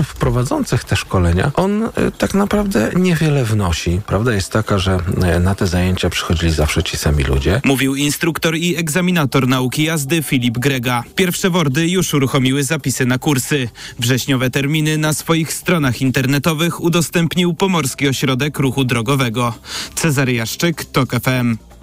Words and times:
osób 0.00 0.14
prowadzących 0.14 0.84
te 0.84 0.96
szkolenia, 0.96 1.50
on 1.54 1.82
y, 1.82 1.90
tak 2.18 2.34
naprawdę 2.34 2.90
niewiele 2.96 3.44
wnosi. 3.44 4.00
Prawda 4.06 4.34
jest 4.34 4.52
taka, 4.52 4.78
że 4.78 4.98
y, 5.36 5.40
na 5.40 5.54
te 5.54 5.66
zajęcia 5.66 6.10
przychodzili 6.10 6.52
zawsze 6.52 6.82
ci 6.82 6.96
sami 6.96 7.24
ludzie. 7.24 7.60
Mówił 7.64 7.94
instruktor 7.94 8.56
i 8.56 8.76
egzaminator 8.76 9.48
nauki 9.48 9.84
jazdy 9.84 10.22
Filip 10.22 10.58
Grega. 10.58 11.04
Pierwsze 11.14 11.50
wordy 11.50 11.88
już 11.88 12.14
uruchomiły 12.14 12.64
zapisy 12.64 13.06
na 13.06 13.18
kursy. 13.18 13.68
Wrześniowe 13.98 14.50
terminy 14.50 14.98
na 14.98 15.12
swoich 15.12 15.52
stronach 15.52 16.00
internetowych 16.00 16.80
udostępnił 16.80 17.54
Pomorski 17.54 18.08
Ośrodek 18.08 18.58
Ruchu 18.58 18.84
Drogowego. 18.84 19.54
Cezary 19.94 20.32
Jaszczyk, 20.32 20.84
TOK 20.84 21.10
FM. 21.10 21.75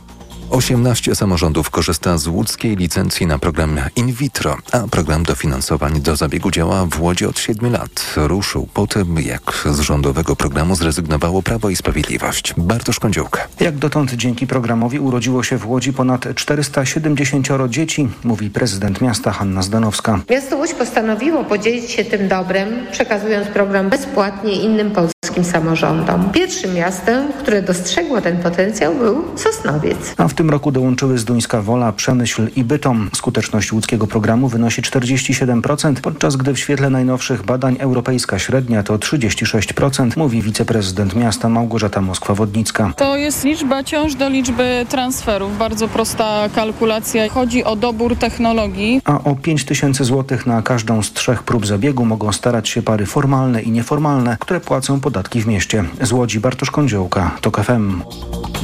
18 0.54 1.16
samorządów 1.16 1.70
korzysta 1.70 2.18
z 2.18 2.28
łódzkiej 2.28 2.76
licencji 2.76 3.28
na 3.28 3.40
program 3.40 3.80
in 3.96 4.14
vitro, 4.14 4.58
a 4.72 4.80
program 4.80 5.24
dofinansowań 5.24 6.02
do 6.02 6.16
zabiegu 6.16 6.52
działa 6.52 6.86
w 6.86 7.02
Łodzi 7.02 7.26
od 7.26 7.40
7 7.40 7.72
lat. 7.72 8.14
Ruszył 8.16 8.68
po 8.74 8.88
tym, 8.88 9.20
jak 9.20 9.68
z 9.72 9.80
rządowego 9.80 10.36
programu 10.36 10.76
zrezygnowało 10.76 11.44
Prawo 11.44 11.70
i 11.70 11.76
Sprawiedliwość. 11.76 12.54
Bartosz 12.58 13.00
Kądziołka. 13.00 13.48
Jak 13.60 13.78
dotąd 13.78 14.12
dzięki 14.12 14.48
programowi 14.48 15.00
urodziło 15.00 15.44
się 15.44 15.58
w 15.58 15.68
Łodzi 15.68 15.94
ponad 15.94 16.36
470 16.36 17.48
dzieci, 17.70 18.10
mówi 18.24 18.50
prezydent 18.50 19.02
miasta 19.02 19.32
Hanna 19.32 19.62
Zdanowska. 19.62 20.20
Miasto 20.30 20.58
Łódź 20.58 20.74
postanowiło 20.74 21.44
podzielić 21.44 21.92
się 21.92 22.06
tym 22.06 22.28
dobrem, 22.28 22.70
przekazując 22.92 23.48
program 23.48 23.90
bezpłatnie 23.90 24.56
innym 24.56 24.92
polskim 24.92 25.13
samorządom. 25.42 26.30
Pierwszym 26.32 26.74
miastem, 26.74 27.34
które 27.40 27.62
dostrzegło 27.62 28.22
ten 28.22 28.38
potencjał 28.38 28.96
był 28.96 29.24
Sosnowiec. 29.36 29.98
A 30.18 30.28
w 30.28 30.34
tym 30.34 30.50
roku 30.50 30.72
dołączyły 30.72 31.18
Zduńska 31.18 31.62
Wola, 31.62 31.92
Przemyśl 31.92 32.48
i 32.56 32.64
Bytom. 32.64 33.10
Skuteczność 33.14 33.74
łódzkiego 33.74 34.08
programu 34.08 34.48
wynosi 34.48 34.82
47%, 34.82 35.94
podczas 36.02 36.36
gdy 36.36 36.54
w 36.54 36.60
świetle 36.60 36.90
najnowszych 36.90 37.46
badań 37.46 37.78
europejska 37.80 38.40
średnia 38.40 38.84
to 38.84 38.98
36%, 38.98 40.18
mówi 40.18 40.42
wiceprezydent 40.42 41.16
miasta 41.16 41.50
Małgorzata 41.50 42.02
Moskwa-Wodnicka. 42.02 42.94
To 42.94 43.18
jest 43.18 43.44
liczba 43.44 43.84
ciąż 43.84 44.16
do 44.16 44.30
liczby 44.30 44.86
transferów. 44.90 45.58
Bardzo 45.58 45.88
prosta 45.88 46.50
kalkulacja. 46.56 47.30
Chodzi 47.30 47.64
o 47.64 47.76
dobór 47.76 48.16
technologii. 48.16 49.02
A 49.06 49.24
o 49.24 49.36
5 49.36 49.66
tysięcy 49.66 50.04
złotych 50.04 50.46
na 50.46 50.62
każdą 50.62 51.04
z 51.04 51.14
trzech 51.14 51.44
prób 51.44 51.66
zabiegu 51.68 52.06
mogą 52.06 52.32
starać 52.32 52.70
się 52.70 52.82
pary 52.82 53.06
formalne 53.06 53.62
i 53.62 53.72
nieformalne, 53.72 54.38
które 54.40 54.60
płacą 54.60 55.00
podatki 55.00 55.23
w 55.30 55.46
mieście. 55.46 55.84
Z 56.02 56.12
Łodzi 56.12 56.40
Bartosz 56.40 56.72
Kądziołka, 56.72 57.32
TOK 57.42 57.64
FM. 57.64 58.02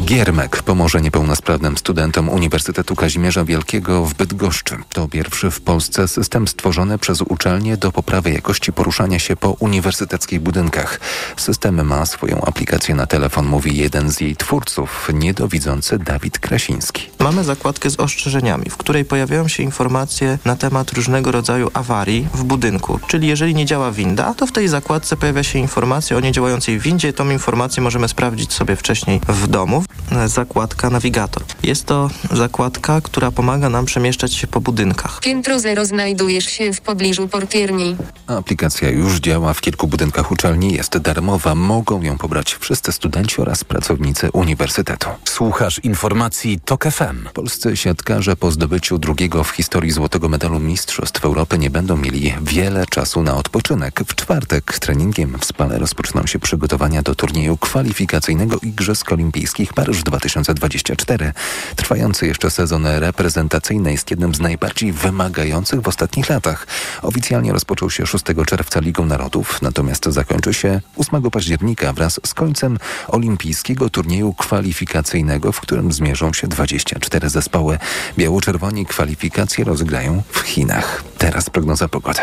Giermek 0.06 0.64
pomoże 0.64 1.02
niepełnosprawnym 1.02 1.78
studentom 1.78 2.30
Uniwersytetu 2.30 2.96
Kazimierza 2.96 3.46
Wielkiego 3.46 4.06
w 4.06 4.14
Bydgoszczy. 4.14 4.78
To 4.94 5.08
pierwszy 5.08 5.52
w 5.52 5.62
Polsce 5.62 6.08
system 6.08 6.48
stworzony 6.48 6.98
przez 6.98 7.22
uczelnię 7.22 7.78
do 7.78 7.92
poprawy 7.92 8.32
jakości 8.32 8.74
poruszania 8.74 9.20
się 9.20 9.36
po 9.36 9.50
uniwersyteckich 9.50 10.40
budynkach. 10.40 11.00
System 11.38 11.86
ma 11.86 12.06
swoją 12.06 12.42
aplikację 12.42 12.96
na 12.96 13.06
telefon, 13.06 13.46
mówi 13.46 13.78
jeden 13.78 14.12
z 14.12 14.22
jej 14.22 14.36
twórców, 14.36 15.10
niedowidzący 15.14 16.00
Dawid 16.00 16.40
Krasiński. 16.40 17.10
Mamy 17.20 17.44
zakładkę 17.44 17.90
z 17.90 18.00
ostrzeżeniami, 18.00 18.70
w 18.70 18.78
której 18.78 19.06
pojawiają 19.06 19.48
się 19.48 19.64
informacje 19.64 20.40
na 20.46 20.56
temat 20.56 20.92
różnego 20.92 21.32
rodzaju 21.32 21.72
awarii 21.74 22.28
w 22.34 22.44
budynku. 22.44 23.00
Czyli 23.08 23.28
jeżeli 23.28 23.56
nie 23.56 23.66
działa 23.66 23.92
winda, 23.92 24.34
to 24.34 24.48
w 24.48 24.52
tej 24.52 24.68
zakładce 24.68 25.18
pojawia 25.18 25.44
się 25.44 25.60
informacja 25.60 26.18
o 26.18 26.20
niedziałającej 26.50 26.80
windzie. 26.80 27.14
Tą 27.14 27.30
informację 27.30 27.84
możemy 27.84 28.08
sprawdzić 28.08 28.54
sobie 28.54 28.76
wcześniej 28.76 29.22
w 29.28 29.48
domu. 29.48 29.84
Zakładka 30.26 30.90
nawigator. 30.90 31.44
Jest 31.64 31.86
to 31.86 32.10
zakładka, 32.32 33.02
która 33.02 33.32
pomaga 33.32 33.70
nam 33.70 33.86
przemieszczać 33.86 34.34
się 34.34 34.48
po 34.48 34.62
budynkach. 34.62 35.20
Piętro 35.20 35.60
zero 35.60 35.86
znajdujesz 35.86 36.46
się 36.46 36.74
w 36.74 36.82
pobliżu 36.82 37.28
portierni. 37.28 37.96
Aplikacja 38.28 38.90
już 38.90 39.20
działa 39.20 39.54
w 39.54 39.62
kilku 39.62 39.88
budynkach 39.88 40.32
uczelni, 40.32 40.74
jest 40.74 40.98
darmowa. 40.98 41.56
Mogą 41.56 42.02
ją 42.02 42.18
pobrać 42.18 42.58
wszyscy 42.60 42.92
studenci 42.92 43.42
oraz 43.42 43.64
pracownicy 43.64 44.32
uniwersytetu. 44.32 45.10
Słuchasz 45.26 45.80
informacji 45.80 46.60
TOK 46.66 46.84
FM. 46.84 47.28
Polscy 47.34 47.78
siatkarze 47.78 48.36
po 48.36 48.52
zdobyciu 48.52 48.98
drugiego 48.98 49.44
w 49.44 49.50
historii 49.50 49.92
złotego 49.92 50.30
medalu 50.30 50.60
Mistrzostw 50.60 51.26
Europy 51.26 51.58
nie 51.58 51.70
będą 51.70 51.98
mieli 51.98 52.34
wiele 52.42 52.86
czasu 52.86 53.24
na 53.24 53.36
odpoczynek. 53.36 54.02
W 54.08 54.16
czwartek 54.16 54.80
treningiem 54.80 55.38
w 55.40 55.46
Spale 55.46 55.80
rozpoczną 55.80 56.26
się 56.28 56.39
przygotowania 56.40 57.02
do 57.02 57.16
turnieju 57.16 57.58
kwalifikacyjnego 57.58 58.58
Igrzysk 58.62 59.12
Olimpijskich 59.12 59.74
Paryż 59.74 60.04
2024. 60.04 61.34
Trwający 61.76 62.28
jeszcze 62.28 62.52
sezon 62.52 62.86
reprezentacyjny 62.86 63.92
jest 63.92 64.12
jednym 64.12 64.36
z 64.36 64.40
najbardziej 64.40 64.92
wymagających 64.92 65.82
w 65.82 65.88
ostatnich 65.88 66.30
latach. 66.30 66.68
Oficjalnie 67.02 67.54
rozpoczął 67.54 67.90
się 67.90 68.06
6 68.06 68.26
czerwca 68.48 68.80
Ligą 68.80 69.06
Narodów, 69.06 69.62
natomiast 69.62 70.06
zakończy 70.06 70.54
się 70.54 70.82
8 70.98 71.32
października 71.32 71.94
wraz 71.94 72.20
z 72.26 72.34
końcem 72.34 72.78
olimpijskiego 73.08 73.90
turnieju 73.90 74.34
kwalifikacyjnego, 74.34 75.52
w 75.52 75.62
którym 75.62 75.92
zmierzą 75.92 76.34
się 76.34 76.48
24 76.48 77.30
zespoły. 77.30 77.80
Biało-czerwoni 78.18 78.86
kwalifikacje 78.86 79.64
rozegrają 79.64 80.24
w 80.32 80.40
Chinach. 80.40 81.04
Teraz 81.18 81.50
prognoza 81.50 81.88
pogody. 81.88 82.22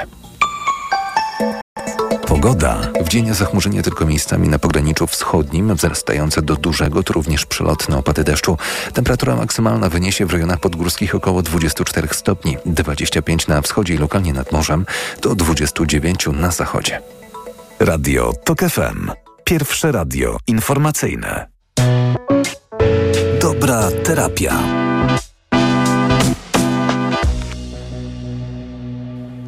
Pogoda. 2.27 2.79
W 3.05 3.09
dzień 3.09 3.35
zachmurzenie 3.35 3.83
tylko 3.83 4.07
miejscami 4.07 4.49
na 4.49 4.59
pograniczu 4.59 5.07
wschodnim, 5.07 5.75
wzrastające 5.75 6.43
do 6.43 6.57
dużego, 6.57 7.03
to 7.03 7.13
również 7.13 7.47
przelotne 7.47 7.99
opady 7.99 8.25
deszczu. 8.25 8.59
Temperatura 8.93 9.37
maksymalna 9.37 9.89
wyniesie 9.89 10.27
w 10.27 10.33
rejonach 10.33 10.61
podgórskich 10.61 11.15
około 11.15 11.43
24 11.43 12.09
stopni, 12.13 12.57
25 12.67 13.47
na 13.47 13.63
wschodzie 13.63 13.95
i 13.95 13.99
lokalnie 13.99 14.33
nad 14.33 14.53
morzem, 14.53 14.87
do 15.23 15.35
29 15.35 16.27
na 16.33 16.51
zachodzie. 16.51 17.01
Radio 17.81 18.33
TOK 18.45 18.61
FM. 18.61 19.11
Pierwsze 19.45 19.93
radio 19.93 20.37
informacyjne. 20.47 21.47
Dobra 23.41 23.91
terapia. 24.05 24.63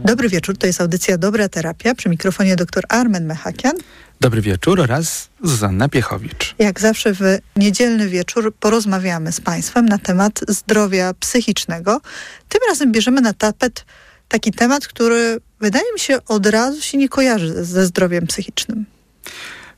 Dobry 0.08 0.28
wieczór, 0.28 0.58
to 0.58 0.66
jest 0.66 0.80
audycja 0.80 1.18
Dobra 1.18 1.48
Terapia. 1.48 1.94
Przy 1.94 2.08
mikrofonie 2.08 2.56
dr 2.56 2.84
Armen 2.88 3.26
Mechakian. 3.26 3.76
Dobry 4.20 4.42
wieczór 4.42 4.80
oraz 4.80 5.28
Zuzanna 5.42 5.88
Piechowicz. 5.88 6.54
Jak 6.58 6.80
zawsze 6.80 7.14
w 7.14 7.20
niedzielny 7.56 8.08
wieczór 8.08 8.54
porozmawiamy 8.60 9.32
z 9.32 9.40
Państwem 9.40 9.86
na 9.86 9.98
temat 9.98 10.40
zdrowia 10.48 11.14
psychicznego. 11.14 12.00
Tym 12.48 12.60
razem 12.68 12.92
bierzemy 12.92 13.20
na 13.20 13.32
tapet 13.32 13.84
taki 14.28 14.52
temat, 14.52 14.86
który 14.86 15.40
wydaje 15.60 15.92
mi 15.92 16.00
się 16.00 16.24
od 16.24 16.46
razu 16.46 16.82
się 16.82 16.98
nie 16.98 17.08
kojarzy 17.08 17.64
ze 17.64 17.86
zdrowiem 17.86 18.26
psychicznym. 18.26 18.86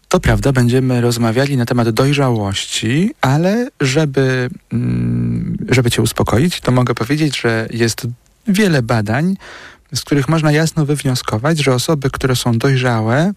To 0.09 0.21
prawda, 0.21 0.53
będziemy 0.53 1.01
rozmawiali 1.01 1.57
na 1.57 1.67
temat 1.67 1.91
dojrzałości, 1.91 3.15
ale 3.21 3.69
żeby, 3.81 4.51
mm, 4.73 5.57
żeby 5.69 5.91
Cię 5.91 6.03
uspokoić, 6.03 6.61
to 6.61 6.73
mogę 6.73 6.95
powiedzieć, 6.95 7.41
że 7.41 7.69
jest 7.71 8.07
wiele 8.47 8.83
badań, 8.83 9.37
z 9.95 10.01
których 10.01 10.29
można 10.29 10.53
jasno 10.53 10.87
wywnioskować, 10.87 11.59
że 11.59 11.75
osoby, 11.75 12.11
które 12.11 12.37
są 12.37 12.59
dojrzałe, 12.59 13.33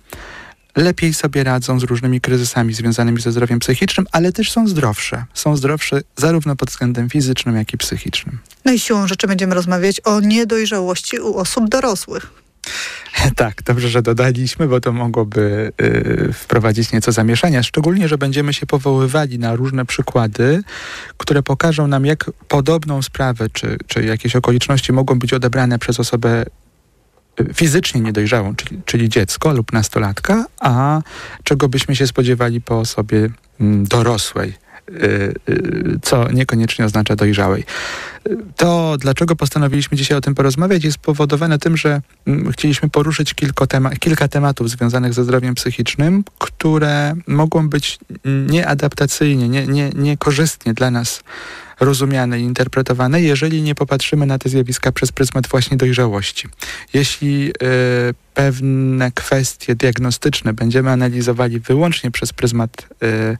lepiej 0.75 1.13
sobie 1.13 1.43
radzą 1.43 1.79
z 1.79 1.83
różnymi 1.83 2.21
kryzysami 2.21 2.73
związanymi 2.73 3.21
ze 3.21 3.31
zdrowiem 3.31 3.59
psychicznym, 3.59 4.07
ale 4.11 4.31
też 4.31 4.51
są 4.51 4.67
zdrowsze. 4.67 5.25
Są 5.33 5.57
zdrowsze 5.57 6.01
zarówno 6.17 6.55
pod 6.55 6.69
względem 6.69 7.09
fizycznym, 7.09 7.55
jak 7.55 7.73
i 7.73 7.77
psychicznym. 7.77 8.39
No 8.65 8.71
i 8.71 8.79
siłą 8.79 9.07
rzeczy 9.07 9.27
będziemy 9.27 9.55
rozmawiać 9.55 9.99
o 9.99 10.19
niedojrzałości 10.19 11.19
u 11.19 11.37
osób 11.37 11.69
dorosłych. 11.69 12.42
Tak, 13.35 13.63
dobrze, 13.63 13.89
że 13.89 14.01
dodaliśmy, 14.01 14.67
bo 14.67 14.81
to 14.81 14.91
mogłoby 14.91 15.71
y, 15.81 16.33
wprowadzić 16.33 16.91
nieco 16.91 17.11
zamieszania. 17.11 17.63
Szczególnie, 17.63 18.07
że 18.07 18.17
będziemy 18.17 18.53
się 18.53 18.65
powoływali 18.65 19.39
na 19.39 19.55
różne 19.55 19.85
przykłady, 19.85 20.63
które 21.17 21.43
pokażą 21.43 21.87
nam, 21.87 22.05
jak 22.05 22.31
podobną 22.47 23.01
sprawę, 23.01 23.49
czy, 23.53 23.77
czy 23.87 24.03
jakieś 24.03 24.35
okoliczności 24.35 24.93
mogą 24.93 25.19
być 25.19 25.33
odebrane 25.33 25.79
przez 25.79 25.99
osobę 25.99 26.45
fizycznie 27.53 28.01
niedojrzałą, 28.01 28.55
czyli, 28.55 28.81
czyli 28.85 29.09
dziecko 29.09 29.53
lub 29.53 29.73
nastolatka, 29.73 30.45
a 30.59 31.01
czego 31.43 31.69
byśmy 31.69 31.95
się 31.95 32.07
spodziewali 32.07 32.61
po 32.61 32.79
osobie 32.79 33.29
mm, 33.59 33.83
dorosłej 33.83 34.62
co 36.01 36.31
niekoniecznie 36.31 36.85
oznacza 36.85 37.15
dojrzałej. 37.15 37.63
To, 38.55 38.97
dlaczego 38.99 39.35
postanowiliśmy 39.35 39.97
dzisiaj 39.97 40.17
o 40.17 40.21
tym 40.21 40.35
porozmawiać, 40.35 40.83
jest 40.83 40.95
spowodowane 40.95 41.59
tym, 41.59 41.77
że 41.77 42.01
chcieliśmy 42.51 42.89
poruszyć 42.89 43.35
tema 43.69 43.89
kilka 43.89 44.27
tematów 44.27 44.69
związanych 44.69 45.13
ze 45.13 45.23
zdrowiem 45.23 45.55
psychicznym, 45.55 46.23
które 46.39 47.15
mogą 47.27 47.69
być 47.69 47.99
nieadaptacyjnie, 48.25 49.49
nie, 49.49 49.67
nie, 49.67 49.89
niekorzystnie 49.89 50.73
dla 50.73 50.91
nas 50.91 51.23
rozumiane 51.79 52.39
i 52.39 52.43
interpretowane, 52.43 53.21
jeżeli 53.21 53.61
nie 53.61 53.75
popatrzymy 53.75 54.25
na 54.25 54.39
te 54.39 54.49
zjawiska 54.49 54.91
przez 54.91 55.11
pryzmat 55.11 55.47
właśnie 55.47 55.77
dojrzałości. 55.77 56.47
Jeśli 56.93 57.49
y, 57.49 57.53
pewne 58.33 59.11
kwestie 59.11 59.75
diagnostyczne 59.75 60.53
będziemy 60.53 60.91
analizowali 60.91 61.59
wyłącznie 61.59 62.11
przez 62.11 62.33
pryzmat 62.33 62.87
y, 63.03 63.07
Mm, 63.07 63.37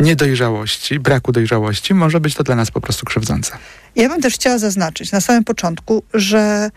niedojrzałości, 0.00 1.00
braku 1.00 1.32
dojrzałości, 1.32 1.94
może 1.94 2.20
być 2.20 2.34
to 2.34 2.42
dla 2.42 2.56
nas 2.56 2.70
po 2.70 2.80
prostu 2.80 3.06
krzywdzące. 3.06 3.52
Ja 3.96 4.08
bym 4.08 4.22
też 4.22 4.34
chciała 4.34 4.58
zaznaczyć 4.58 5.12
na 5.12 5.20
samym 5.20 5.44
początku, 5.44 6.02
że 6.14 6.70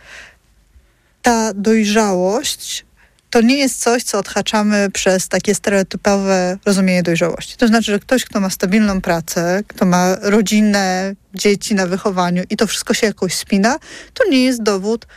ta 1.22 1.54
dojrzałość 1.54 2.86
to 3.30 3.42
nie 3.42 3.58
jest 3.58 3.82
coś, 3.82 4.04
co 4.04 4.20
odhaczamy 4.20 4.90
przez 4.94 5.28
takie 5.28 5.56
stereotypowe 5.56 6.58
rozumienie 6.66 7.04
dojrzałości. 7.04 7.58
To 7.58 7.68
znaczy, 7.68 7.92
że 7.92 8.00
ktoś, 8.00 8.26
kto 8.26 8.40
ma 8.40 8.50
stabilną 8.50 9.02
pracę, 9.02 9.64
kto 9.68 9.86
ma 9.86 10.16
rodzinę, 10.22 11.16
dzieci 11.34 11.76
na 11.76 11.88
wychowaniu 11.88 12.44
i 12.50 12.58
to 12.58 12.68
wszystko 12.68 12.94
się 12.94 13.08
jakoś 13.08 13.34
spina, 13.34 13.80
to 14.14 14.30
nie 14.30 14.44
jest 14.44 14.64
dowód 14.64 15.08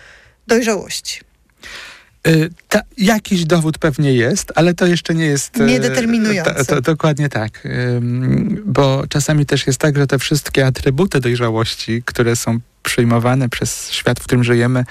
dojrzałości. 0.47 1.21
Y, 2.29 2.51
ta, 2.69 2.81
jakiś 2.99 3.45
dowód 3.45 3.79
pewnie 3.79 4.15
jest, 4.15 4.53
ale 4.55 4.75
to 4.75 4.87
jeszcze 4.87 5.15
nie 5.15 5.27
jest... 5.27 5.57
y, 5.57 5.65
Niedeterminujący. 5.65 6.55
To, 6.55 6.65
to, 6.65 6.81
dokładnie 6.81 7.29
tak. 7.29 7.69
Bo 8.65 9.05
czasami 9.09 9.47
też 9.47 9.67
jest 9.67 9.81
tak, 9.81 9.97
że 9.97 10.07
te 10.07 10.19
wszystkie 10.19 10.67
atrybuty 10.67 11.21
dojrzałości, 11.21 12.03
które 12.05 12.37
są 12.37 12.61
przyjmowane 12.89 13.49
przez 13.49 13.91
świat, 13.91 14.21
w 14.21 14.23
którym 14.23 14.45
żyjemy, 14.45 14.85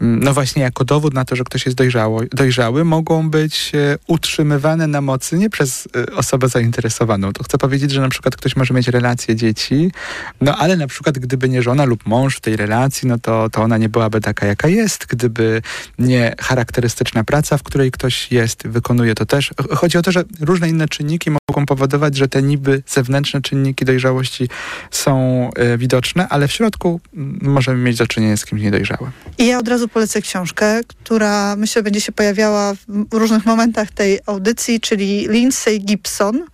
mm, 0.00 0.20
no 0.22 0.34
właśnie 0.34 0.62
jako 0.62 0.84
dowód 0.84 1.14
na 1.14 1.24
to, 1.24 1.36
że 1.36 1.44
ktoś 1.44 1.66
jest 1.66 1.76
dojrzało, 1.78 2.20
dojrzały, 2.32 2.84
mogą 2.84 3.30
być 3.30 3.72
e, 3.74 3.98
utrzymywane 4.06 4.86
na 4.86 5.00
mocy 5.00 5.38
nie 5.38 5.50
przez 5.50 5.88
e, 5.96 6.14
osobę 6.14 6.48
zainteresowaną. 6.48 7.32
To 7.32 7.44
chcę 7.44 7.58
powiedzieć, 7.58 7.90
że 7.90 8.00
na 8.00 8.08
przykład 8.08 8.36
ktoś 8.36 8.56
może 8.56 8.74
mieć 8.74 8.88
relacje 8.88 9.36
dzieci, 9.36 9.90
no 10.40 10.56
ale 10.56 10.76
na 10.76 10.86
przykład 10.86 11.18
gdyby 11.18 11.48
nie 11.48 11.62
żona 11.62 11.84
lub 11.84 12.06
mąż 12.06 12.36
w 12.36 12.40
tej 12.40 12.56
relacji, 12.56 13.08
no 13.08 13.18
to, 13.18 13.50
to 13.50 13.62
ona 13.62 13.78
nie 13.78 13.88
byłaby 13.88 14.20
taka, 14.20 14.46
jaka 14.46 14.68
jest. 14.68 15.06
Gdyby 15.06 15.62
nie 15.98 16.34
charakterystyczna 16.40 17.24
praca, 17.24 17.58
w 17.58 17.62
której 17.62 17.90
ktoś 17.90 18.32
jest, 18.32 18.68
wykonuje 18.68 19.14
to 19.14 19.26
też. 19.26 19.50
Chodzi 19.76 19.98
o 19.98 20.02
to, 20.02 20.12
że 20.12 20.24
różne 20.40 20.68
inne 20.68 20.88
czynniki 20.88 21.30
mogą 21.30 21.66
powodować, 21.66 22.16
że 22.16 22.28
te 22.28 22.42
niby 22.42 22.82
zewnętrzne 22.86 23.42
czynniki 23.42 23.84
dojrzałości 23.84 24.48
są 24.90 25.50
y, 25.74 25.78
widoczne, 25.78 26.28
ale 26.28 26.48
w 26.48 26.52
środku 26.52 27.00
możemy 27.42 27.78
mieć 27.78 27.98
do 27.98 28.06
czynienia 28.06 28.36
z 28.36 28.44
kimś 28.44 28.62
niedojrzałym. 28.62 29.10
I 29.38 29.46
ja 29.46 29.58
od 29.58 29.68
razu 29.68 29.88
polecę 29.88 30.22
książkę, 30.22 30.80
która 30.88 31.56
myślę 31.56 31.82
będzie 31.82 32.00
się 32.00 32.12
pojawiała 32.12 32.74
w 32.74 33.14
różnych 33.14 33.46
momentach 33.46 33.90
tej 33.90 34.18
audycji, 34.26 34.80
czyli 34.80 35.28
Lindsay 35.28 35.80
Gibson. 35.80 36.46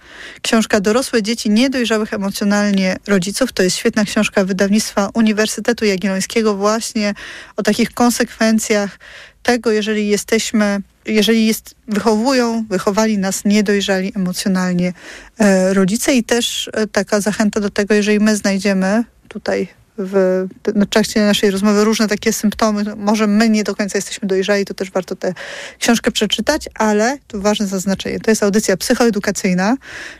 Książka 0.42 0.80
Dorosłe 0.80 1.22
dzieci 1.22 1.50
niedojrzałych 1.50 2.14
emocjonalnie 2.14 2.96
rodziców. 3.06 3.52
To 3.52 3.62
jest 3.62 3.76
świetna 3.76 4.04
książka 4.04 4.44
wydawnictwa 4.44 5.10
Uniwersytetu 5.14 5.84
Jagiellońskiego 5.84 6.56
właśnie 6.56 7.14
o 7.56 7.62
takich 7.62 7.94
konsekwencjach 7.94 8.98
tego, 9.46 9.70
jeżeli 9.70 10.08
jesteśmy, 10.08 10.80
jeżeli 11.04 11.46
jest, 11.46 11.74
wychowują, 11.88 12.64
wychowali 12.68 13.18
nas 13.18 13.44
niedojrzali 13.44 14.12
emocjonalnie 14.16 14.92
e, 15.38 15.74
rodzice 15.74 16.14
i 16.14 16.24
też 16.24 16.70
e, 16.72 16.86
taka 16.86 17.20
zachęta 17.20 17.60
do 17.60 17.70
tego, 17.70 17.94
jeżeli 17.94 18.20
my 18.20 18.36
znajdziemy 18.36 19.04
tutaj 19.28 19.68
w, 19.98 20.46
w 20.64 20.86
trakcie 20.86 21.20
naszej 21.20 21.50
rozmowy 21.50 21.84
różne 21.84 22.08
takie 22.08 22.32
symptomy. 22.32 22.84
Może 22.96 23.26
my 23.26 23.48
nie 23.48 23.64
do 23.64 23.74
końca 23.74 23.98
jesteśmy 23.98 24.28
dojrzali, 24.28 24.64
to 24.64 24.74
też 24.74 24.90
warto 24.90 25.16
tę 25.16 25.34
książkę 25.78 26.10
przeczytać, 26.10 26.68
ale 26.74 27.18
tu 27.28 27.40
ważne 27.40 27.66
zaznaczenie. 27.66 28.20
To 28.20 28.30
jest 28.30 28.42
audycja 28.42 28.76
psychoedukacyjna, 28.76 29.76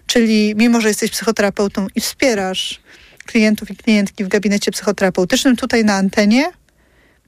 czyli 0.07 0.55
mimo, 0.57 0.81
że 0.81 0.89
jesteś 0.89 1.11
psychoterapeutą 1.11 1.87
i 1.95 2.01
wspierasz 2.01 2.81
klientów 3.27 3.71
i 3.71 3.77
klientki 3.77 4.25
w 4.25 4.29
gabinecie 4.29 4.71
psychoterapeutycznym, 4.71 5.57
tutaj 5.57 5.85
na 5.85 5.95
antenie 5.95 6.53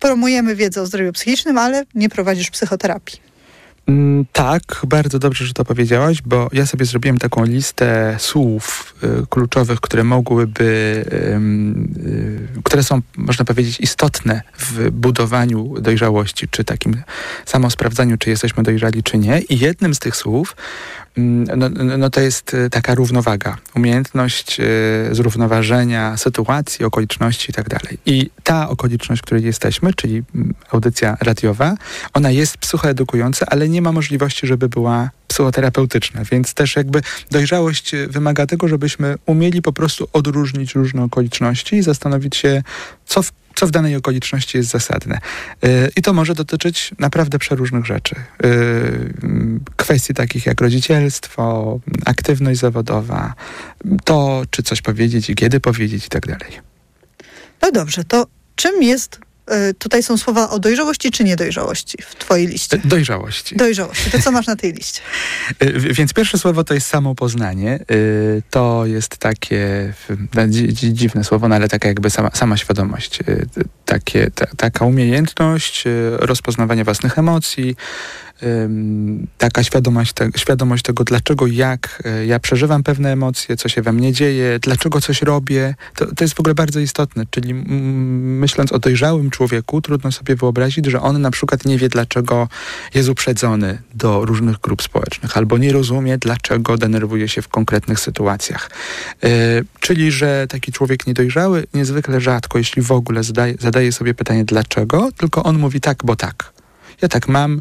promujemy 0.00 0.56
wiedzę 0.56 0.82
o 0.82 0.86
zdrowiu 0.86 1.12
psychicznym, 1.12 1.58
ale 1.58 1.84
nie 1.94 2.08
prowadzisz 2.08 2.50
psychoterapii. 2.50 3.27
Mm, 3.88 4.24
tak, 4.32 4.62
bardzo 4.86 5.18
dobrze, 5.18 5.46
że 5.46 5.52
to 5.52 5.64
powiedziałaś, 5.64 6.22
bo 6.22 6.48
ja 6.52 6.66
sobie 6.66 6.84
zrobiłem 6.84 7.18
taką 7.18 7.44
listę 7.44 8.16
słów 8.18 8.94
y, 9.04 9.26
kluczowych, 9.30 9.80
które 9.80 10.04
mogłyby, 10.04 11.04
y, 12.56 12.62
które 12.64 12.82
są, 12.82 13.00
można 13.16 13.44
powiedzieć, 13.44 13.80
istotne 13.80 14.42
w 14.58 14.90
budowaniu 14.90 15.74
dojrzałości, 15.80 16.48
czy 16.48 16.64
takim 16.64 17.02
samosprawdzaniu, 17.46 18.18
czy 18.18 18.30
jesteśmy 18.30 18.62
dojrzali, 18.62 19.02
czy 19.02 19.18
nie. 19.18 19.40
I 19.40 19.58
jednym 19.58 19.94
z 19.94 19.98
tych 19.98 20.16
słów 20.16 20.56
Mm, 21.18 21.58
no, 21.58 21.68
no, 21.68 21.98
no 21.98 22.10
to 22.10 22.20
jest 22.20 22.54
y, 22.54 22.70
taka 22.70 22.94
równowaga, 22.94 23.56
umiejętność 23.74 24.60
y, 24.60 24.64
zrównoważenia 25.14 26.16
sytuacji, 26.16 26.84
okoliczności 26.84 27.50
i 27.50 27.54
tak 27.54 27.68
dalej. 27.68 27.98
I 28.06 28.30
ta 28.42 28.68
okoliczność, 28.68 29.22
w 29.22 29.24
której 29.24 29.44
jesteśmy, 29.44 29.94
czyli 29.94 30.22
mm, 30.34 30.54
audycja 30.70 31.16
radiowa, 31.20 31.74
ona 32.14 32.30
jest 32.30 32.58
psychoedukująca, 32.58 33.46
ale 33.48 33.68
nie 33.68 33.77
ma 33.82 33.92
możliwości, 33.92 34.46
żeby 34.46 34.68
była 34.68 35.10
psychoterapeutyczna, 35.28 36.24
więc 36.24 36.54
też 36.54 36.76
jakby 36.76 37.02
dojrzałość 37.30 37.94
y, 37.94 38.08
wymaga 38.08 38.46
tego, 38.46 38.68
żebyśmy 38.68 39.14
umieli 39.26 39.62
po 39.62 39.72
prostu 39.72 40.08
odróżnić 40.12 40.74
różne 40.74 41.02
okoliczności 41.02 41.76
i 41.76 41.82
zastanowić 41.82 42.36
się, 42.36 42.62
co 43.06 43.22
w 43.22 43.32
co 43.58 43.66
w 43.66 43.70
danej 43.70 43.96
okoliczności 43.96 44.58
jest 44.58 44.70
zasadne. 44.70 45.18
Y, 45.64 45.90
I 45.96 46.02
to 46.02 46.12
może 46.12 46.34
dotyczyć 46.34 46.90
naprawdę 46.98 47.38
przeróżnych 47.38 47.86
rzeczy. 47.86 48.14
Y, 48.44 49.10
kwestii 49.76 50.14
takich 50.14 50.46
jak 50.46 50.60
rodzicielstwo, 50.60 51.80
aktywność 52.06 52.60
zawodowa, 52.60 53.34
to 54.04 54.42
czy 54.50 54.62
coś 54.62 54.82
powiedzieć 54.82 55.30
i 55.30 55.34
kiedy 55.34 55.60
powiedzieć 55.60 56.06
i 56.06 56.08
tak 56.08 56.26
dalej. 56.26 56.52
No 57.62 57.72
dobrze, 57.72 58.04
to 58.04 58.26
czym 58.56 58.82
jest 58.82 59.20
tutaj 59.78 60.02
są 60.02 60.16
słowa 60.16 60.50
o 60.50 60.58
dojrzałości 60.58 61.10
czy 61.10 61.24
niedojrzałości 61.24 61.98
w 62.02 62.14
twojej 62.14 62.46
liście? 62.46 62.78
Dojrzałości. 62.84 63.56
Dojrzałości. 63.56 64.10
To 64.10 64.22
co 64.22 64.32
masz 64.32 64.46
na 64.46 64.56
tej 64.56 64.72
liście? 64.72 65.00
Y, 65.62 65.72
więc 65.94 66.12
pierwsze 66.12 66.38
słowo 66.38 66.64
to 66.64 66.74
jest 66.74 66.86
samopoznanie. 66.86 67.78
Y, 67.90 68.42
to 68.50 68.86
jest 68.86 69.16
takie 69.16 69.92
dziwne 70.72 71.24
słowo, 71.24 71.48
no 71.48 71.54
ale 71.54 71.68
taka 71.68 71.88
jakby 71.88 72.10
sama, 72.10 72.30
sama 72.34 72.56
świadomość. 72.56 73.18
Takie, 73.84 74.30
ta, 74.30 74.46
taka 74.56 74.84
umiejętność 74.84 75.84
rozpoznawania 76.12 76.84
własnych 76.84 77.18
emocji, 77.18 77.76
taka 79.38 79.62
świadomość, 79.62 80.12
te, 80.12 80.30
świadomość 80.36 80.82
tego, 80.82 81.04
dlaczego, 81.04 81.46
jak 81.46 82.02
e, 82.04 82.26
ja 82.26 82.38
przeżywam 82.40 82.82
pewne 82.82 83.12
emocje, 83.12 83.56
co 83.56 83.68
się 83.68 83.82
we 83.82 83.92
mnie 83.92 84.12
dzieje, 84.12 84.58
dlaczego 84.58 85.00
coś 85.00 85.22
robię, 85.22 85.74
to, 85.94 86.14
to 86.14 86.24
jest 86.24 86.34
w 86.34 86.40
ogóle 86.40 86.54
bardzo 86.54 86.80
istotne. 86.80 87.24
Czyli 87.30 87.54
myśląc 87.54 88.72
o 88.72 88.78
dojrzałym 88.78 89.30
człowieku, 89.30 89.80
trudno 89.80 90.12
sobie 90.12 90.36
wyobrazić, 90.36 90.86
że 90.86 91.00
on 91.00 91.20
na 91.20 91.30
przykład 91.30 91.64
nie 91.64 91.78
wie, 91.78 91.88
dlaczego 91.88 92.48
jest 92.94 93.08
uprzedzony 93.08 93.82
do 93.94 94.24
różnych 94.24 94.58
grup 94.58 94.82
społecznych, 94.82 95.36
albo 95.36 95.58
nie 95.58 95.72
rozumie, 95.72 96.18
dlaczego 96.18 96.76
denerwuje 96.76 97.28
się 97.28 97.42
w 97.42 97.48
konkretnych 97.48 98.00
sytuacjach. 98.00 98.70
Yy, 99.22 99.30
czyli, 99.80 100.12
że 100.12 100.46
taki 100.48 100.72
człowiek 100.72 101.06
niedojrzały 101.06 101.66
niezwykle 101.74 102.20
rzadko, 102.20 102.58
jeśli 102.58 102.82
w 102.82 102.92
ogóle 102.92 103.24
zadaje, 103.24 103.54
zadaje 103.60 103.92
sobie 103.92 104.14
pytanie 104.14 104.44
dlaczego, 104.44 105.08
tylko 105.16 105.42
on 105.42 105.58
mówi 105.58 105.80
tak, 105.80 105.98
bo 106.04 106.16
tak. 106.16 106.52
Ja 107.02 107.08
tak 107.08 107.28
mam, 107.28 107.60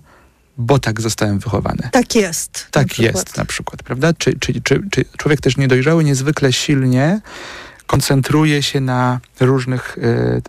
bo 0.57 0.79
tak 0.79 1.01
zostałem 1.01 1.39
wychowany. 1.39 1.89
Tak 1.91 2.15
jest. 2.15 2.67
Tak 2.71 2.99
na 2.99 3.05
jest 3.05 3.37
na 3.37 3.45
przykład, 3.45 3.83
prawda? 3.83 4.13
Czy, 4.13 4.39
czy, 4.39 4.61
czy, 4.61 4.81
czy 4.91 5.05
człowiek 5.17 5.41
też 5.41 5.57
niedojrzały 5.57 6.03
niezwykle 6.03 6.53
silnie 6.53 7.21
koncentruje 7.87 8.63
się 8.63 8.81
na 8.81 9.19
różnych, 9.39 9.97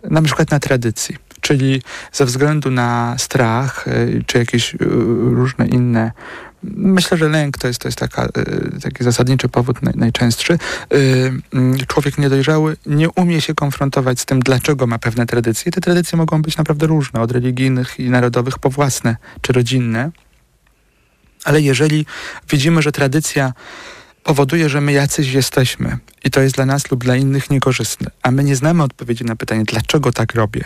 yy, 0.03 0.11
na 0.11 0.21
przykład 0.21 0.51
na 0.51 0.59
tradycji. 0.59 1.15
Czyli 1.41 1.81
ze 2.11 2.25
względu 2.25 2.71
na 2.71 3.15
strach, 3.17 3.85
yy, 3.87 4.23
czy 4.27 4.37
jakieś 4.37 4.73
yy, 4.73 4.79
różne 5.35 5.67
inne 5.67 6.11
Myślę, 6.63 7.17
że 7.17 7.29
lęk 7.29 7.57
to 7.57 7.67
jest, 7.67 7.81
to 7.81 7.87
jest 7.87 7.97
taka, 7.97 8.25
y, 8.25 8.79
taki 8.81 9.03
zasadniczy 9.03 9.49
powód 9.49 9.81
naj, 9.81 9.93
najczęstszy. 9.97 10.53
Y, 10.53 11.31
mm, 11.53 11.77
człowiek 11.87 12.17
niedojrzały 12.17 12.77
nie 12.85 13.09
umie 13.09 13.41
się 13.41 13.53
konfrontować 13.53 14.19
z 14.19 14.25
tym, 14.25 14.39
dlaczego 14.39 14.87
ma 14.87 14.99
pewne 14.99 15.25
tradycje. 15.25 15.71
Te 15.71 15.81
tradycje 15.81 16.17
mogą 16.17 16.41
być 16.41 16.57
naprawdę 16.57 16.87
różne, 16.87 17.21
od 17.21 17.31
religijnych 17.31 17.99
i 17.99 18.09
narodowych 18.09 18.59
po 18.59 18.69
własne 18.69 19.17
czy 19.41 19.53
rodzinne. 19.53 20.11
Ale 21.43 21.61
jeżeli 21.61 22.05
widzimy, 22.49 22.81
że 22.81 22.91
tradycja 22.91 23.53
powoduje, 24.23 24.69
że 24.69 24.81
my 24.81 24.91
jacyś 24.91 25.33
jesteśmy 25.33 25.97
i 26.23 26.31
to 26.31 26.41
jest 26.41 26.55
dla 26.55 26.65
nas 26.65 26.91
lub 26.91 27.03
dla 27.03 27.15
innych 27.15 27.49
niekorzystne, 27.49 28.11
a 28.21 28.31
my 28.31 28.43
nie 28.43 28.55
znamy 28.55 28.83
odpowiedzi 28.83 29.25
na 29.25 29.35
pytanie, 29.35 29.63
dlaczego 29.63 30.11
tak 30.11 30.35
robię, 30.35 30.63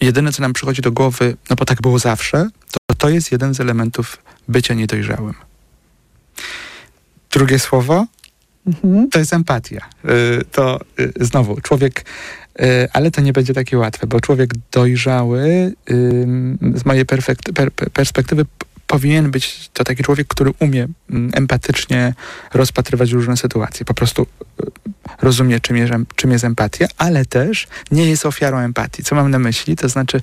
jedyne, 0.00 0.32
co 0.32 0.42
nam 0.42 0.52
przychodzi 0.52 0.82
do 0.82 0.92
głowy, 0.92 1.36
no 1.50 1.56
bo 1.56 1.64
tak 1.64 1.82
było 1.82 1.98
zawsze, 1.98 2.48
to 2.88 2.94
to 2.94 3.08
jest 3.08 3.32
jeden 3.32 3.54
z 3.54 3.60
elementów 3.60 4.18
bycia 4.48 4.74
niedojrzałym. 4.74 5.34
Drugie 7.30 7.58
słowo 7.58 8.06
mhm. 8.66 9.10
to 9.10 9.18
jest 9.18 9.32
empatia. 9.32 9.88
Y, 10.04 10.44
to 10.52 10.80
y, 11.00 11.12
znowu 11.20 11.60
człowiek, 11.60 12.04
y, 12.60 12.88
ale 12.92 13.10
to 13.10 13.20
nie 13.20 13.32
będzie 13.32 13.54
takie 13.54 13.78
łatwe, 13.78 14.06
bo 14.06 14.20
człowiek 14.20 14.50
dojrzały 14.72 15.72
z 16.74 16.84
mojej 16.84 17.04
perspektywy 17.92 18.44
powinien 18.86 19.30
być 19.30 19.70
to 19.72 19.84
taki 19.84 20.02
człowiek, 20.02 20.28
który 20.28 20.50
umie 20.58 20.88
empatycznie 21.32 22.14
rozpatrywać 22.54 23.10
różne 23.12 23.36
sytuacje. 23.36 23.86
Po 23.86 23.94
prostu 23.94 24.26
rozumie, 25.22 25.60
czym 25.60 25.76
jest, 25.76 25.92
czym 26.16 26.30
jest 26.30 26.44
empatia, 26.44 26.86
ale 26.98 27.24
też 27.24 27.68
nie 27.90 28.10
jest 28.10 28.26
ofiarą 28.26 28.58
empatii. 28.58 29.02
Co 29.02 29.14
mam 29.14 29.30
na 29.30 29.38
myśli? 29.38 29.76
To 29.76 29.88
znaczy, 29.88 30.20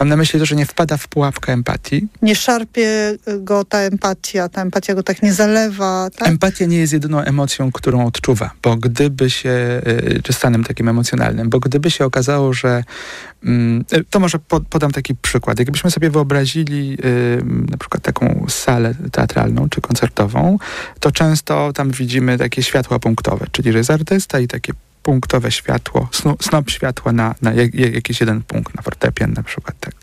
mam 0.00 0.08
na 0.08 0.16
myśli 0.16 0.40
to, 0.40 0.46
że 0.46 0.56
nie 0.56 0.66
wpada 0.66 0.96
w 0.96 1.08
pułapkę 1.08 1.52
empatii. 1.52 2.08
Nie 2.22 2.36
szarpie 2.36 3.16
go 3.38 3.64
ta 3.64 3.78
empatia, 3.78 4.48
ta 4.48 4.62
empatia 4.62 4.94
go 4.94 5.02
tak 5.02 5.22
nie 5.22 5.32
zalewa. 5.32 6.10
Tak? 6.16 6.28
Empatia 6.28 6.66
nie 6.66 6.78
jest 6.78 6.92
jedyną 6.92 7.20
emocją, 7.20 7.72
którą 7.72 8.06
odczuwa, 8.06 8.50
bo 8.62 8.76
gdyby 8.76 9.30
się, 9.30 9.82
y, 9.86 10.20
czy 10.22 10.32
stanem 10.32 10.64
takim 10.64 10.88
emocjonalnym, 10.88 11.48
bo 11.50 11.60
gdyby 11.60 11.90
się 11.90 12.04
okazało, 12.04 12.52
że 12.52 12.84
mm, 13.44 13.84
y, 13.92 14.04
to 14.10 14.20
może 14.20 14.38
podam 14.70 14.92
taki 14.92 15.14
przykład. 15.14 15.58
Jakbyśmy 15.58 15.90
sobie 15.90 16.10
wyobrazili 16.10 16.98
y, 17.04 17.70
na 17.70 17.76
przykład 17.76 18.02
taką 18.02 18.46
salę 18.48 18.94
teatralną 19.12 19.68
czy 19.68 19.80
koncertową, 19.80 20.17
to 21.00 21.12
często 21.12 21.72
tam 21.72 21.90
widzimy 21.90 22.38
takie 22.38 22.62
światła 22.62 22.98
punktowe, 22.98 23.46
czyli 23.52 23.72
że 23.72 23.78
jest 23.78 23.90
artysta 23.90 24.40
i 24.40 24.48
takie 24.48 24.72
punktowe 25.02 25.50
światło, 25.50 26.08
snop 26.40 26.70
światła 26.70 27.12
na, 27.12 27.34
na 27.42 27.52
jak, 27.52 27.74
jakiś 27.74 28.20
jeden 28.20 28.42
punkt, 28.42 28.74
na 28.74 28.82
fortepian 28.82 29.32
na 29.32 29.42
przykład. 29.42 29.76
Tak. 29.80 29.94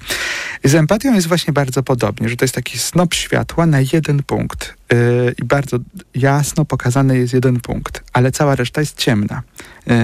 I 0.64 0.70
z 0.70 0.76
empatią 0.76 1.14
jest 1.14 1.28
właśnie 1.28 1.54
bardzo 1.54 1.84
podobnie, 1.84 2.30
że 2.30 2.38
to 2.38 2.46
jest 2.46 2.56
taki 2.56 2.80
snop 2.80 3.14
światła 3.14 3.66
na 3.66 3.80
jeden 3.94 4.24
punkt 4.24 4.74
yy, 4.92 4.98
i 5.38 5.44
bardzo 5.44 5.78
jasno 6.16 6.66
pokazany 6.66 7.18
jest 7.18 7.34
jeden 7.34 7.60
punkt, 7.60 8.04
ale 8.14 8.32
cała 8.32 8.56
reszta 8.56 8.82
jest 8.82 8.98
ciemna, 8.98 9.42
yy, 9.88 9.96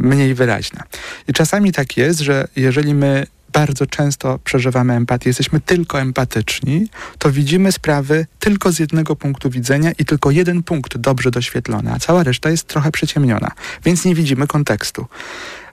mniej 0.00 0.34
wyraźna. 0.34 0.82
I 1.28 1.32
czasami 1.32 1.72
tak 1.72 1.96
jest, 1.96 2.20
że 2.20 2.48
jeżeli 2.56 2.94
my 2.94 3.26
bardzo 3.52 3.86
często 3.86 4.38
przeżywamy 4.38 4.94
empatię, 4.94 5.30
jesteśmy 5.30 5.60
tylko 5.60 6.00
empatyczni, 6.00 6.88
to 7.18 7.30
widzimy 7.30 7.72
sprawy 7.72 8.26
tylko 8.38 8.72
z 8.72 8.78
jednego 8.78 9.16
punktu 9.16 9.50
widzenia 9.50 9.92
i 9.98 10.04
tylko 10.04 10.30
jeden 10.30 10.62
punkt 10.62 10.96
dobrze 10.96 11.30
doświetlony, 11.30 11.92
a 11.92 11.98
cała 11.98 12.22
reszta 12.22 12.50
jest 12.50 12.66
trochę 12.66 12.90
przyciemniona, 12.90 13.50
więc 13.84 14.04
nie 14.04 14.14
widzimy 14.14 14.46
kontekstu. 14.46 15.06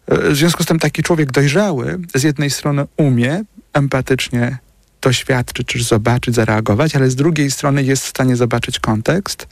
E, 0.07 0.29
w 0.29 0.35
związku 0.35 0.63
z 0.63 0.65
tym 0.65 0.79
taki 0.79 1.03
człowiek 1.03 1.31
dojrzały 1.31 1.99
z 2.15 2.23
jednej 2.23 2.49
strony 2.49 2.85
umie 2.97 3.43
empatycznie 3.73 4.57
doświadczyć, 5.01 5.67
czy 5.67 5.83
zobaczyć, 5.83 6.35
zareagować, 6.35 6.95
ale 6.95 7.09
z 7.09 7.15
drugiej 7.15 7.51
strony 7.51 7.83
jest 7.83 8.05
w 8.05 8.09
stanie 8.09 8.35
zobaczyć 8.35 8.79
kontekst 8.79 9.47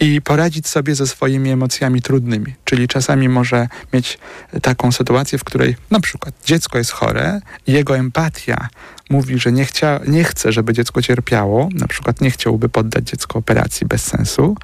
i 0.00 0.22
poradzić 0.22 0.68
sobie 0.68 0.94
ze 0.94 1.06
swoimi 1.06 1.50
emocjami 1.50 2.02
trudnymi. 2.02 2.54
Czyli 2.64 2.88
czasami 2.88 3.28
może 3.28 3.68
mieć 3.92 4.18
taką 4.62 4.92
sytuację, 4.92 5.38
w 5.38 5.44
której 5.44 5.76
na 5.90 6.00
przykład 6.00 6.34
dziecko 6.44 6.78
jest 6.78 6.90
chore 6.90 7.40
jego 7.66 7.96
empatia 7.96 8.68
mówi, 9.10 9.38
że 9.38 9.52
nie, 9.52 9.64
chcia, 9.64 10.00
nie 10.06 10.24
chce, 10.24 10.52
żeby 10.52 10.72
dziecko 10.72 11.02
cierpiało, 11.02 11.68
na 11.74 11.86
przykład 11.86 12.20
nie 12.20 12.30
chciałby 12.30 12.68
poddać 12.68 13.04
dziecko 13.04 13.38
operacji 13.38 13.86
bez 13.86 14.02
sensu, 14.02 14.56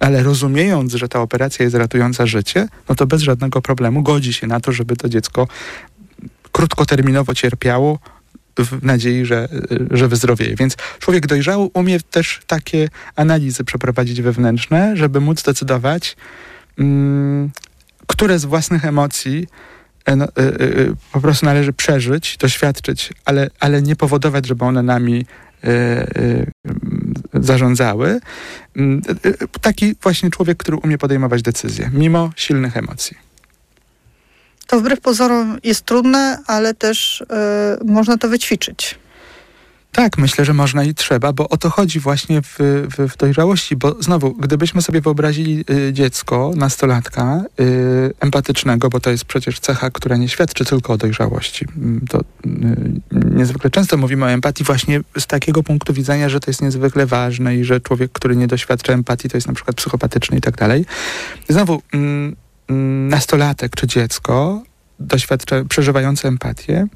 ale 0.00 0.22
rozumiejąc, 0.22 0.92
że 0.94 1.08
ta 1.08 1.20
operacja 1.20 1.64
jest 1.64 1.76
ratująca 1.76 2.26
życie, 2.26 2.68
no 2.88 2.94
to 2.94 3.06
bez 3.06 3.22
żadnego 3.22 3.62
problemu 3.62 4.02
godzi 4.02 4.32
się 4.32 4.46
na 4.46 4.60
to, 4.60 4.72
żeby 4.72 4.96
to 4.96 5.08
dziecko 5.08 5.48
krótkoterminowo 6.52 7.34
cierpiało, 7.34 7.98
w 8.58 8.84
nadziei, 8.84 9.24
że, 9.24 9.48
że 9.90 10.08
wyzdrowieje. 10.08 10.56
Więc 10.56 10.76
człowiek 10.98 11.26
dojrzały 11.26 11.68
umie 11.74 12.00
też 12.00 12.40
takie 12.46 12.88
analizy 13.16 13.64
przeprowadzić 13.64 14.22
wewnętrzne, 14.22 14.96
żeby 14.96 15.20
móc 15.20 15.42
decydować, 15.42 16.16
mm, 16.78 17.50
które 18.06 18.38
z 18.38 18.44
własnych 18.44 18.84
emocji 18.84 19.46
e, 20.04 20.16
no, 20.16 20.24
y, 20.24 20.30
y, 20.40 20.94
po 21.12 21.20
prostu 21.20 21.46
należy 21.46 21.72
przeżyć, 21.72 22.36
doświadczyć, 22.36 23.12
ale, 23.24 23.50
ale 23.60 23.82
nie 23.82 23.96
powodować, 23.96 24.46
żeby 24.46 24.64
one 24.64 24.82
nami 24.82 25.26
y, 25.64 26.46
zarządzały. 27.34 28.20
Mm, 28.76 29.02
taki 29.60 29.94
właśnie 30.02 30.30
człowiek, 30.30 30.58
który 30.58 30.76
umie 30.76 30.98
podejmować 30.98 31.42
decyzje, 31.42 31.90
mimo 31.92 32.30
silnych 32.36 32.76
emocji. 32.76 33.31
To 34.72 34.80
wbrew 34.80 35.00
pozorom 35.00 35.58
jest 35.64 35.84
trudne, 35.84 36.38
ale 36.46 36.74
też 36.74 37.20
y, 37.20 37.24
można 37.84 38.18
to 38.18 38.28
wyćwiczyć. 38.28 38.98
Tak, 39.92 40.18
myślę, 40.18 40.44
że 40.44 40.54
można 40.54 40.84
i 40.84 40.94
trzeba, 40.94 41.32
bo 41.32 41.48
o 41.48 41.56
to 41.56 41.70
chodzi 41.70 42.00
właśnie 42.00 42.42
w, 42.42 42.56
w, 42.96 43.12
w 43.12 43.16
dojrzałości, 43.16 43.76
bo 43.76 44.02
znowu, 44.02 44.34
gdybyśmy 44.34 44.82
sobie 44.82 45.00
wyobrazili 45.00 45.64
y, 45.70 45.92
dziecko, 45.92 46.52
nastolatka, 46.56 47.44
y, 47.60 48.14
empatycznego, 48.20 48.88
bo 48.88 49.00
to 49.00 49.10
jest 49.10 49.24
przecież 49.24 49.60
cecha, 49.60 49.90
która 49.90 50.16
nie 50.16 50.28
świadczy 50.28 50.64
tylko 50.64 50.92
o 50.92 50.96
dojrzałości. 50.96 51.66
Mm, 51.76 52.00
to 52.08 52.20
y, 52.20 52.24
niezwykle 53.12 53.70
często 53.70 53.96
mówimy 53.96 54.24
o 54.24 54.30
empatii 54.30 54.64
właśnie 54.64 55.00
z 55.18 55.26
takiego 55.26 55.62
punktu 55.62 55.92
widzenia, 55.92 56.28
że 56.28 56.40
to 56.40 56.50
jest 56.50 56.62
niezwykle 56.62 57.06
ważne 57.06 57.56
i 57.56 57.64
że 57.64 57.80
człowiek, 57.80 58.12
który 58.12 58.36
nie 58.36 58.46
doświadcza 58.46 58.92
empatii, 58.92 59.28
to 59.28 59.36
jest 59.36 59.46
na 59.46 59.54
przykład 59.54 59.76
psychopatyczny 59.76 60.36
i 60.36 60.40
tak 60.40 60.56
dalej. 60.56 60.84
Znowu, 61.48 61.82
Mm, 61.92 62.36
nastolatek 63.08 63.76
czy 63.76 63.86
dziecko 63.86 64.62
doświadcza, 64.98 65.64
przeżywające 65.68 66.28
empatię 66.28 66.86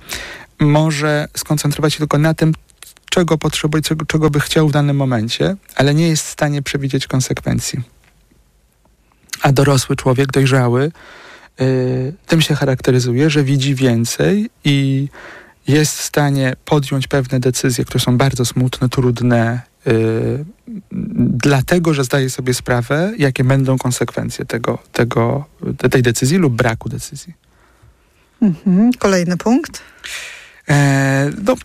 może 0.61 1.29
skoncentrować 1.37 1.93
się 1.93 1.99
tylko 1.99 2.19
na 2.19 2.35
tym, 2.35 2.53
czego 3.11 3.39
potrzebuje, 3.39 3.83
czego, 3.83 4.07
czego 4.07 4.31
by 4.31 4.41
chciał 4.41 4.69
w 4.69 4.73
danym 4.73 4.97
momencie, 4.97 5.57
ale 5.77 5.95
nie 5.95 6.09
jest 6.09 6.27
w 6.27 6.31
stanie 6.31 6.63
przewidzieć 6.63 7.07
konsekwencji. 7.07 7.81
A 9.43 9.53
dorosły 9.53 9.97
człowiek, 9.97 10.33
dojrzały, 10.33 10.93
yy, 11.61 12.15
tym 12.27 12.41
się 12.43 12.55
charakteryzuje, 12.55 13.31
że 13.31 13.45
widzi 13.45 13.75
więcej 13.75 14.51
i 14.65 15.09
jest 15.69 15.99
w 15.99 16.03
stanie 16.03 16.57
podjąć 16.65 17.09
pewne 17.09 17.41
decyzje, 17.41 17.85
które 17.85 18.01
są 18.01 18.19
bardzo 18.19 18.45
smutne, 18.45 18.89
trudne, 18.89 19.61
yy, 19.87 20.45
dlatego, 21.33 21.95
że 21.95 22.05
zdaje 22.05 22.31
sobie 22.31 22.55
sprawę, 22.55 23.13
jakie 23.19 23.45
będą 23.45 23.79
konsekwencje 23.79 24.45
tego, 24.45 24.79
tego, 24.93 25.45
tej 25.91 26.03
decyzji 26.03 26.39
lub 26.39 26.55
braku 26.55 26.89
decyzji. 26.89 27.35
Mhm. 28.43 28.93
Kolejny 28.99 29.37
punkt. 29.37 29.83
E, 30.69 31.31
no, 31.45 31.57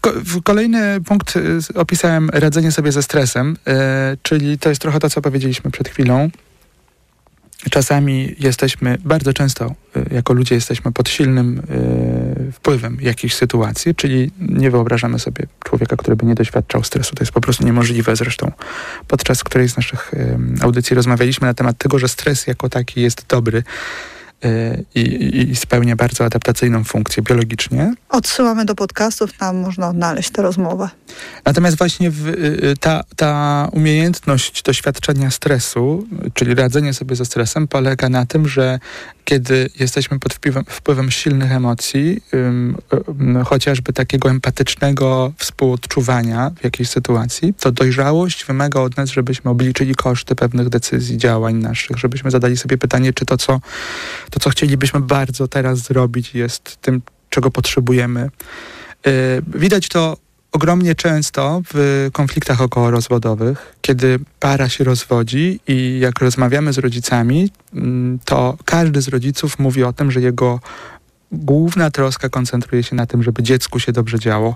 kolejny 0.43 1.01
punkt 1.01 1.35
y, 1.35 1.59
opisałem 1.75 2.29
radzenie 2.29 2.71
sobie 2.71 2.91
ze 2.91 3.03
stresem, 3.03 3.57
e, 3.67 4.17
czyli 4.23 4.59
to 4.59 4.69
jest 4.69 4.81
trochę 4.81 4.99
to, 4.99 5.09
co 5.09 5.21
powiedzieliśmy 5.21 5.71
przed 5.71 5.89
chwilą. 5.89 6.29
Czasami 7.69 8.35
jesteśmy, 8.39 8.97
bardzo 9.05 9.33
często 9.33 9.75
y, 9.97 10.05
jako 10.11 10.33
ludzie 10.33 10.55
jesteśmy 10.55 10.91
pod 10.91 11.09
silnym 11.09 11.59
y, 11.59 11.63
wpływem 12.51 12.97
jakiejś 13.01 13.35
sytuacji, 13.35 13.95
czyli 13.95 14.31
nie 14.39 14.71
wyobrażamy 14.71 15.19
sobie 15.19 15.45
człowieka, 15.63 15.95
który 15.95 16.15
by 16.15 16.25
nie 16.25 16.35
doświadczał 16.35 16.83
stresu. 16.83 17.15
To 17.15 17.23
jest 17.23 17.31
po 17.31 17.41
prostu 17.41 17.65
niemożliwe. 17.65 18.15
Zresztą 18.15 18.51
podczas 19.07 19.43
którejś 19.43 19.71
z 19.71 19.77
naszych 19.77 20.11
audycji 20.61 20.95
rozmawialiśmy 20.95 21.47
na 21.47 21.53
temat 21.53 21.77
tego, 21.77 21.99
że 21.99 22.07
stres 22.07 22.47
jako 22.47 22.69
taki 22.69 23.01
jest 23.01 23.25
dobry 23.27 23.63
i, 24.95 25.01
i, 25.51 25.55
spełnia 25.55 25.95
bardzo 25.95 26.25
adaptacyjną 26.25 26.83
funkcję 26.83 27.23
biologicznie. 27.23 27.93
Odsyłamy 28.09 28.65
do 28.65 28.75
podcastów, 28.75 29.37
tam 29.37 29.57
można 29.57 29.89
odnaleźć 29.89 30.29
tę 30.29 30.41
rozmowę. 30.41 30.89
Natomiast 31.45 31.77
właśnie 31.77 32.11
w, 32.11 32.27
y, 32.27 32.31
y, 32.31 32.77
ta, 32.79 33.03
ta 33.15 33.67
umiejętność 33.71 34.63
doświadczenia 34.63 35.31
stresu, 35.31 36.07
czyli 36.33 36.55
radzenie 36.55 36.93
sobie 36.93 37.15
ze 37.15 37.25
stresem, 37.25 37.67
polega 37.67 38.09
na 38.09 38.25
tym, 38.25 38.47
że 38.47 38.79
kiedy 39.25 39.69
jesteśmy 39.79 40.19
pod 40.19 40.33
wpływem, 40.33 40.63
wpływem 40.67 41.11
silnych 41.11 41.51
emocji, 41.51 42.21
ym, 42.33 42.77
chociażby 43.45 43.93
takiego 43.93 44.29
empatycznego 44.29 45.33
współodczuwania 45.37 46.51
w 46.59 46.63
jakiejś 46.63 46.89
sytuacji, 46.89 47.53
to 47.53 47.71
dojrzałość 47.71 48.45
wymaga 48.45 48.79
od 48.79 48.97
nas, 48.97 49.09
żebyśmy 49.09 49.51
obliczyli 49.51 49.95
koszty 49.95 50.35
pewnych 50.35 50.69
decyzji, 50.69 51.17
działań 51.17 51.55
naszych, 51.55 51.97
żebyśmy 51.97 52.31
zadali 52.31 52.57
sobie 52.57 52.77
pytanie, 52.77 53.13
czy 53.13 53.25
to, 53.25 53.37
co, 53.37 53.61
to, 54.29 54.39
co 54.39 54.49
chcielibyśmy 54.49 54.99
bardzo 54.99 55.47
teraz 55.47 55.79
zrobić, 55.79 56.35
jest 56.35 56.77
tym, 56.81 57.01
czego 57.29 57.51
potrzebujemy. 57.51 58.29
Yy, 59.05 59.11
widać 59.47 59.87
to 59.87 60.17
ogromnie 60.51 60.95
często 60.95 61.61
w 61.73 62.09
konfliktach 62.13 62.61
okołorozwodowych, 62.61 63.75
kiedy 63.81 64.19
para 64.39 64.69
się 64.69 64.83
rozwodzi 64.83 65.59
i 65.67 65.99
jak 65.99 66.19
rozmawiamy 66.19 66.73
z 66.73 66.77
rodzicami, 66.77 67.51
mm, 67.73 68.19
to 68.25 68.57
każdy 68.65 69.01
z 69.01 69.07
rodziców 69.07 69.59
mówi 69.59 69.83
o 69.83 69.93
tym, 69.93 70.11
że 70.11 70.21
jego 70.21 70.59
główna 71.31 71.91
troska 71.91 72.29
koncentruje 72.29 72.83
się 72.83 72.95
na 72.95 73.05
tym, 73.05 73.23
żeby 73.23 73.43
dziecku 73.43 73.79
się 73.79 73.91
dobrze 73.91 74.19
działo. 74.19 74.55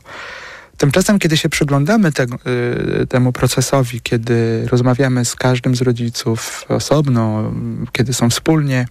Tymczasem, 0.78 1.20
kiedy 1.20 1.38
się 1.38 1.50
przyglądamy 1.50 2.12
te, 2.12 2.24
y, 2.24 3.08
temu 3.08 3.32
procesowi, 3.32 4.02
kiedy 4.02 4.68
rozmawiamy 4.72 5.26
z 5.26 5.36
każdym 5.36 5.76
z 5.76 5.82
rodziców 5.82 6.66
osobno, 6.70 7.54
kiedy 7.92 8.14
są 8.14 8.30
wspólnie, 8.30 8.88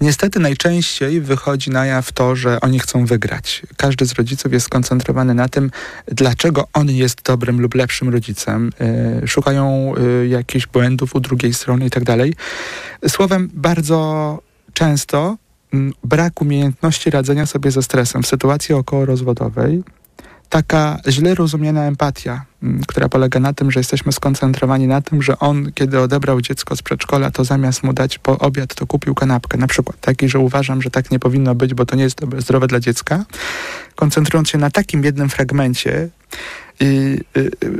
niestety 0.00 0.40
najczęściej 0.40 1.20
wychodzi 1.20 1.70
na 1.70 1.86
jaw 1.86 2.12
to, 2.12 2.36
że 2.36 2.60
oni 2.60 2.78
chcą 2.78 3.06
wygrać. 3.06 3.62
Każdy 3.76 4.06
z 4.06 4.12
rodziców 4.12 4.52
jest 4.52 4.66
skoncentrowany 4.66 5.34
na 5.34 5.48
tym, 5.48 5.70
dlaczego 6.06 6.68
on 6.72 6.90
jest 6.90 7.22
dobrym 7.22 7.60
lub 7.60 7.74
lepszym 7.74 8.08
rodzicem. 8.08 8.70
Y, 9.24 9.28
szukają 9.28 9.92
y, 10.22 10.28
jakichś 10.28 10.66
błędów 10.66 11.14
u 11.14 11.20
drugiej 11.20 11.54
strony 11.54 11.86
i 11.86 11.90
tak 11.90 12.04
dalej. 12.04 12.34
Słowem, 13.08 13.50
bardzo 13.54 14.38
często 14.72 15.36
brak 16.04 16.40
umiejętności 16.40 17.10
radzenia 17.10 17.46
sobie 17.46 17.70
ze 17.70 17.82
stresem 17.82 18.22
w 18.22 18.26
sytuacji 18.26 18.74
około 18.74 19.04
rozwodowej 19.04 19.82
taka 20.48 20.98
źle 21.08 21.34
rozumiana 21.34 21.84
empatia, 21.84 22.44
m, 22.62 22.80
która 22.86 23.08
polega 23.08 23.40
na 23.40 23.52
tym, 23.52 23.70
że 23.70 23.80
jesteśmy 23.80 24.12
skoncentrowani 24.12 24.86
na 24.86 25.02
tym, 25.02 25.22
że 25.22 25.38
on, 25.38 25.72
kiedy 25.72 26.00
odebrał 26.00 26.40
dziecko 26.40 26.76
z 26.76 26.82
przedszkola, 26.82 27.30
to 27.30 27.44
zamiast 27.44 27.82
mu 27.82 27.92
dać 27.92 28.18
po 28.18 28.38
obiad, 28.38 28.74
to 28.74 28.86
kupił 28.86 29.14
kanapkę. 29.14 29.58
Na 29.58 29.66
przykład 29.66 30.00
taki, 30.00 30.28
że 30.28 30.38
uważam, 30.38 30.82
że 30.82 30.90
tak 30.90 31.10
nie 31.10 31.18
powinno 31.18 31.54
być, 31.54 31.74
bo 31.74 31.86
to 31.86 31.96
nie 31.96 32.02
jest 32.02 32.20
zdrowe 32.38 32.66
dla 32.66 32.80
dziecka. 32.80 33.24
Koncentrując 33.94 34.48
się 34.48 34.58
na 34.58 34.70
takim 34.70 35.04
jednym 35.04 35.28
fragmencie, 35.28 36.08
i, 36.80 37.18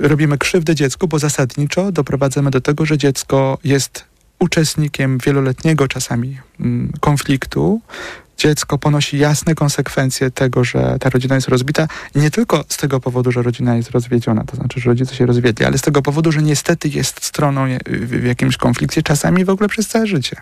robimy 0.02 0.38
krzywdę 0.38 0.74
dziecku, 0.74 1.08
bo 1.08 1.18
zasadniczo 1.18 1.92
doprowadzamy 1.92 2.50
do 2.50 2.60
tego, 2.60 2.86
że 2.86 2.98
dziecko 2.98 3.58
jest 3.64 4.04
uczestnikiem 4.38 5.18
wieloletniego 5.18 5.88
czasami 5.88 6.38
mm, 6.60 6.92
konfliktu. 7.00 7.80
Dziecko 8.38 8.78
ponosi 8.78 9.18
jasne 9.18 9.54
konsekwencje 9.54 10.30
tego, 10.30 10.64
że 10.64 10.96
ta 11.00 11.10
rodzina 11.10 11.34
jest 11.34 11.48
rozbita. 11.48 11.88
Nie 12.14 12.30
tylko 12.30 12.64
z 12.68 12.76
tego 12.76 13.00
powodu, 13.00 13.32
że 13.32 13.42
rodzina 13.42 13.76
jest 13.76 13.90
rozwiedziona, 13.90 14.44
to 14.44 14.56
znaczy, 14.56 14.80
że 14.80 14.90
rodzice 14.90 15.14
się 15.14 15.26
rozwiedli, 15.26 15.66
ale 15.66 15.78
z 15.78 15.82
tego 15.82 16.02
powodu, 16.02 16.32
że 16.32 16.42
niestety 16.42 16.88
jest 16.88 17.24
stroną 17.24 17.66
je- 17.66 17.78
w 17.86 18.24
jakimś 18.24 18.56
konflikcie, 18.56 19.02
czasami 19.02 19.44
w 19.44 19.50
ogóle 19.50 19.68
przez 19.68 19.88
całe 19.88 20.06
życie. 20.06 20.36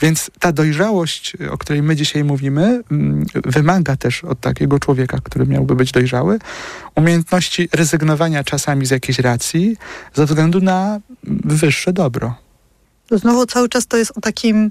Więc 0.00 0.30
ta 0.38 0.52
dojrzałość, 0.52 1.36
o 1.50 1.58
której 1.58 1.82
my 1.82 1.96
dzisiaj 1.96 2.24
mówimy, 2.24 2.82
mm, 2.90 3.26
wymaga 3.44 3.96
też 3.96 4.24
od 4.24 4.40
takiego 4.40 4.78
człowieka, 4.78 5.18
który 5.24 5.46
miałby 5.46 5.74
być 5.76 5.92
dojrzały, 5.92 6.38
umiejętności 6.94 7.68
rezygnowania 7.72 8.44
czasami 8.44 8.86
z 8.86 8.90
jakiejś 8.90 9.18
racji 9.18 9.76
ze 10.14 10.26
względu 10.26 10.60
na 10.60 11.00
wyższe 11.44 11.92
dobro. 11.92 12.34
Znowu 13.10 13.46
cały 13.46 13.68
czas 13.68 13.86
to 13.86 13.96
jest 13.96 14.12
o 14.18 14.20
takim 14.20 14.70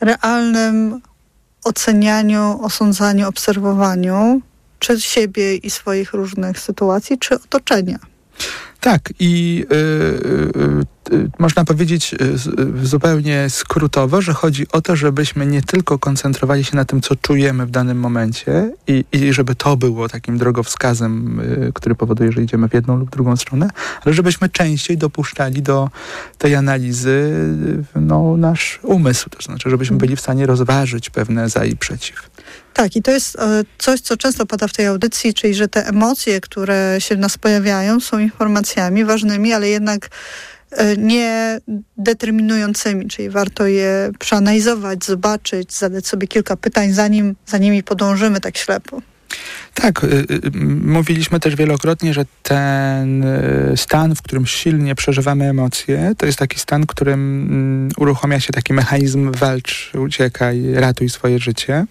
realnym 0.00 1.00
ocenianiu, 1.64 2.58
osądzaniu, 2.62 3.28
obserwowaniu 3.28 4.40
czy 4.78 5.00
siebie 5.00 5.56
i 5.56 5.70
swoich 5.70 6.12
różnych 6.12 6.60
sytuacji, 6.60 7.18
czy 7.18 7.34
otoczenia. 7.34 7.98
Tak, 8.82 9.12
i 9.18 9.64
y, 9.72 9.76
y, 11.12 11.14
y, 11.14 11.30
można 11.38 11.64
powiedzieć 11.64 12.14
y, 12.14 12.24
y, 12.82 12.86
zupełnie 12.86 13.50
skrótowo, 13.50 14.22
że 14.22 14.32
chodzi 14.32 14.66
o 14.72 14.80
to, 14.80 14.96
żebyśmy 14.96 15.46
nie 15.46 15.62
tylko 15.62 15.98
koncentrowali 15.98 16.64
się 16.64 16.76
na 16.76 16.84
tym, 16.84 17.00
co 17.00 17.16
czujemy 17.16 17.66
w 17.66 17.70
danym 17.70 17.98
momencie 17.98 18.70
i, 18.86 19.04
i 19.12 19.32
żeby 19.32 19.54
to 19.54 19.76
było 19.76 20.08
takim 20.08 20.38
drogowskazem, 20.38 21.40
y, 21.40 21.72
który 21.74 21.94
powoduje, 21.94 22.32
że 22.32 22.42
idziemy 22.42 22.68
w 22.68 22.74
jedną 22.74 22.96
lub 22.96 23.10
drugą 23.10 23.36
stronę, 23.36 23.68
ale 24.04 24.14
żebyśmy 24.14 24.48
częściej 24.48 24.98
dopuszczali 24.98 25.62
do 25.62 25.90
tej 26.38 26.54
analizy 26.54 27.32
y, 27.96 28.00
no, 28.00 28.36
nasz 28.36 28.80
umysł, 28.82 29.30
to 29.30 29.42
znaczy, 29.42 29.70
żebyśmy 29.70 29.96
byli 29.96 30.16
w 30.16 30.20
stanie 30.20 30.46
rozważyć 30.46 31.10
pewne 31.10 31.48
za 31.48 31.64
i 31.64 31.76
przeciw. 31.76 32.30
Tak, 32.74 32.96
i 32.96 33.02
to 33.02 33.10
jest 33.10 33.36
e, 33.36 33.62
coś, 33.78 34.00
co 34.00 34.16
często 34.16 34.46
pada 34.46 34.68
w 34.68 34.72
tej 34.72 34.86
audycji, 34.86 35.34
czyli 35.34 35.54
że 35.54 35.68
te 35.68 35.86
emocje, 35.86 36.40
które 36.40 36.96
się 36.98 37.16
w 37.16 37.18
nas 37.18 37.38
pojawiają, 37.38 38.00
są 38.00 38.18
informacjami 38.18 39.04
ważnymi, 39.04 39.52
ale 39.52 39.68
jednak 39.68 40.08
e, 40.70 40.96
nie 40.96 41.60
determinującymi, 41.96 43.08
czyli 43.08 43.30
warto 43.30 43.66
je 43.66 44.10
przeanalizować, 44.18 45.04
zobaczyć, 45.04 45.72
zadać 45.74 46.06
sobie 46.06 46.26
kilka 46.26 46.56
pytań, 46.56 46.92
zanim 46.92 47.36
za 47.46 47.58
nimi 47.58 47.82
podążymy 47.82 48.40
tak 48.40 48.58
ślepo. 48.58 49.02
Tak, 49.74 50.04
y, 50.04 50.06
y, 50.06 50.50
mówiliśmy 50.84 51.40
też 51.40 51.56
wielokrotnie, 51.56 52.14
że 52.14 52.24
ten 52.42 53.24
y, 53.24 53.76
stan, 53.76 54.14
w 54.14 54.22
którym 54.22 54.46
silnie 54.46 54.94
przeżywamy 54.94 55.44
emocje, 55.44 56.12
to 56.18 56.26
jest 56.26 56.38
taki 56.38 56.58
stan, 56.58 56.82
w 56.82 56.86
którym 56.86 57.20
mm, 57.20 57.90
uruchamia 57.96 58.40
się 58.40 58.52
taki 58.52 58.72
mechanizm 58.72 59.32
walcz, 59.32 59.92
uciekaj, 59.94 60.74
ratuj 60.74 61.08
swoje 61.08 61.38
życie. 61.38 61.84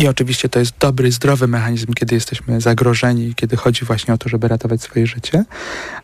I 0.00 0.08
oczywiście 0.08 0.48
to 0.48 0.58
jest 0.58 0.78
dobry, 0.78 1.12
zdrowy 1.12 1.48
mechanizm, 1.48 1.92
kiedy 1.92 2.14
jesteśmy 2.14 2.60
zagrożeni, 2.60 3.34
kiedy 3.34 3.56
chodzi 3.56 3.84
właśnie 3.84 4.14
o 4.14 4.18
to, 4.18 4.28
żeby 4.28 4.48
ratować 4.48 4.82
swoje 4.82 5.06
życie. 5.06 5.44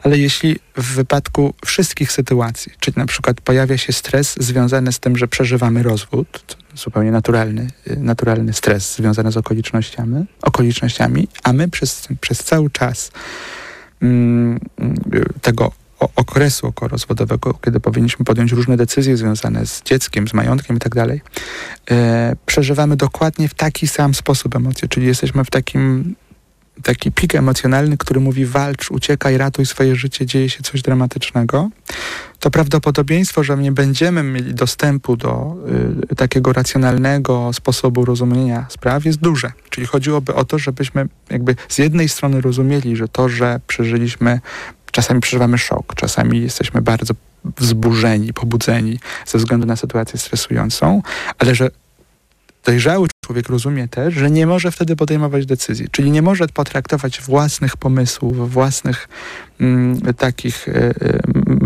Ale 0.02 0.18
jeśli 0.18 0.56
w 0.76 0.94
wypadku 0.94 1.54
wszystkich 1.66 2.12
sytuacji, 2.12 2.72
czyli 2.80 2.94
na 2.98 3.06
przykład 3.06 3.40
pojawia 3.40 3.78
się 3.78 3.92
stres 3.92 4.34
związany 4.40 4.92
z 4.92 4.98
tym, 4.98 5.16
że 5.16 5.28
przeżywamy 5.28 5.82
rozwód, 5.82 6.56
zupełnie 6.74 7.10
naturalny, 7.10 7.70
y, 7.90 7.96
naturalny 7.96 8.52
stres 8.52 8.96
związany 8.96 9.32
z 9.32 9.36
okolicznościami, 9.36 10.26
okolicznościami 10.42 11.28
a 11.42 11.52
my 11.52 11.68
przez, 11.68 12.08
przez 12.20 12.38
cały 12.38 12.70
czas 12.70 13.10
mm, 14.02 14.60
tego 15.42 15.72
okresu 15.98 16.66
okołorozwodowego, 16.66 17.54
kiedy 17.54 17.80
powinniśmy 17.80 18.24
podjąć 18.24 18.52
różne 18.52 18.76
decyzje 18.76 19.16
związane 19.16 19.66
z 19.66 19.82
dzieckiem, 19.82 20.28
z 20.28 20.34
majątkiem 20.34 20.76
i 20.76 20.78
tak 20.78 20.92
e, 21.90 22.36
przeżywamy 22.46 22.96
dokładnie 22.96 23.48
w 23.48 23.54
taki 23.54 23.88
sam 23.88 24.14
sposób 24.14 24.56
emocje, 24.56 24.88
czyli 24.88 25.06
jesteśmy 25.06 25.44
w 25.44 25.50
takim 25.50 26.14
taki 26.82 27.12
pik 27.12 27.34
emocjonalny, 27.34 27.96
który 27.96 28.20
mówi 28.20 28.46
walcz, 28.46 28.90
uciekaj, 28.90 29.36
ratuj 29.36 29.66
swoje 29.66 29.96
życie, 29.96 30.26
dzieje 30.26 30.50
się 30.50 30.62
coś 30.62 30.82
dramatycznego, 30.82 31.70
to 32.40 32.50
prawdopodobieństwo, 32.50 33.44
że 33.44 33.56
nie 33.56 33.73
będziemy 33.73 34.23
mieli 34.23 34.54
dostępu 34.54 35.16
do 35.16 35.56
y, 36.12 36.14
takiego 36.16 36.52
racjonalnego 36.52 37.52
sposobu 37.52 38.04
rozumienia 38.04 38.66
spraw 38.68 39.04
jest 39.04 39.18
duże. 39.18 39.52
Czyli 39.71 39.86
chodziłoby 39.86 40.34
o 40.34 40.44
to, 40.44 40.58
żebyśmy 40.58 41.08
jakby 41.30 41.56
z 41.68 41.78
jednej 41.78 42.08
strony 42.08 42.40
rozumieli, 42.40 42.97
że 42.97 43.08
to, 43.08 43.28
że 43.28 43.60
przeżyliśmy, 43.66 44.40
czasami 44.97 45.21
przeżywamy 45.21 45.59
szok, 45.59 45.95
czasami 45.95 46.41
jesteśmy 46.41 46.82
bardzo 46.82 47.15
wzburzeni, 47.56 48.32
pobudzeni 48.32 48.99
ze 49.26 49.39
względu 49.39 49.67
na 49.67 49.76
sytuację 49.76 50.19
stresującą, 50.19 51.02
ale 51.39 51.54
że 51.54 51.71
dojrzały 52.65 53.09
człowiek 53.25 53.49
rozumie 53.49 53.89
też, 53.89 54.15
że 54.15 54.30
nie 54.30 54.47
może 54.47 54.71
wtedy 54.71 54.97
podejmować 54.97 55.47
decyzji, 55.47 55.87
czyli 55.91 56.11
nie 56.11 56.23
może 56.23 56.47
potraktować 56.49 57.21
własnych 57.21 57.76
pomysłów, 57.76 58.52
własnych 58.52 59.09
mm, 59.61 60.00
takich 60.15 60.69
m- 60.69 60.95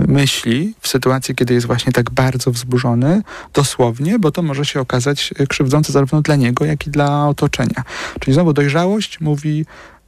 myśli 0.08 0.74
w 0.80 0.88
sytuacji, 0.88 1.34
kiedy 1.34 1.54
jest 1.54 1.66
właśnie 1.66 1.92
tak 1.92 2.10
bardzo 2.10 2.50
wzburzony, 2.50 3.22
dosłownie, 3.54 4.18
bo 4.18 4.30
to 4.30 4.42
może 4.42 4.64
się 4.64 4.80
okazać 4.80 5.34
e, 5.38 5.46
krzywdzące 5.46 5.92
zarówno 5.92 6.22
dla 6.22 6.36
niego, 6.36 6.64
jak 6.64 6.86
i 6.86 6.90
dla 6.90 7.28
otoczenia. 7.28 7.84
Czyli 8.20 8.34
znowu 8.34 8.52
dojrzałość 8.52 9.20
mówi, 9.20 9.66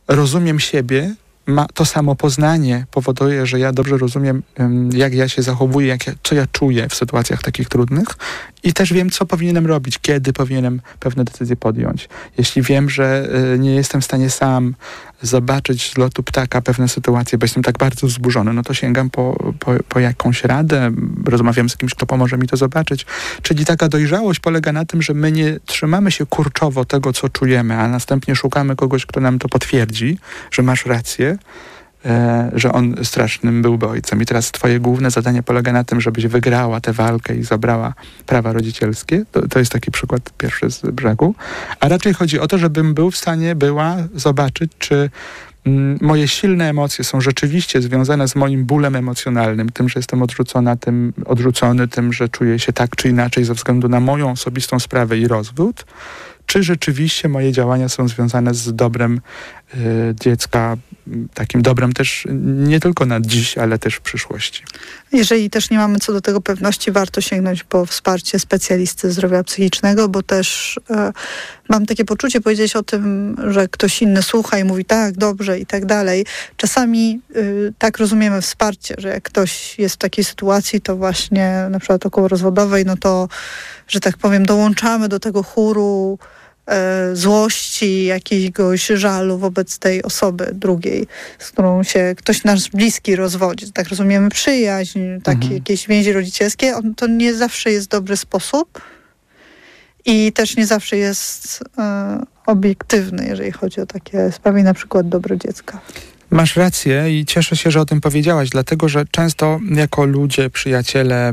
rozumiem 0.08 0.60
siebie, 0.60 1.14
ma 1.52 1.66
to 1.74 1.84
samo 1.84 2.14
poznanie 2.14 2.86
powoduje, 2.90 3.46
że 3.46 3.58
ja 3.58 3.72
dobrze 3.72 3.96
rozumiem, 3.96 4.42
em, 4.56 4.90
jak 4.92 5.14
ja 5.14 5.28
się 5.28 5.42
zachowuję, 5.42 5.86
jak 5.86 6.06
ja, 6.06 6.12
co 6.22 6.34
ja 6.34 6.46
czuję 6.52 6.88
w 6.88 6.94
sytuacjach 6.94 7.42
takich 7.42 7.68
trudnych 7.68 8.06
i 8.62 8.72
też 8.72 8.92
wiem, 8.92 9.10
co 9.10 9.26
powinienem 9.26 9.66
robić, 9.66 9.98
kiedy 9.98 10.32
powinienem 10.32 10.80
pewne 11.00 11.24
decyzje 11.24 11.56
podjąć. 11.56 12.08
Jeśli 12.38 12.62
wiem, 12.62 12.90
że 12.90 13.28
y, 13.54 13.58
nie 13.58 13.74
jestem 13.74 14.00
w 14.00 14.04
stanie 14.04 14.30
sam 14.30 14.74
zobaczyć 15.22 15.92
z 15.92 15.98
lotu 15.98 16.22
ptaka 16.22 16.60
pewne 16.60 16.88
sytuacje, 16.88 17.38
bo 17.38 17.44
jestem 17.44 17.62
tak 17.62 17.78
bardzo 17.78 18.06
wzburzony, 18.06 18.52
no 18.52 18.62
to 18.62 18.74
sięgam 18.74 19.10
po, 19.10 19.54
po, 19.58 19.72
po 19.88 20.00
jakąś 20.00 20.44
radę, 20.44 20.90
rozmawiam 21.26 21.68
z 21.68 21.76
kimś, 21.76 21.94
kto 21.94 22.06
pomoże 22.06 22.38
mi 22.38 22.48
to 22.48 22.56
zobaczyć. 22.56 23.06
Czyli 23.42 23.64
taka 23.64 23.88
dojrzałość 23.88 24.40
polega 24.40 24.72
na 24.72 24.84
tym, 24.84 25.02
że 25.02 25.14
my 25.14 25.32
nie 25.32 25.60
trzymamy 25.66 26.10
się 26.10 26.26
kurczowo 26.26 26.84
tego, 26.84 27.12
co 27.12 27.28
czujemy, 27.28 27.78
a 27.78 27.88
następnie 27.88 28.36
szukamy 28.36 28.76
kogoś, 28.76 29.06
kto 29.06 29.20
nam 29.20 29.38
to 29.38 29.48
potwierdzi, 29.48 30.18
że 30.50 30.62
masz 30.62 30.86
rację, 30.86 31.38
że 32.54 32.72
on 32.72 32.94
strasznym 33.02 33.62
byłby 33.62 33.88
ojcem. 33.88 34.22
I 34.22 34.26
teraz 34.26 34.50
twoje 34.50 34.80
główne 34.80 35.10
zadanie 35.10 35.42
polega 35.42 35.72
na 35.72 35.84
tym, 35.84 36.00
żebyś 36.00 36.26
wygrała 36.26 36.80
tę 36.80 36.92
walkę 36.92 37.36
i 37.36 37.42
zabrała 37.42 37.94
prawa 38.26 38.52
rodzicielskie. 38.52 39.24
To, 39.32 39.48
to 39.48 39.58
jest 39.58 39.72
taki 39.72 39.90
przykład 39.90 40.32
pierwszy 40.38 40.70
z 40.70 40.80
brzegu. 40.80 41.34
A 41.80 41.88
raczej 41.88 42.14
chodzi 42.14 42.40
o 42.40 42.48
to, 42.48 42.58
żebym 42.58 42.94
był 42.94 43.10
w 43.10 43.16
stanie, 43.16 43.54
była 43.54 43.96
zobaczyć, 44.14 44.72
czy 44.78 45.10
mm, 45.66 45.98
moje 46.00 46.28
silne 46.28 46.68
emocje 46.68 47.04
są 47.04 47.20
rzeczywiście 47.20 47.82
związane 47.82 48.28
z 48.28 48.36
moim 48.36 48.64
bólem 48.64 48.96
emocjonalnym, 48.96 49.68
tym, 49.68 49.88
że 49.88 49.98
jestem 49.98 50.22
odrzucona, 50.22 50.76
tym, 50.76 51.12
odrzucony, 51.24 51.88
tym, 51.88 52.12
że 52.12 52.28
czuję 52.28 52.58
się 52.58 52.72
tak 52.72 52.96
czy 52.96 53.08
inaczej 53.08 53.44
ze 53.44 53.54
względu 53.54 53.88
na 53.88 54.00
moją 54.00 54.30
osobistą 54.30 54.80
sprawę 54.80 55.18
i 55.18 55.28
rozwód, 55.28 55.84
czy 56.46 56.62
rzeczywiście 56.62 57.28
moje 57.28 57.52
działania 57.52 57.88
są 57.88 58.08
związane 58.08 58.54
z 58.54 58.74
dobrem 58.74 59.20
dziecka, 60.14 60.76
m, 61.06 61.28
takim 61.34 61.62
dobrem 61.62 61.92
też 61.92 62.26
nie 62.42 62.80
tylko 62.80 63.06
na 63.06 63.20
dziś, 63.20 63.58
ale 63.58 63.78
też 63.78 63.94
w 63.94 64.00
przyszłości. 64.00 64.64
Jeżeli 65.12 65.50
też 65.50 65.70
nie 65.70 65.78
mamy 65.78 65.98
co 65.98 66.12
do 66.12 66.20
tego 66.20 66.40
pewności, 66.40 66.92
warto 66.92 67.20
sięgnąć 67.20 67.64
po 67.64 67.86
wsparcie 67.86 68.38
specjalisty 68.38 69.12
zdrowia 69.12 69.44
psychicznego, 69.44 70.08
bo 70.08 70.22
też 70.22 70.80
e, 70.90 71.12
mam 71.68 71.86
takie 71.86 72.04
poczucie, 72.04 72.40
powiedzieć 72.40 72.76
o 72.76 72.82
tym, 72.82 73.36
że 73.50 73.68
ktoś 73.68 74.02
inny 74.02 74.22
słucha 74.22 74.58
i 74.58 74.64
mówi 74.64 74.84
tak, 74.84 75.16
dobrze 75.16 75.58
i 75.58 75.66
tak 75.66 75.86
dalej. 75.86 76.26
Czasami 76.56 77.20
y, 77.36 77.72
tak 77.78 77.98
rozumiemy 77.98 78.42
wsparcie, 78.42 78.94
że 78.98 79.08
jak 79.08 79.22
ktoś 79.22 79.78
jest 79.78 79.94
w 79.94 79.98
takiej 79.98 80.24
sytuacji, 80.24 80.80
to 80.80 80.96
właśnie 80.96 81.66
na 81.70 81.78
przykład 81.78 82.06
około 82.06 82.28
rozwodowej, 82.28 82.84
no 82.84 82.96
to, 82.96 83.28
że 83.88 84.00
tak 84.00 84.16
powiem, 84.16 84.46
dołączamy 84.46 85.08
do 85.08 85.20
tego 85.20 85.42
chóru 85.42 86.18
złości, 87.12 88.04
jakiegoś 88.04 88.86
żalu 88.86 89.38
wobec 89.38 89.78
tej 89.78 90.02
osoby 90.02 90.50
drugiej, 90.54 91.06
z 91.38 91.50
którą 91.50 91.82
się 91.82 92.14
ktoś 92.18 92.44
nasz 92.44 92.70
bliski 92.70 93.16
rozwodzi. 93.16 93.72
Tak 93.72 93.88
rozumiemy 93.88 94.30
przyjaźń, 94.30 95.00
takie 95.22 95.36
Mhm. 95.38 95.54
jakieś 95.54 95.86
więzi 95.86 96.12
rodzicielskie. 96.12 96.76
On, 96.76 96.94
to 96.94 97.06
nie 97.06 97.34
zawsze 97.34 97.70
jest 97.70 97.88
dobry 97.88 98.16
sposób 98.16 98.80
i 100.04 100.32
też 100.32 100.56
nie 100.56 100.66
zawsze 100.66 100.96
jest 100.96 101.64
e, 101.78 102.22
obiektywny, 102.46 103.26
jeżeli 103.26 103.52
chodzi 103.52 103.80
o 103.80 103.86
takie 103.86 104.32
sprawy, 104.32 104.62
na 104.62 104.74
przykład 104.74 105.08
dobro 105.08 105.36
dziecka. 105.36 105.80
Masz 106.32 106.56
rację 106.56 107.20
i 107.20 107.24
cieszę 107.24 107.56
się, 107.56 107.70
że 107.70 107.80
o 107.80 107.84
tym 107.84 108.00
powiedziałaś, 108.00 108.50
dlatego 108.50 108.88
że 108.88 109.04
często 109.10 109.60
jako 109.70 110.04
ludzie, 110.04 110.50
przyjaciele, 110.50 111.32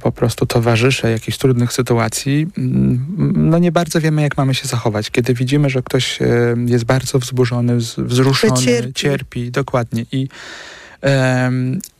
po 0.00 0.12
prostu 0.12 0.46
towarzysze 0.46 1.10
jakichś 1.10 1.38
trudnych 1.38 1.72
sytuacji, 1.72 2.46
no 3.34 3.58
nie 3.58 3.72
bardzo 3.72 4.00
wiemy, 4.00 4.22
jak 4.22 4.36
mamy 4.36 4.54
się 4.54 4.68
zachować. 4.68 5.10
Kiedy 5.10 5.34
widzimy, 5.34 5.70
że 5.70 5.82
ktoś 5.82 6.22
e, 6.22 6.26
jest 6.66 6.84
bardzo 6.84 7.18
wzburzony, 7.18 7.76
wzruszony, 7.98 8.62
cierpi. 8.62 8.92
cierpi, 8.92 9.50
dokładnie. 9.50 10.04
I 10.12 10.28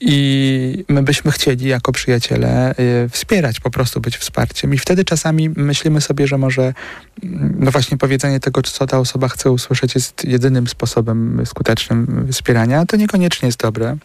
i 0.00 0.84
my 0.88 1.02
byśmy 1.02 1.32
chcieli 1.32 1.68
jako 1.68 1.92
przyjaciele 1.92 2.74
y, 2.78 3.08
wspierać, 3.08 3.60
po 3.60 3.70
prostu 3.70 4.00
być 4.00 4.16
wsparciem. 4.16 4.74
I 4.74 4.78
wtedy 4.78 5.04
czasami 5.04 5.50
myślimy 5.50 6.00
sobie, 6.00 6.26
że 6.26 6.38
może 6.38 6.74
mm, 7.22 7.54
no 7.58 7.70
właśnie 7.70 7.96
powiedzenie 7.96 8.40
tego, 8.40 8.62
co 8.62 8.86
ta 8.86 8.98
osoba 8.98 9.28
chce 9.28 9.50
usłyszeć, 9.50 9.94
jest 9.94 10.24
jedynym 10.24 10.66
sposobem 10.66 11.42
skutecznym 11.44 12.28
wspierania. 12.32 12.86
To 12.86 12.96
niekoniecznie 12.96 13.46
jest 13.46 13.58
dobre. 13.58 13.96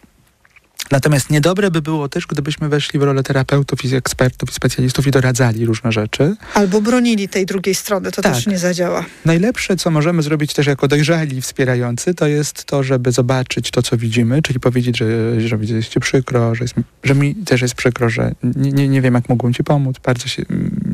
Natomiast 0.90 1.30
niedobre 1.30 1.70
by 1.70 1.82
było 1.82 2.08
też, 2.08 2.26
gdybyśmy 2.26 2.68
weszli 2.68 2.98
w 2.98 3.02
rolę 3.02 3.22
terapeutów 3.22 3.84
i 3.84 3.94
ekspertów 3.94 4.50
i 4.50 4.52
specjalistów 4.52 5.06
i 5.06 5.10
doradzali 5.10 5.66
różne 5.66 5.92
rzeczy. 5.92 6.36
Albo 6.54 6.80
bronili 6.80 7.28
tej 7.28 7.46
drugiej 7.46 7.74
strony, 7.74 8.12
to 8.12 8.22
tak. 8.22 8.34
też 8.34 8.46
nie 8.46 8.58
zadziała. 8.58 9.04
Najlepsze, 9.24 9.76
co 9.76 9.90
możemy 9.90 10.22
zrobić 10.22 10.54
też 10.54 10.66
jako 10.66 10.88
dojrzali 10.88 11.40
wspierający, 11.40 12.14
to 12.14 12.26
jest 12.26 12.64
to, 12.64 12.82
żeby 12.82 13.12
zobaczyć 13.12 13.70
to, 13.70 13.82
co 13.82 13.96
widzimy, 13.96 14.42
czyli 14.42 14.60
powiedzieć, 14.60 14.98
że, 14.98 15.40
że 15.40 15.56
jest 15.62 15.88
ci 15.88 16.00
przykro, 16.00 16.54
że, 16.54 16.64
jest, 16.64 16.74
że 17.04 17.14
mi 17.14 17.34
też 17.34 17.62
jest 17.62 17.74
przykro, 17.74 18.10
że 18.10 18.32
nie, 18.42 18.72
nie, 18.72 18.88
nie 18.88 19.02
wiem, 19.02 19.14
jak 19.14 19.28
mogłem 19.28 19.54
ci 19.54 19.64
pomóc. 19.64 19.96
Bardzo 20.04 20.28
się 20.28 20.42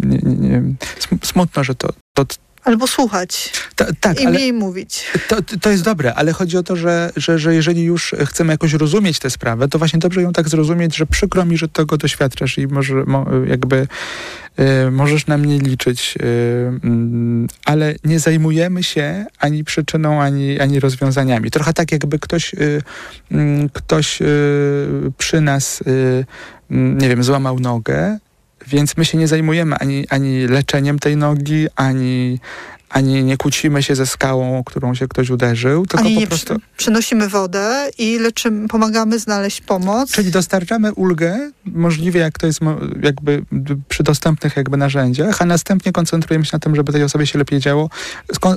nie, 0.03 0.19
nie, 0.25 0.63
smutno, 1.23 1.65
że 1.65 1.75
to, 1.75 1.89
to 2.15 2.27
Albo 2.65 2.87
słuchać 2.87 3.53
to, 3.77 3.85
tak, 4.01 4.21
i 4.21 4.29
mniej 4.29 4.53
mówić. 4.53 5.05
To, 5.29 5.37
to 5.61 5.71
jest 5.71 5.83
dobre, 5.83 6.15
ale 6.15 6.33
chodzi 6.33 6.57
o 6.57 6.63
to, 6.63 6.77
że, 6.77 7.13
że, 7.17 7.39
że 7.39 7.55
jeżeli 7.55 7.83
już 7.83 8.15
chcemy 8.25 8.53
jakoś 8.53 8.73
rozumieć 8.73 9.19
tę 9.19 9.31
sprawę, 9.31 9.69
to 9.69 9.79
właśnie 9.79 9.99
dobrze 9.99 10.23
ją 10.23 10.33
tak 10.33 10.49
zrozumieć, 10.49 10.97
że 10.97 11.07
przykro 11.07 11.45
mi, 11.45 11.59
że 11.59 11.69
tego 11.69 11.97
doświadczasz 11.97 12.59
i 12.59 12.67
może 12.67 12.95
mo, 13.05 13.27
jakby 13.47 13.87
y, 14.87 14.91
możesz 14.91 15.27
na 15.27 15.39
mnie 15.39 15.59
liczyć, 15.59 16.15
y, 16.17 16.25
y, 16.25 17.47
ale 17.65 17.95
nie 18.05 18.21
zajmujemy 18.21 18.83
się 18.83 19.27
ani 19.39 19.65
przyczyną, 19.65 20.23
ani, 20.23 20.61
ani 20.61 20.81
rozwiązaniami. 20.81 21.51
Trochę 21.51 21.73
tak, 21.73 21.93
jakby 21.93 22.19
ktoś, 22.19 22.55
y, 22.55 22.83
mm, 23.31 23.69
ktoś 23.69 24.23
y, 24.23 24.27
przy 25.19 25.41
nas, 25.41 25.81
y, 25.81 26.25
mm, 26.71 26.99
nie 26.99 27.09
wiem, 27.09 27.25
złamał 27.25 27.61
nogę, 27.61 28.19
więc 28.73 28.97
my 28.97 29.05
się 29.05 29.19
nie 29.19 29.29
zajmujemy 29.29 29.77
ani, 29.77 30.07
ani 30.09 30.47
leczeniem 30.47 30.99
tej 30.99 31.17
nogi, 31.17 31.67
ani, 31.77 32.41
ani 32.93 33.25
nie 33.25 33.37
kłócimy 33.37 33.83
się 33.83 33.95
ze 33.95 34.07
skałą, 34.07 34.65
którą 34.65 34.95
się 34.95 35.09
ktoś 35.09 35.31
uderzył, 35.31 35.87
tylko 35.87 36.05
ani 36.05 36.21
po 36.21 36.27
prostu... 36.27 36.55
Przy, 36.55 36.77
przynosimy 36.77 37.29
wodę 37.29 37.91
i 37.99 38.19
leczymy, 38.19 38.69
pomagamy 38.69 39.19
znaleźć 39.19 39.61
pomoc. 39.61 40.13
Czyli 40.13 40.31
dostarczamy 40.31 40.93
ulgę, 40.93 41.51
możliwie 41.65 42.21
jak 42.21 42.39
to 42.39 42.47
jest 42.47 42.61
jakby 43.03 43.45
przy 43.89 44.03
dostępnych 44.03 44.57
jakby 44.57 44.77
narzędziach, 44.77 45.43
a 45.43 45.45
następnie 45.45 45.93
koncentrujemy 45.93 46.45
się 46.45 46.51
na 46.53 46.59
tym, 46.59 46.77
żeby 46.77 46.93
tej 46.93 47.03
osobie 47.03 47.27
się 47.27 47.39
lepiej 47.39 47.61
działo. 47.61 47.91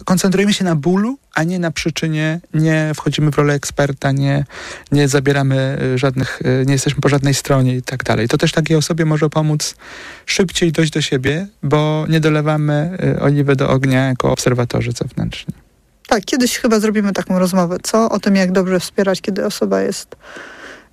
Koncentrujemy 0.06 0.54
się 0.54 0.64
na 0.64 0.76
bólu, 0.76 1.18
a 1.36 1.44
nie 1.44 1.60
na 1.60 1.72
przyczynie, 1.72 2.40
nie 2.54 2.92
wchodzimy 2.96 3.32
w 3.32 3.36
rolę 3.36 3.54
eksperta, 3.54 4.12
nie, 4.12 4.46
nie 4.92 5.08
zabieramy 5.08 5.78
y, 5.94 5.98
żadnych, 5.98 6.42
y, 6.42 6.66
nie 6.68 6.74
jesteśmy 6.74 7.02
po 7.02 7.10
żadnej 7.10 7.34
stronie 7.34 7.76
i 7.76 7.82
tak 7.82 8.04
dalej. 8.04 8.28
To 8.28 8.38
też 8.38 8.52
takiej 8.52 8.78
osobie 8.78 9.06
może 9.06 9.30
pomóc 9.30 9.76
szybciej 10.26 10.72
dojść 10.72 10.92
do 10.92 11.02
siebie, 11.02 11.48
bo 11.64 12.06
nie 12.10 12.20
dolewamy 12.20 12.98
y, 13.18 13.22
oliwy 13.22 13.56
do 13.56 13.70
ognia 13.70 14.06
jako 14.06 14.25
obserwatorzy 14.32 14.92
zewnętrzni. 14.92 15.54
Tak, 16.08 16.26
kiedyś 16.26 16.58
chyba 16.58 16.80
zrobimy 16.80 17.14
taką 17.14 17.40
rozmowę, 17.40 17.78
co? 17.84 18.10
O 18.10 18.20
tym, 18.20 18.36
jak 18.36 18.52
dobrze 18.52 18.80
wspierać, 18.80 19.22
kiedy 19.22 19.46
osoba 19.46 19.82
jest 19.82 20.16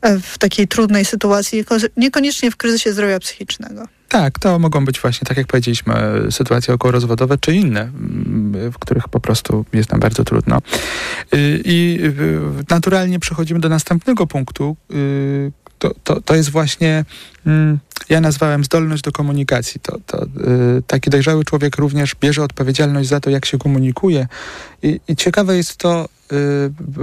e, 0.01 0.19
w 0.19 0.39
takiej 0.39 0.69
trudnej 0.69 1.05
sytuacji, 1.05 1.65
niekoniecznie 1.97 2.51
w 2.51 2.57
kryzysie 2.57 2.93
zdrowia 2.93 3.19
psychicznego. 3.19 3.85
Tak, 4.09 4.39
to 4.39 4.59
mogą 4.59 4.85
być 4.85 5.01
właśnie, 5.01 5.25
tak 5.25 5.37
jak 5.37 5.47
powiedzieliśmy, 5.47 5.95
sytuacje 6.31 6.75
okołorozwodowe 6.75 7.39
czy 7.39 7.55
inne, 7.55 7.81
mm, 7.81 8.73
w 8.73 8.79
których 8.79 9.09
po 9.09 9.21
prostu 9.21 9.65
jest 9.73 9.91
nam 9.91 10.01
bardzo 10.01 10.25
trudno. 10.25 10.59
Y, 11.35 11.61
I 11.65 12.01
naturalnie 12.71 13.19
przechodzimy 13.19 13.61
do 13.61 13.69
następnego 13.69 14.27
punktu. 14.27 14.77
Y, 15.85 15.89
to, 15.89 15.95
to, 16.05 16.21
to 16.21 16.35
jest 16.35 16.51
właśnie, 16.51 17.05
mm, 17.47 17.79
ja 18.09 18.21
nazwałem 18.21 18.65
zdolność 18.65 19.03
do 19.03 19.13
komunikacji. 19.13 19.81
To, 19.81 19.99
to 20.07 20.25
y, 20.25 20.29
taki 20.87 21.11
dojrzały 21.11 21.45
człowiek 21.45 21.77
również 21.77 22.15
bierze 22.21 22.43
odpowiedzialność 22.43 23.09
za 23.09 23.21
to, 23.21 23.31
jak 23.31 23.47
się 23.47 23.59
komunikuje. 23.59 24.27
I, 24.83 25.01
i 25.09 25.17
ciekawe 25.17 25.57
jest 25.57 25.77
to, 25.77 26.09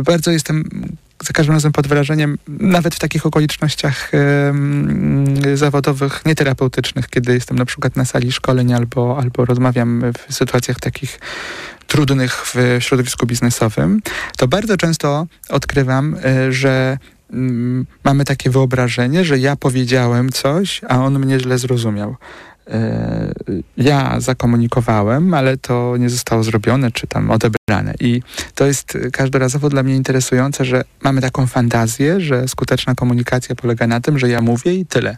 bardzo 0.04 0.32
jestem 0.32 0.70
za 1.24 1.34
każdym 1.34 1.56
razem 1.56 1.72
pod 1.72 1.88
wrażeniem, 1.88 2.38
nawet 2.48 2.96
w 2.96 3.00
takich 3.00 3.26
okolicznościach 3.26 4.12
e, 4.13 5.58
zawodowych, 5.58 6.26
nieterapeutycznych, 6.26 7.10
kiedy 7.10 7.34
jestem 7.34 7.58
na 7.58 7.65
przykład 7.65 7.96
na 7.96 8.06
sali 8.06 8.32
szkoleń 8.32 8.74
albo, 8.74 9.18
albo 9.18 9.46
rozmawiam 9.46 10.04
w 10.28 10.34
sytuacjach 10.34 10.80
takich 10.80 11.20
trudnych 11.88 12.46
w 12.46 12.56
środowisku 12.80 13.26
biznesowym, 13.26 14.02
to 14.38 14.48
bardzo 14.48 14.78
często 14.78 15.28
odkrywam, 15.50 16.15
że 16.50 16.98
mm, 17.34 17.86
mamy 18.04 18.26
takie 18.26 18.50
wyobrażenie, 18.50 19.26
że 19.26 19.39
ja 19.39 19.56
powiedziałem 19.56 20.30
coś, 20.32 20.82
a 20.88 21.04
on 21.06 21.20
mnie 21.20 21.39
źle 21.39 21.58
zrozumiał. 21.58 22.15
E, 22.68 23.34
ja 23.78 24.20
zakomunikowałem, 24.20 25.34
ale 25.34 25.58
to 25.58 25.98
nie 25.98 26.10
zostało 26.10 26.44
zrobione, 26.44 26.92
czy 26.92 27.08
tam 27.08 27.32
odebrane. 27.32 27.94
I 28.00 28.22
to 28.56 28.65
jest 28.65 28.98
każdorazowo 29.12 29.70
dla 29.70 29.84
mnie 29.84 29.96
interesujące, 29.96 30.65
że 30.65 30.84
mamy 31.04 31.22
taką 31.22 31.48
fantazję, 31.48 32.22
że 32.22 32.48
skuteczna 32.48 32.96
komunikacja 32.96 33.56
polega 33.56 33.88
na 33.88 34.02
tym, 34.02 34.20
że 34.20 34.30
ja 34.30 34.42
mówię 34.42 34.74
i 34.74 34.86
tyle. 34.86 35.18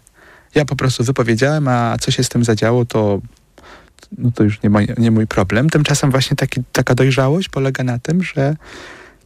Ja 0.55 0.65
po 0.65 0.75
prostu 0.75 1.03
wypowiedziałem, 1.03 1.67
a 1.67 1.97
co 1.99 2.11
się 2.11 2.23
z 2.23 2.29
tym 2.29 2.43
zadziało, 2.43 2.85
to, 2.85 3.21
no 4.17 4.31
to 4.31 4.43
już 4.43 4.61
nie, 4.63 4.69
mój, 4.69 4.87
nie 4.97 5.11
mój 5.11 5.27
problem. 5.27 5.69
Tymczasem 5.69 6.11
właśnie 6.11 6.37
taki, 6.37 6.61
taka 6.71 6.95
dojrzałość 6.95 7.49
polega 7.49 7.83
na 7.83 7.99
tym, 7.99 8.23
że 8.23 8.55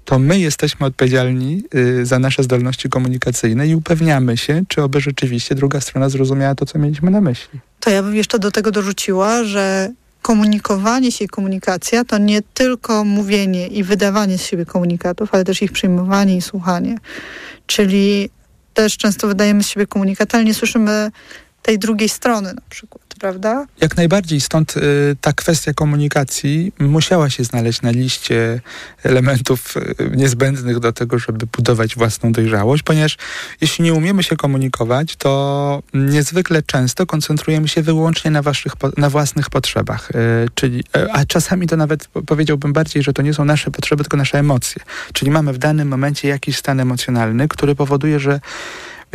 to 0.06 0.20
my 0.20 0.40
jesteśmy 0.40 0.86
odpowiedzialni 0.86 1.64
y, 1.76 2.06
za 2.06 2.20
nasze 2.20 2.44
zdolności 2.44 2.90
komunikacyjne 2.90 3.68
i 3.68 3.76
upewniamy 3.76 4.38
się, 4.38 4.64
czy 4.68 4.84
oby 4.84 5.02
rzeczywiście 5.02 5.56
druga 5.56 5.82
strona 5.82 6.10
zrozumiała 6.10 6.56
to, 6.56 6.66
co 6.66 6.80
mieliśmy 6.80 7.12
na 7.12 7.22
myśli. 7.22 7.60
To 7.80 7.90
ja 7.90 8.04
bym 8.04 8.16
jeszcze 8.16 8.40
do 8.40 8.52
tego 8.52 8.72
dorzuciła, 8.72 9.44
że 9.44 9.90
komunikowanie 10.22 11.12
się 11.12 11.26
i 11.26 11.28
komunikacja 11.28 12.06
to 12.06 12.18
nie 12.18 12.42
tylko 12.42 13.04
mówienie 13.04 13.68
i 13.68 13.84
wydawanie 13.84 14.38
z 14.38 14.42
siebie 14.42 14.66
komunikatów, 14.66 15.30
ale 15.34 15.44
też 15.44 15.62
ich 15.62 15.72
przyjmowanie 15.72 16.38
i 16.38 16.42
słuchanie. 16.42 16.98
Czyli 17.68 18.30
też 18.74 18.98
często 18.98 19.28
wydajemy 19.28 19.64
z 19.64 19.68
siebie 19.68 19.88
komunikat, 19.88 20.36
ale 20.36 20.46
nie 20.46 20.54
słyszymy 20.54 21.12
tej 21.62 21.80
drugiej 21.80 22.10
strony 22.10 22.54
na 22.54 22.62
przykład 22.70 23.05
prawda? 23.20 23.66
Jak 23.82 23.98
najbardziej, 23.98 24.42
stąd 24.42 24.78
y, 24.78 24.82
ta 25.22 25.34
kwestia 25.34 25.74
komunikacji 25.74 26.74
musiała 26.80 27.30
się 27.30 27.44
znaleźć 27.44 27.82
na 27.82 27.92
liście 27.92 28.62
elementów 29.04 29.78
y, 29.78 30.12
niezbędnych 30.16 30.80
do 30.80 30.94
tego, 30.94 31.20
żeby 31.20 31.46
budować 31.46 31.96
własną 31.96 32.32
dojrzałość, 32.32 32.84
ponieważ 32.84 33.18
jeśli 33.62 33.84
nie 33.84 33.94
umiemy 33.94 34.24
się 34.24 34.36
komunikować, 34.36 35.16
to 35.16 35.84
niezwykle 35.94 36.64
często 36.64 37.06
koncentrujemy 37.06 37.68
się 37.68 37.82
wyłącznie 37.82 38.32
na, 38.32 38.42
waszych, 38.42 38.74
na 38.98 39.10
własnych 39.10 39.50
potrzebach. 39.50 40.12
Y, 40.12 40.16
czyli, 40.56 40.80
y, 40.80 41.12
a 41.12 41.26
czasami 41.26 41.68
to 41.68 41.78
nawet 41.78 42.08
powiedziałbym 42.08 42.74
bardziej, 42.74 43.04
że 43.04 43.14
to 43.14 43.22
nie 43.22 43.34
są 43.34 43.46
nasze 43.46 43.72
potrzeby, 43.72 44.04
tylko 44.04 44.18
nasze 44.18 44.40
emocje. 44.40 44.82
Czyli 45.14 45.32
mamy 45.32 45.54
w 45.54 45.58
danym 45.58 45.88
momencie 45.88 46.28
jakiś 46.28 46.58
stan 46.58 46.80
emocjonalny, 46.80 47.48
który 47.48 47.76
powoduje, 47.76 48.20
że 48.20 48.40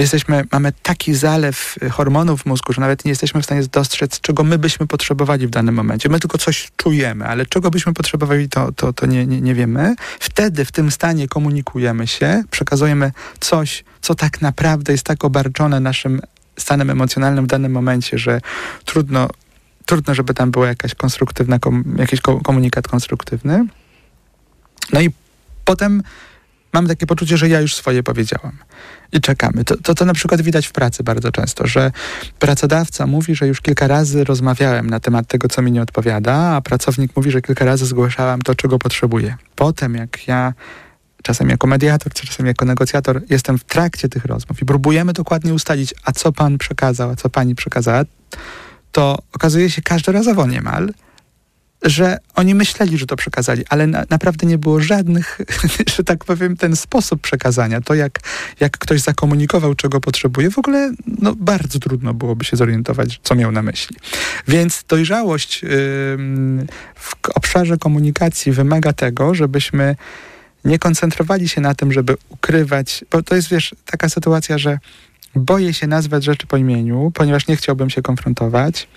jesteśmy, 0.02 0.44
mamy 0.52 0.72
taki 0.82 1.14
zalew 1.14 1.76
hormonów 1.90 2.42
w 2.42 2.46
mózgu, 2.46 2.72
że 2.72 2.80
nawet 2.80 3.04
nie 3.04 3.08
jesteśmy 3.08 3.42
w 3.42 3.44
stanie 3.44 3.62
dostrzec, 3.72 4.20
czego 4.20 4.44
my 4.44 4.58
byśmy 4.58 4.86
potrzebowali 4.86 5.46
w 5.46 5.50
danym 5.50 5.74
momencie. 5.74 6.08
My 6.08 6.20
tylko 6.20 6.38
coś 6.38 6.68
czujemy, 6.76 7.26
ale 7.26 7.46
czego 7.46 7.70
byśmy 7.70 7.94
potrzebowali, 7.94 8.48
to, 8.48 8.72
to, 8.72 8.92
to 8.92 9.06
nie, 9.06 9.26
nie, 9.26 9.40
nie 9.40 9.54
wiemy. 9.54 9.94
Wtedy 10.20 10.64
w 10.64 10.72
tym 10.72 10.90
stanie 10.90 11.28
komunikujemy 11.28 12.06
się, 12.06 12.42
przekazujemy 12.50 13.12
coś, 13.40 13.84
co 14.00 14.14
tak 14.14 14.40
naprawdę 14.40 14.92
jest 14.92 15.04
tak 15.04 15.24
obarczone 15.24 15.80
naszym 15.80 16.20
stanem 16.58 16.90
emocjonalnym 16.90 17.44
w 17.44 17.48
danym 17.48 17.72
momencie, 17.72 18.18
że 18.18 18.40
trudno, 18.84 19.28
trudno 19.86 20.14
żeby 20.14 20.34
tam 20.34 20.50
była 20.50 20.66
jakaś 20.66 20.94
konstruktywna, 20.94 21.58
jakiś 21.96 22.20
komunikat 22.20 22.88
konstruktywny. 22.88 23.66
No 24.92 25.00
i 25.00 25.10
potem 25.64 26.02
mam 26.72 26.86
takie 26.86 27.06
poczucie, 27.06 27.36
że 27.36 27.48
ja 27.48 27.60
już 27.60 27.74
swoje 27.74 28.02
powiedziałam 28.02 28.52
i 29.12 29.20
czekamy. 29.20 29.64
To, 29.64 29.76
to, 29.76 29.94
to 29.94 30.04
na 30.04 30.14
przykład 30.14 30.42
widać 30.42 30.66
w 30.66 30.72
pracy 30.72 31.02
bardzo 31.02 31.32
często, 31.32 31.66
że 31.66 31.92
pracodawca 32.38 33.06
mówi, 33.06 33.34
że 33.34 33.46
już 33.46 33.60
kilka 33.60 33.86
razy 33.86 34.24
rozmawiałem 34.24 34.90
na 34.90 35.00
temat 35.00 35.26
tego, 35.26 35.48
co 35.48 35.62
mi 35.62 35.72
nie 35.72 35.82
odpowiada, 35.82 36.34
a 36.34 36.60
pracownik 36.60 37.16
mówi, 37.16 37.30
że 37.30 37.42
kilka 37.42 37.64
razy 37.64 37.86
zgłaszałem 37.86 38.42
to, 38.42 38.54
czego 38.54 38.78
potrzebuję. 38.78 39.36
Potem, 39.54 39.94
jak 39.94 40.28
ja 40.28 40.52
czasem 41.22 41.48
jako 41.48 41.66
mediator, 41.66 42.12
czasem 42.12 42.46
jako 42.46 42.64
negocjator, 42.64 43.22
jestem 43.30 43.58
w 43.58 43.64
trakcie 43.64 44.08
tych 44.08 44.24
rozmów 44.24 44.62
i 44.62 44.64
próbujemy 44.64 45.12
dokładnie 45.12 45.54
ustalić, 45.54 45.94
a 46.04 46.12
co 46.12 46.32
pan 46.32 46.58
przekazał, 46.58 47.10
a 47.10 47.16
co 47.16 47.30
pani 47.30 47.54
przekazała, 47.54 48.02
to 48.92 49.18
okazuje 49.32 49.70
się 49.70 49.82
każdorazowo 49.82 50.46
niemal, 50.46 50.92
że 51.82 52.18
oni 52.34 52.54
myśleli, 52.54 52.98
że 52.98 53.06
to 53.06 53.16
przekazali, 53.16 53.64
ale 53.68 53.86
na, 53.86 54.04
naprawdę 54.10 54.46
nie 54.46 54.58
było 54.58 54.80
żadnych, 54.80 55.38
że 55.96 56.04
tak 56.04 56.24
powiem, 56.24 56.56
ten 56.56 56.76
sposób 56.76 57.20
przekazania, 57.20 57.80
to 57.80 57.94
jak, 57.94 58.20
jak 58.60 58.78
ktoś 58.78 59.00
zakomunikował, 59.00 59.74
czego 59.74 60.00
potrzebuje, 60.00 60.50
w 60.50 60.58
ogóle 60.58 60.92
no, 61.06 61.34
bardzo 61.36 61.78
trudno 61.78 62.14
byłoby 62.14 62.44
się 62.44 62.56
zorientować, 62.56 63.20
co 63.22 63.34
miał 63.34 63.52
na 63.52 63.62
myśli. 63.62 63.96
Więc 64.48 64.84
dojrzałość 64.88 65.62
yy, 65.62 65.68
w 66.94 67.14
obszarze 67.34 67.76
komunikacji 67.78 68.52
wymaga 68.52 68.92
tego, 68.92 69.34
żebyśmy 69.34 69.96
nie 70.64 70.78
koncentrowali 70.78 71.48
się 71.48 71.60
na 71.60 71.74
tym, 71.74 71.92
żeby 71.92 72.16
ukrywać, 72.28 73.04
bo 73.10 73.22
to 73.22 73.34
jest, 73.34 73.48
wiesz, 73.48 73.74
taka 73.86 74.08
sytuacja, 74.08 74.58
że 74.58 74.78
boję 75.34 75.74
się 75.74 75.86
nazwać 75.86 76.24
rzeczy 76.24 76.46
po 76.46 76.56
imieniu, 76.56 77.12
ponieważ 77.14 77.46
nie 77.46 77.56
chciałbym 77.56 77.90
się 77.90 78.02
konfrontować. 78.02 78.88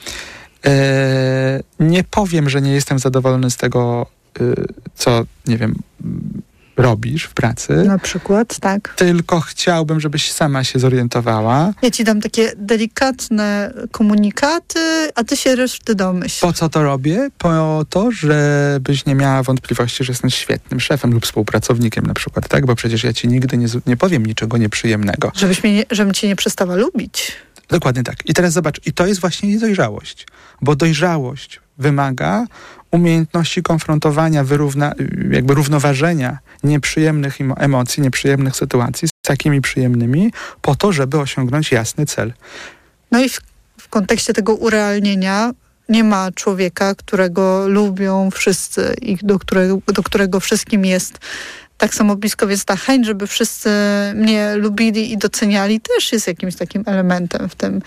E, 0.66 1.64
nie 1.80 2.04
powiem, 2.04 2.50
że 2.50 2.62
nie 2.62 2.72
jestem 2.72 3.00
zadowolony 3.00 3.52
z 3.52 3.58
tego, 3.58 4.06
y, 4.42 4.56
co, 4.96 5.26
nie 5.48 5.58
wiem, 5.58 5.76
robisz 6.78 7.24
w 7.24 7.34
pracy. 7.34 7.74
Na 7.74 7.98
przykład, 7.98 8.60
tak. 8.60 8.94
Tylko 8.98 9.40
chciałbym, 9.40 10.00
żebyś 10.00 10.32
sama 10.32 10.64
się 10.64 10.80
zorientowała. 10.80 11.74
Ja 11.82 11.92
ci 11.92 12.04
dam 12.04 12.22
takie 12.22 12.52
delikatne 12.58 13.74
komunikaty, 13.92 14.80
a 15.16 15.24
ty 15.24 15.38
się 15.38 15.56
reszty 15.56 15.96
domyśl. 15.96 16.42
Po 16.42 16.54
co 16.54 16.70
to 16.70 16.84
robię? 16.84 17.30
Po 17.38 17.86
to, 17.90 18.12
żebyś 18.12 19.06
nie 19.06 19.16
miała 19.16 19.44
wątpliwości, 19.44 20.04
że 20.04 20.12
jestem 20.12 20.30
świetnym 20.30 20.80
szefem 20.80 21.14
lub 21.14 21.26
współpracownikiem 21.26 22.06
na 22.06 22.14
przykład, 22.14 22.48
tak? 22.48 22.66
Bo 22.66 22.76
przecież 22.76 23.04
ja 23.04 23.14
ci 23.14 23.28
nigdy 23.28 23.58
nie, 23.58 23.68
nie 23.88 23.98
powiem 23.98 24.26
niczego 24.26 24.58
nieprzyjemnego. 24.58 25.32
Żebyś 25.36 25.64
mnie, 25.64 25.84
żebym 25.92 26.14
cię 26.14 26.28
nie 26.28 26.36
przestała 26.36 26.76
lubić. 26.76 27.32
Dokładnie 27.74 28.04
tak. 28.04 28.16
I 28.26 28.34
teraz 28.34 28.54
zobacz, 28.54 28.82
i 28.86 28.94
to 28.94 29.06
jest 29.06 29.22
właśnie 29.22 29.50
niedojrzałość, 29.50 30.28
bo 30.62 30.76
dojrzałość 30.76 31.60
wymaga 31.78 32.46
umiejętności 32.92 33.64
konfrontowania, 33.64 34.44
wyrówna, 34.44 34.94
jakby 35.32 35.54
równoważenia 35.54 36.38
nieprzyjemnych 36.64 37.38
emocji, 37.58 38.04
nieprzyjemnych 38.04 38.56
sytuacji 38.56 39.08
z 39.08 39.12
takimi 39.28 39.62
przyjemnymi, 39.62 40.34
po 40.62 40.76
to, 40.76 40.92
żeby 40.92 41.20
osiągnąć 41.20 41.72
jasny 41.72 42.06
cel. 42.06 42.34
No 43.12 43.24
i 43.24 43.30
w, 43.30 43.42
w 43.78 43.88
kontekście 43.90 44.34
tego 44.34 44.56
urealnienia 44.56 45.52
nie 45.90 46.04
ma 46.04 46.32
człowieka, 46.32 46.96
którego 46.96 47.68
lubią 47.68 48.32
wszyscy 48.32 48.96
i 49.02 49.18
do 49.22 49.40
którego, 49.40 49.78
do 49.88 50.04
którego 50.04 50.40
wszystkim 50.40 50.86
jest 50.86 51.20
tak 51.84 51.96
samo 51.96 52.16
blisko, 52.16 52.48
więc 52.48 52.66
ta 52.66 52.76
chęć, 52.76 53.06
żeby 53.06 53.28
wszyscy 53.28 53.70
mnie 54.16 54.56
lubili 54.56 55.12
i 55.12 55.18
doceniali, 55.18 55.82
też 55.82 56.12
jest 56.12 56.28
jakimś 56.28 56.56
takim 56.56 56.84
elementem 56.86 57.50
w 57.50 57.56
tym, 57.56 57.82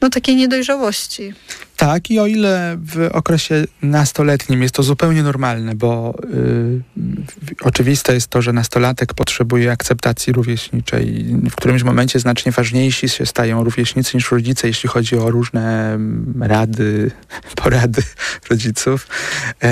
no 0.00 0.10
takiej 0.10 0.36
niedojrzałości. 0.36 1.34
Tak, 1.76 2.10
i 2.10 2.18
o 2.18 2.26
ile 2.26 2.76
w 2.80 3.08
okresie 3.12 3.64
nastoletnim 3.82 4.62
jest 4.62 4.74
to 4.74 4.82
zupełnie 4.82 5.22
normalne, 5.22 5.74
bo 5.74 6.14
yy, 6.96 7.42
oczywiste 7.62 8.14
jest 8.14 8.28
to, 8.28 8.42
że 8.42 8.52
nastolatek 8.52 9.14
potrzebuje 9.14 9.72
akceptacji 9.72 10.32
rówieśniczej. 10.32 11.26
W 11.50 11.54
którymś 11.54 11.82
momencie 11.82 12.20
znacznie 12.20 12.52
ważniejsi 12.52 13.08
się 13.08 13.26
stają 13.26 13.64
rówieśnicy 13.64 14.16
niż 14.16 14.30
rodzice, 14.30 14.68
jeśli 14.68 14.88
chodzi 14.88 15.16
o 15.16 15.30
różne 15.30 15.94
mm, 15.94 16.42
rady, 16.42 17.10
porady 17.62 18.02
rodziców. 18.50 19.08
E, 19.62 19.68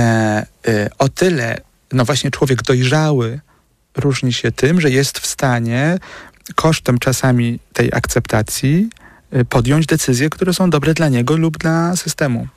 e, 0.68 0.90
o 0.98 1.08
tyle, 1.08 1.60
no 1.92 2.04
właśnie 2.04 2.30
człowiek 2.30 2.62
dojrzały 2.62 3.40
różni 3.96 4.32
się 4.32 4.52
tym, 4.52 4.80
że 4.80 4.90
jest 4.90 5.18
w 5.18 5.26
stanie 5.26 5.98
kosztem 6.54 6.98
czasami 6.98 7.58
tej 7.72 7.92
akceptacji 7.92 8.88
y, 9.36 9.44
podjąć 9.44 9.86
decyzje, 9.86 10.30
które 10.30 10.54
są 10.54 10.70
dobre 10.70 10.94
dla 10.94 11.08
niego 11.08 11.36
lub 11.36 11.58
dla 11.58 11.96
systemu 11.96 12.48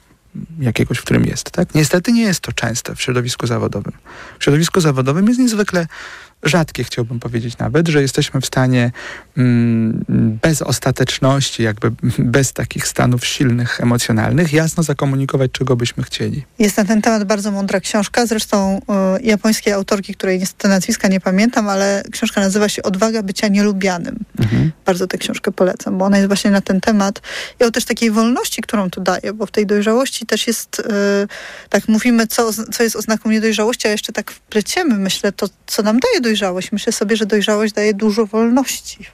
jakiegoś, 0.60 0.97
w 0.97 1.04
którym 1.04 1.26
jest. 1.26 1.52
Tak? 1.52 1.76
Niestety 1.76 2.12
nie 2.12 2.21
jest 2.21 2.39
to 2.39 2.52
częste 2.52 2.95
w 2.95 3.02
środowisku 3.02 3.47
zawodowym. 3.47 3.93
W 4.39 4.43
środowisku 4.43 4.82
zawodowym 4.82 5.28
jest 5.28 5.39
niezwykle 5.39 5.88
rzadkie, 6.43 6.84
chciałbym 6.84 7.19
powiedzieć 7.19 7.58
nawet, 7.58 7.88
że 7.88 8.02
jesteśmy 8.02 8.41
w 8.41 8.45
stanie 8.45 8.91
mm, 9.38 10.06
bez 10.41 10.62
ostateczności, 10.62 11.63
jakby 11.63 11.91
bez 12.19 12.54
takich 12.54 12.88
stanów 12.88 13.26
silnych, 13.26 13.82
emocjonalnych, 13.82 14.54
jasno 14.54 14.84
zakomunikować, 14.84 15.52
czego 15.52 15.76
byśmy 15.76 16.04
chcieli. 16.04 16.45
Jest 16.60 16.78
na 16.78 16.86
ten 16.86 17.02
temat 17.02 17.23
bardzo 17.23 17.52
mądra 17.52 17.80
książka, 17.80 18.26
zresztą 18.26 18.82
y, 19.17 19.23
japońskiej 19.23 19.73
autorki, 19.73 20.15
której 20.15 20.39
niestety 20.39 20.67
nazwiska 20.67 21.08
nie 21.08 21.19
pamiętam, 21.19 21.69
ale 21.69 22.04
książka 22.12 22.41
nazywa 22.41 22.69
się 22.69 22.84
Odwaga 22.84 23.23
bycia 23.23 23.47
nielubianym. 23.47 24.19
Mhm. 24.39 24.71
Bardzo 24.86 25.08
tę 25.08 25.17
książkę 25.17 25.52
polecam, 25.52 25.97
bo 25.97 26.06
ona 26.06 26.17
jest 26.17 26.28
właśnie 26.28 26.52
na 26.52 26.62
ten 26.62 26.82
temat 26.82 27.21
i 27.62 27.63
o 27.63 27.71
też 27.71 27.86
takiej 27.86 28.12
wolności, 28.12 28.62
którą 28.62 28.89
tu 28.89 29.02
daje, 29.02 29.34
bo 29.34 29.45
w 29.45 29.52
tej 29.52 29.65
dojrzałości 29.65 30.26
też 30.26 30.47
jest, 30.47 30.80
y, 30.80 30.84
tak 31.69 31.88
mówimy, 31.88 32.28
co, 32.28 32.54
co 32.54 32.84
jest 32.84 32.95
oznaką 32.95 33.32
niedojrzałości, 33.32 33.88
a 33.88 33.91
jeszcze 33.91 34.13
tak 34.13 34.32
wpleciemy, 34.32 34.97
myślę, 34.97 35.32
to, 35.32 35.50
co 35.67 35.84
nam 35.84 36.00
daje 36.00 36.21
dojrzałość. 36.27 36.71
Myślę 36.71 36.93
sobie, 36.93 37.15
że 37.15 37.25
dojrzałość 37.25 37.73
daje 37.73 37.93
dużo 37.93 38.25
wolności. 38.25 39.05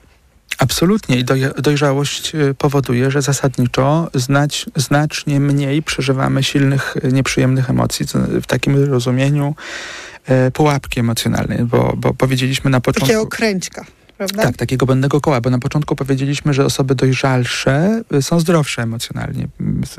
Absolutnie 0.57 1.19
i 1.19 1.23
dojrzałość 1.57 2.35
y, 2.35 2.53
powoduje, 2.53 3.11
że 3.11 3.21
zasadniczo 3.21 4.09
znać, 4.13 4.65
znacznie 4.75 5.39
mniej 5.39 5.83
przeżywamy 5.83 6.43
silnych, 6.43 6.95
y, 7.05 7.11
nieprzyjemnych 7.11 7.69
emocji 7.69 8.05
w 8.41 8.45
takim 8.45 8.85
rozumieniu 8.85 9.55
e, 10.25 10.51
pułapki 10.51 10.99
emocjonalnej, 10.99 11.59
bo, 11.63 11.93
bo 11.97 12.13
powiedzieliśmy 12.13 12.69
na 12.69 12.81
początku... 12.81 13.07
Takiego 13.07 13.27
kręćka. 13.27 13.85
Prawda? 14.17 14.43
Tak, 14.43 14.57
takiego 14.57 14.85
błędnego 14.85 15.21
koła, 15.21 15.41
bo 15.41 15.49
na 15.49 15.59
początku 15.59 15.95
powiedzieliśmy, 15.95 16.53
że 16.53 16.65
osoby 16.65 16.95
dojrzalsze 16.95 18.01
są 18.21 18.39
zdrowsze 18.39 18.81
emocjonalnie, 18.81 19.47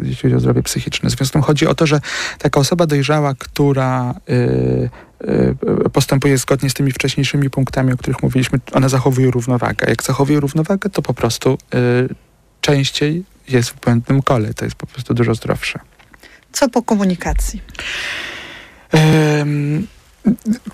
jeśli 0.02 0.22
chodzi 0.22 0.34
o 0.34 0.40
zdrowie 0.40 0.62
psychiczne. 0.62 1.08
W 1.08 1.12
związku 1.12 1.24
z 1.24 1.30
tym 1.30 1.42
chodzi 1.42 1.66
o 1.66 1.74
to, 1.74 1.86
że 1.86 2.00
taka 2.38 2.60
osoba 2.60 2.86
dojrzała, 2.86 3.34
która 3.34 4.14
y, 4.30 4.90
postępuje 5.92 6.38
zgodnie 6.38 6.70
z 6.70 6.74
tymi 6.74 6.92
wcześniejszymi 6.92 7.50
punktami, 7.50 7.92
o 7.92 7.96
których 7.96 8.22
mówiliśmy, 8.22 8.60
ona 8.72 8.88
zachowuje 8.88 9.30
równowagę. 9.30 9.86
Jak 9.88 10.02
zachowuje 10.02 10.40
równowagę, 10.40 10.90
to 10.90 11.02
po 11.02 11.14
prostu 11.14 11.58
y, 11.74 12.14
częściej 12.60 13.24
jest 13.48 13.70
w 13.70 13.80
błędnym 13.80 14.22
kole. 14.22 14.54
To 14.54 14.64
jest 14.64 14.76
po 14.76 14.86
prostu 14.86 15.14
dużo 15.14 15.34
zdrowsze. 15.34 15.78
Co 16.52 16.68
po 16.68 16.82
komunikacji? 16.82 17.62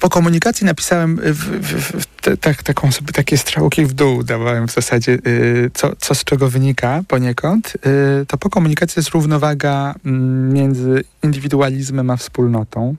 po 0.01 0.09
komunikacji 0.09 0.67
napisałem 0.67 1.17
w, 1.17 1.39
w, 1.39 2.03
w 2.03 2.07
te, 2.07 2.37
tak, 2.37 2.63
taką 2.63 2.93
sobie 2.93 3.13
takie 3.13 3.39
strzałki 3.39 3.87
w 3.87 3.93
dół 3.93 4.23
dawałem 4.23 4.69
w 4.69 4.73
zasadzie, 4.73 5.19
y, 5.27 5.71
co, 5.75 5.97
co 5.99 6.15
z 6.15 6.25
czego 6.25 6.49
wynika 6.49 7.03
poniekąd. 7.09 7.75
Y, 8.23 8.27
to 8.27 8.39
po 8.39 8.51
komunikacji 8.51 9.01
jest 9.01 9.11
równowaga 9.11 9.95
y, 10.07 10.11
między 10.53 11.05
indywidualizmem 11.23 12.11
a 12.11 12.17
wspólnotą. 12.17 12.97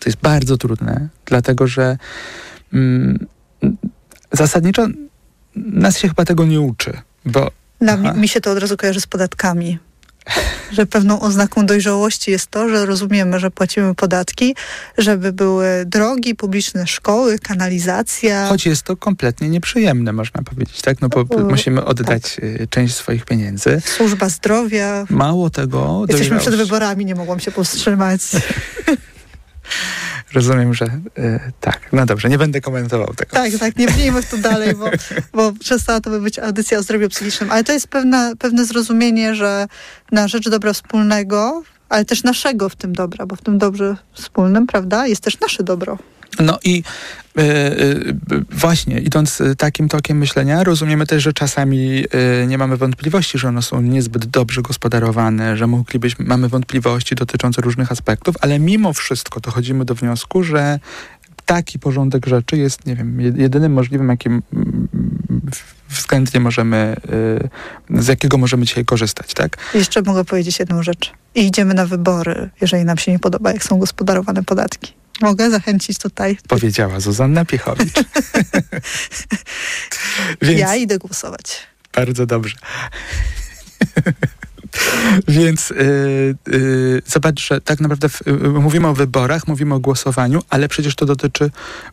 To 0.00 0.08
jest 0.08 0.18
bardzo 0.18 0.56
trudne, 0.56 1.08
dlatego 1.26 1.66
że 1.66 1.96
mm, 2.72 3.26
zasadniczo 4.32 4.86
nas 5.56 5.98
się 5.98 6.08
chyba 6.08 6.24
tego 6.24 6.46
nie 6.46 6.60
uczy, 6.60 6.92
bo... 7.24 7.50
Na, 7.80 7.96
mi 7.96 8.28
się 8.28 8.40
to 8.40 8.50
od 8.52 8.58
razu 8.58 8.76
kojarzy 8.76 9.00
z 9.00 9.06
podatkami 9.06 9.78
że 10.72 10.86
pewną 10.86 11.20
oznaką 11.20 11.66
dojrzałości 11.66 12.30
jest 12.30 12.46
to, 12.46 12.68
że 12.68 12.86
rozumiemy, 12.86 13.40
że 13.40 13.50
płacimy 13.50 13.94
podatki, 13.94 14.54
żeby 14.98 15.32
były 15.32 15.66
drogi, 15.86 16.34
publiczne 16.34 16.86
szkoły, 16.86 17.38
kanalizacja. 17.38 18.46
Choć 18.48 18.66
jest 18.66 18.82
to 18.82 18.96
kompletnie 18.96 19.48
nieprzyjemne, 19.48 20.12
można 20.12 20.42
powiedzieć, 20.42 20.82
tak? 20.82 21.00
No 21.00 21.08
bo 21.08 21.24
musimy 21.44 21.84
oddać 21.84 22.34
tak. 22.34 22.44
Y, 22.44 22.66
część 22.70 22.94
swoich 22.94 23.24
pieniędzy. 23.24 23.82
Służba 23.84 24.28
zdrowia. 24.28 25.06
Mało 25.10 25.50
tego. 25.50 26.04
Jesteśmy 26.08 26.38
przed 26.38 26.54
wyborami, 26.54 27.04
nie 27.04 27.14
mogłam 27.14 27.40
się 27.40 27.50
powstrzymać. 27.50 28.20
Rozumiem, 30.34 30.74
że 30.74 30.84
y, 30.84 31.40
tak. 31.60 31.80
No 31.92 32.06
dobrze, 32.06 32.28
nie 32.28 32.38
będę 32.38 32.60
komentował 32.60 33.14
tego. 33.14 33.32
Tak, 33.32 33.52
tak, 33.60 33.76
nie 33.76 33.86
bnijmy 33.86 34.22
tu 34.22 34.38
dalej, 34.38 34.74
bo, 34.74 34.90
bo 35.34 35.52
przestała 35.52 36.00
to 36.00 36.10
by 36.10 36.20
być 36.20 36.38
audycja 36.38 36.78
o 36.78 36.82
zdrowiu 36.82 37.08
psychicznym. 37.08 37.52
Ale 37.52 37.64
to 37.64 37.72
jest 37.72 37.88
pewne, 37.88 38.32
pewne 38.38 38.64
zrozumienie, 38.64 39.34
że 39.34 39.66
na 40.12 40.28
rzecz 40.28 40.48
dobra 40.48 40.72
wspólnego, 40.72 41.62
ale 41.88 42.04
też 42.04 42.22
naszego 42.22 42.68
w 42.68 42.76
tym 42.76 42.92
dobra, 42.92 43.26
bo 43.26 43.36
w 43.36 43.42
tym 43.42 43.58
dobrze 43.58 43.96
wspólnym, 44.12 44.66
prawda, 44.66 45.06
jest 45.06 45.22
też 45.22 45.40
nasze 45.40 45.62
dobro. 45.62 45.98
No 46.38 46.58
i 46.64 46.82
właśnie, 48.50 49.00
idąc 49.00 49.42
takim 49.58 49.88
tokiem 49.88 50.18
myślenia, 50.18 50.64
rozumiemy 50.64 51.06
też, 51.06 51.22
że 51.22 51.32
czasami 51.32 52.04
e, 52.42 52.46
nie 52.46 52.58
mamy 52.58 52.76
wątpliwości, 52.76 53.38
że 53.38 53.48
one 53.48 53.62
są 53.62 53.80
niezbyt 53.80 54.26
dobrze 54.26 54.62
gospodarowane, 54.62 55.56
że 55.56 55.66
moglibyśmy, 55.66 56.24
mamy 56.24 56.48
wątpliwości 56.48 57.14
dotyczące 57.14 57.62
różnych 57.62 57.92
aspektów, 57.92 58.34
ale 58.40 58.58
mimo 58.58 58.92
wszystko 58.92 59.40
dochodzimy 59.40 59.84
do 59.84 59.94
wniosku, 59.94 60.42
że 60.42 60.78
taki 61.44 61.78
porządek 61.78 62.26
rzeczy 62.26 62.56
jest, 62.56 62.86
nie 62.86 62.96
wiem, 62.96 63.20
jedynym 63.20 63.72
możliwym, 63.72 64.08
jakim 64.08 64.42
względnie 65.88 66.40
możemy, 66.40 66.96
z 67.90 68.08
jakiego 68.08 68.38
możemy 68.38 68.64
dzisiaj 68.64 68.84
korzystać, 68.84 69.34
tak? 69.34 69.56
Jeszcze 69.74 70.02
mogę 70.02 70.24
powiedzieć 70.24 70.58
jedną 70.58 70.82
rzecz. 70.82 71.12
I 71.34 71.46
idziemy 71.46 71.74
na 71.74 71.86
wybory, 71.86 72.50
jeżeli 72.60 72.84
nam 72.84 72.98
się 72.98 73.12
nie 73.12 73.18
podoba, 73.18 73.52
jak 73.52 73.64
są 73.64 73.78
gospodarowane 73.78 74.44
podatki. 74.44 74.99
Mogę 75.20 75.50
zachęcić 75.50 75.98
tutaj. 75.98 76.38
Powiedziała 76.48 77.00
Zuzanna 77.00 77.44
Piechowicz. 77.44 77.94
Więc... 80.42 80.60
Ja 80.60 80.76
idę 80.76 80.98
głosować. 80.98 81.66
Bardzo 81.92 82.26
dobrze. 82.26 82.56
Więc 85.28 85.70
yy, 85.70 86.34
yy, 86.58 87.02
zobacz, 87.06 87.46
że 87.46 87.60
tak 87.60 87.80
naprawdę 87.80 88.08
w, 88.08 88.26
yy, 88.26 88.48
mówimy 88.48 88.88
o 88.88 88.94
wyborach, 88.94 89.48
mówimy 89.48 89.74
o 89.74 89.78
głosowaniu, 89.78 90.42
ale 90.50 90.68
przecież 90.68 90.94
to 90.94 91.06
dotyczy 91.06 91.50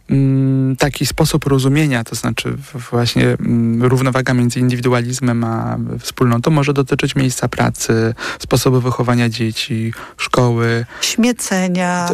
mm, 0.10 0.76
taki 0.76 1.06
sposób 1.06 1.46
rozumienia, 1.46 2.04
to 2.04 2.16
znaczy 2.16 2.58
właśnie 2.90 3.28
mm, 3.28 3.84
równowaga 3.84 4.34
między 4.34 4.60
indywidualizmem 4.60 5.44
a 5.44 5.78
wspólnotą 6.00 6.52
może 6.52 6.74
dotyczyć 6.74 7.16
miejsca 7.16 7.48
pracy, 7.48 8.14
sposobu 8.40 8.82
wychowania 8.82 9.30
dzieci, 9.30 9.94
szkoły. 10.18 10.86
Śmiecenia. 11.02 12.10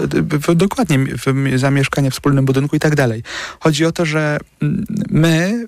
dokładnie, 0.56 1.00
zamieszkania 1.56 2.10
w 2.10 2.14
wspólnym 2.14 2.46
budynku 2.46 2.76
i 2.76 2.80
tak 2.80 2.96
dalej. 2.96 3.24
Chodzi 3.60 3.86
o 3.86 3.92
to, 3.92 4.06
że 4.06 4.38
mm, 4.62 4.86
my 5.10 5.34
Y, 5.44 5.68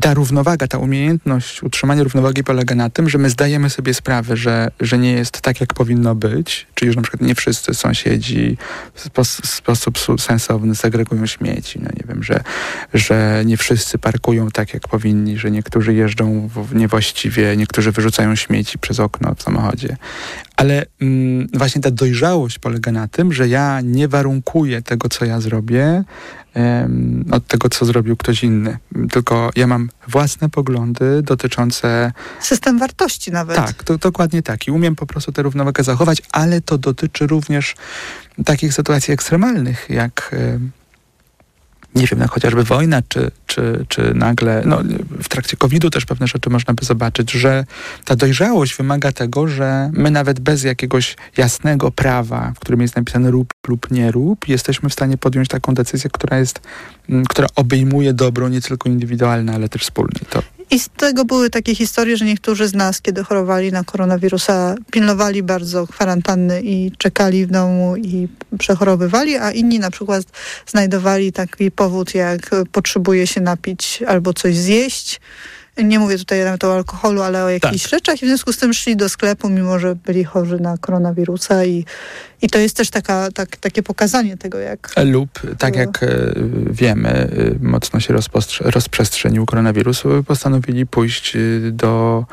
ta 0.00 0.14
równowaga, 0.14 0.66
ta 0.68 0.78
umiejętność 0.78 1.62
utrzymania 1.62 2.02
równowagi 2.02 2.44
polega 2.44 2.74
na 2.74 2.90
tym, 2.90 3.08
że 3.08 3.18
my 3.18 3.30
zdajemy 3.30 3.70
sobie 3.70 3.94
sprawę, 3.94 4.36
że, 4.36 4.70
że 4.80 4.98
nie 4.98 5.12
jest 5.12 5.40
tak, 5.40 5.60
jak 5.60 5.74
powinno 5.74 6.14
być, 6.14 6.66
czyli 6.74 6.92
że 6.92 6.96
na 6.96 7.02
przykład 7.02 7.22
nie 7.22 7.34
wszyscy 7.34 7.74
sąsiedzi 7.74 8.56
w 8.94 9.00
sposób, 9.00 9.46
w 9.46 9.48
sposób 9.48 9.98
sensowny 10.20 10.74
segregują 10.74 11.26
śmieci, 11.26 11.80
no 11.82 11.88
nie 11.96 12.04
wiem, 12.08 12.22
że, 12.22 12.40
że 12.94 13.42
nie 13.46 13.56
wszyscy 13.56 13.98
parkują 13.98 14.50
tak, 14.50 14.74
jak 14.74 14.88
powinni, 14.88 15.38
że 15.38 15.50
niektórzy 15.50 15.94
jeżdżą 15.94 16.50
niewłaściwie, 16.74 17.56
niektórzy 17.56 17.92
wyrzucają 17.92 18.36
śmieci 18.36 18.78
przez 18.78 19.00
okno 19.00 19.34
w 19.34 19.42
samochodzie. 19.42 19.96
Ale 20.58 20.86
mm, 21.00 21.46
właśnie 21.54 21.80
ta 21.80 21.90
dojrzałość 21.90 22.58
polega 22.58 22.92
na 22.92 23.08
tym, 23.08 23.32
że 23.32 23.48
ja 23.48 23.80
nie 23.80 24.08
warunkuję 24.08 24.82
tego, 24.82 25.08
co 25.08 25.24
ja 25.24 25.40
zrobię, 25.40 26.04
od 27.30 27.46
tego, 27.46 27.68
co 27.68 27.84
zrobił 27.84 28.16
ktoś 28.16 28.44
inny. 28.44 28.78
Tylko 29.10 29.50
ja 29.56 29.66
mam 29.66 29.88
własne 30.08 30.48
poglądy 30.48 31.22
dotyczące... 31.22 32.12
System 32.40 32.78
wartości 32.78 33.32
nawet. 33.32 33.56
Tak, 33.56 33.84
to, 33.84 33.98
dokładnie 33.98 34.42
tak. 34.42 34.68
I 34.68 34.70
umiem 34.70 34.96
po 34.96 35.06
prostu 35.06 35.32
tę 35.32 35.42
równowagę 35.42 35.84
zachować, 35.84 36.22
ale 36.32 36.60
to 36.60 36.78
dotyczy 36.78 37.26
również 37.26 37.74
takich 38.44 38.74
sytuacji 38.74 39.14
ekstremalnych, 39.14 39.86
jak 39.90 40.34
nie 41.94 42.06
wiem, 42.06 42.20
jak 42.20 42.30
chociażby 42.30 42.64
wojna, 42.64 43.02
czy, 43.08 43.30
czy, 43.46 43.84
czy 43.88 44.14
nagle, 44.14 44.62
no, 44.66 44.78
w 45.22 45.28
trakcie 45.28 45.56
COVID-u 45.56 45.90
też 45.90 46.06
pewne 46.06 46.26
rzeczy 46.26 46.50
można 46.50 46.74
by 46.74 46.84
zobaczyć, 46.84 47.30
że 47.30 47.64
ta 48.04 48.16
dojrzałość 48.16 48.76
wymaga 48.76 49.12
tego, 49.12 49.48
że 49.48 49.90
my 49.92 50.10
nawet 50.10 50.40
bez 50.40 50.64
jakiegoś 50.64 51.16
jasnego 51.36 51.90
prawa, 51.90 52.52
w 52.56 52.60
którym 52.60 52.80
jest 52.80 52.96
napisane 52.96 53.30
rób 53.30 53.48
lub 53.68 53.90
nie 53.90 54.12
rób, 54.12 54.48
jesteśmy 54.48 54.88
w 54.88 54.92
stanie 54.92 55.18
podjąć 55.18 55.48
taką 55.48 55.74
decyzję, 55.74 56.10
która 56.12 56.38
jest, 56.38 56.60
która 57.28 57.48
obejmuje 57.56 58.12
dobro 58.12 58.48
nie 58.48 58.60
tylko 58.60 58.88
indywidualne, 58.88 59.54
ale 59.54 59.68
też 59.68 59.82
wspólne. 59.82 60.20
To 60.30 60.42
i 60.70 60.78
z 60.78 60.88
tego 60.88 61.24
były 61.24 61.50
takie 61.50 61.74
historie, 61.74 62.16
że 62.16 62.24
niektórzy 62.24 62.68
z 62.68 62.74
nas, 62.74 63.00
kiedy 63.00 63.24
chorowali 63.24 63.72
na 63.72 63.84
koronawirusa, 63.84 64.74
pilnowali 64.90 65.42
bardzo 65.42 65.86
kwarantanny 65.86 66.62
i 66.62 66.92
czekali 66.98 67.46
w 67.46 67.50
domu 67.50 67.96
i 67.96 68.28
przechorowywali, 68.58 69.36
a 69.36 69.52
inni 69.52 69.78
na 69.78 69.90
przykład 69.90 70.24
znajdowali 70.66 71.32
taki 71.32 71.70
powód, 71.70 72.14
jak 72.14 72.50
potrzebuje 72.72 73.26
się 73.26 73.40
napić 73.40 74.02
albo 74.06 74.34
coś 74.34 74.56
zjeść 74.56 75.20
nie 75.84 75.98
mówię 75.98 76.18
tutaj 76.18 76.44
nawet 76.44 76.64
o 76.64 76.74
alkoholu, 76.74 77.22
ale 77.22 77.44
o 77.44 77.48
jakichś 77.48 77.82
tak. 77.82 77.90
rzeczach. 77.90 78.22
I 78.22 78.26
w 78.26 78.28
związku 78.28 78.52
z 78.52 78.56
tym 78.56 78.72
szli 78.72 78.96
do 78.96 79.08
sklepu, 79.08 79.48
mimo 79.48 79.78
że 79.78 79.94
byli 79.94 80.24
chorzy 80.24 80.60
na 80.60 80.78
koronawirusa. 80.78 81.64
I, 81.64 81.84
i 82.42 82.50
to 82.50 82.58
jest 82.58 82.76
też 82.76 82.90
taka, 82.90 83.28
tak, 83.34 83.56
takie 83.56 83.82
pokazanie 83.82 84.36
tego, 84.36 84.58
jak... 84.58 84.94
Lub, 85.04 85.30
tak 85.58 85.76
jak 85.76 86.02
e, 86.02 86.08
wiemy, 86.70 87.08
e, 87.08 87.28
mocno 87.60 88.00
się 88.00 88.14
rozprzestrzenił 88.60 89.46
koronawirus, 89.46 90.02
postanowili 90.26 90.86
pójść 90.86 91.36
e, 91.36 91.38
do 91.72 92.24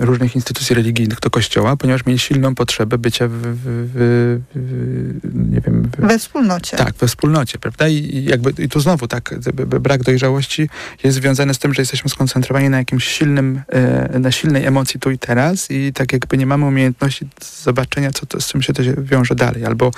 różnych 0.00 0.34
instytucji 0.34 0.76
religijnych 0.76 1.20
do 1.20 1.30
kościoła, 1.30 1.76
ponieważ 1.76 2.06
mieli 2.06 2.18
silną 2.18 2.54
potrzebę 2.54 2.98
bycia 2.98 3.28
w, 3.28 3.32
w, 3.32 3.58
w, 3.94 4.40
w 4.54 5.50
nie 5.50 5.60
wiem... 5.60 5.90
we 5.98 6.18
wspólnocie. 6.18 6.76
Tak, 6.76 6.94
we 6.94 7.06
wspólnocie, 7.08 7.58
prawda? 7.58 7.88
I, 7.88 8.24
jakby, 8.24 8.62
I 8.62 8.68
tu 8.68 8.80
znowu 8.80 9.08
tak, 9.08 9.34
brak 9.80 10.02
dojrzałości 10.02 10.68
jest 11.04 11.16
związany 11.16 11.54
z 11.54 11.58
tym, 11.58 11.74
że 11.74 11.82
jesteśmy 11.82 12.10
skoncentrowani 12.10 12.68
na 12.68 12.78
jakimś 12.78 13.04
silnym, 13.04 13.62
e, 13.68 14.18
na 14.18 14.30
silnej 14.32 14.66
emocji 14.66 15.00
tu 15.00 15.10
i 15.10 15.18
teraz 15.18 15.70
i 15.70 15.92
tak 15.92 16.12
jakby 16.12 16.38
nie 16.38 16.46
mamy 16.46 16.64
umiejętności 16.64 17.28
zobaczenia, 17.62 18.10
co 18.10 18.26
to, 18.26 18.40
z 18.40 18.46
czym 18.46 18.62
się 18.62 18.72
to 18.72 18.84
się 18.84 18.94
wiąże 18.98 19.34
dalej. 19.34 19.64
Albo 19.64 19.90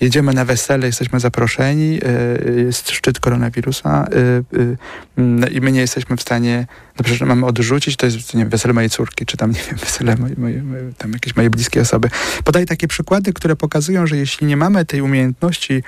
jedziemy 0.00 0.32
na 0.32 0.44
wesele, 0.44 0.86
jesteśmy 0.86 1.20
zaproszeni, 1.20 2.00
e, 2.02 2.50
jest 2.50 2.90
szczyt 2.90 3.20
koronawirusa 3.20 4.08
e, 4.08 5.48
i 5.50 5.60
my 5.60 5.72
nie 5.72 5.80
jesteśmy 5.80 6.16
w 6.16 6.22
stanie 6.22 6.66
dobrze, 6.98 7.14
że 7.14 7.26
mamy 7.26 7.46
odrzucić, 7.46 7.96
to 7.96 8.06
jest 8.06 8.34
nie 8.34 8.40
wiem, 8.40 8.48
wesele 8.48 8.74
mojej 8.74 8.90
córki, 8.90 9.26
czy 9.26 9.36
tam, 9.36 9.50
nie 9.50 9.60
wiem, 9.68 9.76
wesele 9.76 10.16
mojej, 10.16 10.36
mojej, 10.36 10.62
tam 10.98 11.12
jakieś 11.12 11.36
mojej 11.36 11.50
bliskie 11.50 11.80
osoby. 11.80 12.10
Podaję 12.44 12.66
takie 12.66 12.88
przykłady, 12.88 13.32
które 13.32 13.56
pokazują, 13.56 14.06
że 14.06 14.16
jeśli 14.16 14.46
nie 14.46 14.56
mamy 14.56 14.84
tej 14.84 15.00
umiejętności 15.00 15.82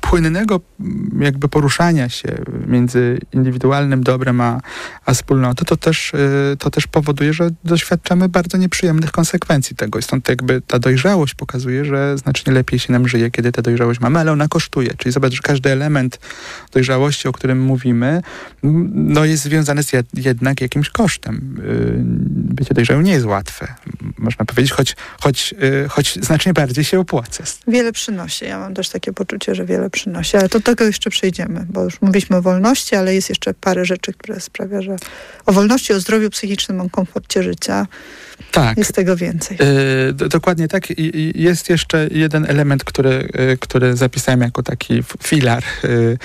płynnego 0.00 0.60
mm, 0.80 1.22
jakby 1.22 1.48
poruszania 1.48 2.08
się 2.08 2.28
między 2.66 3.18
indywidualnym 3.32 4.02
dobrem 4.02 4.40
a, 4.40 4.60
a 5.06 5.14
wspólnotą, 5.14 5.64
to 5.64 5.76
też, 5.76 6.14
y, 6.14 6.56
to 6.58 6.70
też 6.70 6.86
powoduje, 6.86 7.32
że 7.32 7.50
doświadczamy 7.64 8.28
bardzo 8.28 8.56
nieprzyjemnych 8.56 9.12
konsekwencji 9.12 9.76
tego. 9.76 9.98
I 9.98 10.02
stąd 10.02 10.28
jakby 10.28 10.60
ta 10.60 10.78
dojrzałość 10.78 11.34
pokazuje, 11.34 11.84
że 11.84 12.18
znacznie 12.18 12.52
lepiej 12.52 12.78
się 12.78 12.92
nam 12.92 13.08
żyje, 13.08 13.30
kiedy 13.30 13.52
tę 13.52 13.62
dojrzałość 13.62 14.00
mamy, 14.00 14.18
ale 14.18 14.32
ona 14.32 14.48
kosztuje. 14.48 14.94
Czyli 14.96 15.12
zobacz, 15.12 15.32
że 15.32 15.42
każdy 15.42 15.70
element 15.70 16.18
dojrzałości, 16.72 17.28
o 17.28 17.32
którym 17.32 17.62
mówimy, 17.62 18.22
no 18.92 19.24
jest 19.24 19.42
związany 19.42 19.82
z 19.82 19.92
jednak 20.14 20.60
jakimś 20.60 20.90
kosztem. 20.90 21.56
Y, 21.58 21.94
bycie 22.54 22.74
dojrzałym 22.74 23.04
nie 23.04 23.12
jest 23.12 23.26
łatwe, 23.26 23.74
można 24.18 24.44
powiedzieć, 24.44 24.72
choć, 24.72 24.96
choć, 25.20 25.54
y, 25.62 25.88
choć 25.88 26.18
znacznie 26.24 26.52
bardziej 26.52 26.84
się 26.84 27.00
opłaca. 27.00 27.44
Wiele 27.68 27.92
przynosi. 27.92 28.44
Ja 28.44 28.58
mam 28.58 28.74
też 28.74 28.88
takie 28.88 29.12
poczucie, 29.12 29.33
że 29.52 29.64
wiele 29.64 29.90
przynosi, 29.90 30.36
ale 30.36 30.48
to 30.48 30.60
tego 30.60 30.84
jeszcze 30.84 31.10
przejdziemy, 31.10 31.66
bo 31.68 31.84
już 31.84 32.02
mówiliśmy 32.02 32.36
o 32.36 32.42
wolności, 32.42 32.96
ale 32.96 33.14
jest 33.14 33.28
jeszcze 33.28 33.54
parę 33.54 33.84
rzeczy, 33.84 34.12
które 34.12 34.40
sprawia, 34.40 34.82
że 34.82 34.96
o 35.46 35.52
wolności, 35.52 35.92
o 35.92 36.00
zdrowiu 36.00 36.30
psychicznym, 36.30 36.80
o 36.80 36.90
komforcie 36.90 37.42
życia. 37.42 37.86
Tak. 38.52 38.78
Jest 38.78 38.94
tego 38.94 39.16
więcej. 39.16 39.58
Yy, 40.20 40.28
dokładnie 40.28 40.68
tak. 40.68 40.90
I, 40.90 41.32
jest 41.42 41.70
jeszcze 41.70 42.08
jeden 42.10 42.46
element, 42.48 42.84
który, 42.84 43.28
yy, 43.38 43.56
który 43.60 43.96
zapisałem 43.96 44.40
jako 44.40 44.62
taki 44.62 45.02
filar. 45.22 45.62
Yy, 45.82 46.18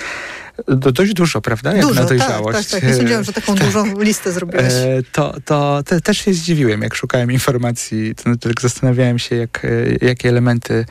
dość 0.76 1.12
dużo, 1.12 1.40
prawda? 1.40 1.72
Jak 1.72 1.86
dużo, 1.86 2.00
na 2.00 2.06
dojrzałość. 2.06 2.58
Tak, 2.58 2.66
tak, 2.66 2.80
tak. 2.80 2.90
Nie 2.90 2.96
sądziłam, 2.96 3.24
że 3.24 3.32
taką 3.32 3.54
dużą 3.54 4.00
listę 4.00 4.32
zrobiłeś. 4.32 4.72
To, 5.12 5.34
to 5.44 5.82
te, 5.82 6.00
też 6.00 6.18
się 6.18 6.34
zdziwiłem, 6.34 6.82
jak 6.82 6.94
szukałem 6.94 7.32
informacji. 7.32 8.14
To 8.14 8.22
znaczy, 8.22 8.50
zastanawiałem 8.60 9.18
się, 9.18 9.36
jak, 9.36 9.66
jakie 10.02 10.28
elementy 10.28 10.84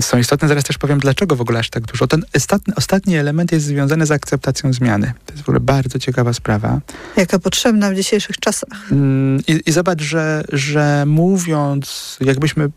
są 0.00 0.18
istotne. 0.18 0.48
Zaraz 0.48 0.64
też 0.64 0.78
powiem, 0.78 0.98
dlaczego 0.98 1.36
w 1.36 1.40
ogóle 1.40 1.58
aż 1.58 1.70
tak 1.70 1.82
dużo. 1.82 2.06
Ten 2.06 2.24
ostatni, 2.36 2.74
ostatni 2.76 3.16
element 3.16 3.52
jest 3.52 3.66
związany 3.66 4.06
z 4.06 4.10
akceptacją 4.10 4.72
zmiany. 4.72 5.12
To 5.26 5.32
jest 5.32 5.44
w 5.44 5.48
ogóle 5.48 5.60
bardzo 5.60 5.98
ciekawa 5.98 6.32
sprawa. 6.32 6.80
Jaka 7.16 7.38
potrzebna 7.38 7.90
w 7.90 7.94
dzisiejszych 7.94 8.38
czasach. 8.38 8.92
Mm, 8.92 9.42
I, 9.46 9.60
i 9.66 9.72
zobacz, 9.72 10.02
że, 10.02 10.44
że 10.52 11.04
mówiąc, 11.06 12.16
jakbyśmy 12.20 12.70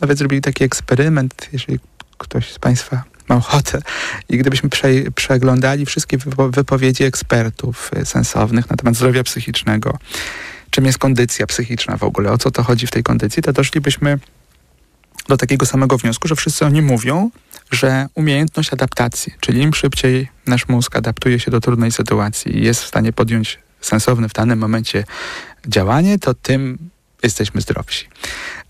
nawet 0.00 0.18
zrobili 0.18 0.42
taki 0.42 0.64
eksperyment, 0.64 1.48
jeżeli 1.52 1.78
ktoś 2.18 2.52
z 2.52 2.58
Państwa 2.58 3.04
ma 3.28 3.36
ochotę. 3.36 3.82
I 4.28 4.38
gdybyśmy 4.38 4.68
prze, 4.68 4.88
przeglądali 5.14 5.86
wszystkie 5.86 6.18
wypowiedzi 6.50 7.04
ekspertów 7.04 7.90
e, 7.96 8.06
sensownych 8.06 8.70
na 8.70 8.76
temat 8.76 8.96
zdrowia 8.96 9.22
psychicznego, 9.22 9.98
czym 10.70 10.84
jest 10.84 10.98
kondycja 10.98 11.46
psychiczna 11.46 11.96
w 11.96 12.02
ogóle, 12.02 12.32
o 12.32 12.38
co 12.38 12.50
to 12.50 12.62
chodzi 12.62 12.86
w 12.86 12.90
tej 12.90 13.02
kondycji, 13.02 13.42
to 13.42 13.52
doszlibyśmy 13.52 14.18
do 15.28 15.36
takiego 15.36 15.66
samego 15.66 15.98
wniosku, 15.98 16.28
że 16.28 16.36
wszyscy 16.36 16.66
oni 16.66 16.82
mówią, 16.82 17.30
że 17.70 18.06
umiejętność 18.14 18.72
adaptacji, 18.72 19.32
czyli 19.40 19.62
im 19.62 19.74
szybciej 19.74 20.28
nasz 20.46 20.68
mózg 20.68 20.96
adaptuje 20.96 21.40
się 21.40 21.50
do 21.50 21.60
trudnej 21.60 21.92
sytuacji 21.92 22.58
i 22.58 22.64
jest 22.64 22.82
w 22.82 22.86
stanie 22.86 23.12
podjąć 23.12 23.58
sensowne 23.80 24.28
w 24.28 24.32
danym 24.32 24.58
momencie 24.58 25.04
działanie, 25.68 26.18
to 26.18 26.34
tym 26.34 26.78
jesteśmy 27.22 27.60
zdrowsi. 27.60 28.08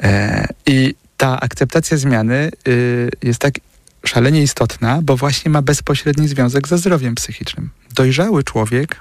E, 0.03 0.47
I 0.67 0.95
ta 1.17 1.41
akceptacja 1.41 1.97
zmiany 1.97 2.51
y, 2.69 3.11
jest 3.23 3.41
tak 3.41 3.55
szalenie 4.05 4.43
istotna, 4.43 5.01
bo 5.03 5.17
właśnie 5.17 5.51
ma 5.51 5.63
bezpośredni 5.63 6.29
związek 6.29 6.69
ze 6.69 6.79
zdrowiem 6.79 7.15
psychicznym. 7.15 7.71
Dojrzały 7.95 8.45
człowiek 8.45 9.01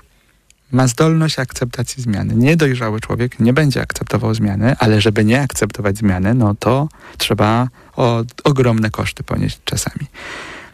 ma 0.74 0.88
zdolność 0.88 1.40
akceptacji 1.40 2.04
zmiany. 2.04 2.36
Niedojrzały 2.36 3.00
człowiek 3.00 3.40
nie 3.40 3.54
będzie 3.54 3.82
akceptował 3.82 4.34
zmiany, 4.34 4.76
ale 4.80 5.02
żeby 5.02 5.26
nie 5.26 5.42
akceptować 5.42 5.98
zmiany, 5.98 6.34
no 6.34 6.56
to 6.60 6.90
trzeba 7.18 7.70
o, 7.96 8.24
ogromne 8.44 8.90
koszty 8.90 9.24
ponieść 9.24 9.60
czasami. 9.66 10.08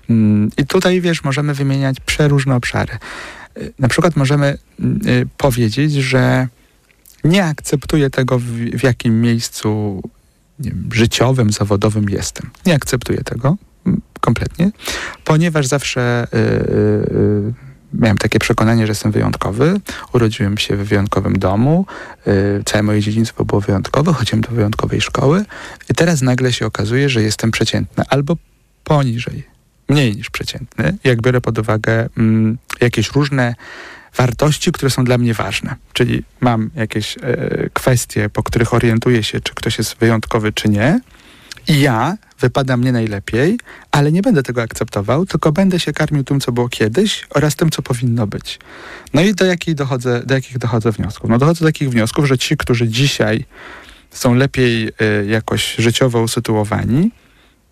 Mm, 0.10 0.50
I 0.58 0.66
tutaj, 0.66 1.02
wiesz, 1.02 1.24
możemy 1.24 1.54
wymieniać 1.54 2.00
przeróżne 2.00 2.56
obszary. 2.56 2.98
Y, 3.58 3.74
na 3.80 3.88
przykład 3.88 4.16
możemy 4.16 4.58
y, 5.06 5.28
powiedzieć, 5.38 5.94
że 5.94 6.48
nie 7.24 7.46
akceptuję 7.46 8.10
tego, 8.10 8.40
w, 8.40 8.84
jakim 8.84 9.22
miejscu 9.22 10.02
wiem, 10.60 10.90
życiowym, 10.94 11.52
zawodowym 11.52 12.10
jestem. 12.10 12.50
Nie 12.66 12.74
akceptuję 12.74 13.24
tego 13.24 13.58
kompletnie, 14.22 14.72
ponieważ 15.24 15.68
zawsze 15.68 16.28
y, 16.34 16.38
y, 16.38 17.69
miałem 17.94 18.18
takie 18.18 18.40
przekonanie, 18.40 18.88
że 18.88 18.92
jestem 18.92 19.12
wyjątkowy. 19.12 19.80
Urodziłem 20.14 20.58
się 20.58 20.76
w 20.76 20.88
wyjątkowym 20.88 21.40
domu. 21.40 21.86
Y, 22.28 22.64
całe 22.66 22.84
moje 22.84 23.02
dzieciństwo 23.02 23.46
było 23.46 23.62
wyjątkowe. 23.62 24.14
Chodziłem 24.14 24.42
do 24.42 24.50
wyjątkowej 24.50 25.02
szkoły. 25.02 25.46
I 25.90 25.94
teraz 25.94 26.22
nagle 26.22 26.54
się 26.54 26.66
okazuje, 26.66 27.10
że 27.10 27.22
jestem 27.22 27.52
przeciętny 27.52 28.04
albo 28.10 28.38
poniżej, 28.84 29.44
mniej 29.90 30.16
niż 30.16 30.30
przeciętny, 30.30 30.98
jak 31.04 31.22
biorę 31.22 31.42
pod 31.42 31.58
uwagę 31.60 32.10
mm, 32.18 32.58
jakieś 32.82 33.12
różne 33.12 33.56
wartości, 34.16 34.72
które 34.72 34.90
są 34.90 35.04
dla 35.04 35.18
mnie 35.18 35.34
ważne. 35.34 35.76
Czyli 35.94 36.24
mam 36.42 36.70
jakieś 36.76 37.18
e, 37.18 37.70
kwestie, 37.74 38.30
po 38.30 38.44
których 38.44 38.74
orientuję 38.74 39.24
się, 39.24 39.42
czy 39.42 39.56
ktoś 39.56 39.78
jest 39.78 39.98
wyjątkowy, 39.98 40.54
czy 40.54 40.70
nie. 40.70 41.00
Ja 41.70 42.18
wypada 42.40 42.78
mnie 42.78 42.92
najlepiej, 42.92 43.60
ale 43.92 44.12
nie 44.12 44.22
będę 44.22 44.44
tego 44.44 44.62
akceptował, 44.62 45.26
tylko 45.26 45.52
będę 45.52 45.80
się 45.80 45.94
karmił 45.94 46.24
tym, 46.24 46.40
co 46.40 46.52
było 46.52 46.70
kiedyś 46.70 47.28
oraz 47.30 47.56
tym, 47.56 47.70
co 47.70 47.82
powinno 47.82 48.28
być. 48.28 48.60
No 49.14 49.22
i 49.22 49.34
do, 49.34 49.46
jakich 49.46 49.76
dochodzę, 49.76 50.22
do 50.26 50.34
jakich 50.34 50.58
dochodzę 50.58 50.92
wniosków? 50.92 51.30
No 51.30 51.38
dochodzę 51.38 51.60
do 51.60 51.66
takich 51.66 51.90
wniosków, 51.90 52.26
że 52.26 52.38
ci, 52.38 52.58
którzy 52.58 52.88
dzisiaj 52.88 53.46
są 54.12 54.34
lepiej 54.34 54.88
y, 54.88 55.26
jakoś 55.28 55.76
życiowo 55.76 56.22
usytuowani, 56.22 57.12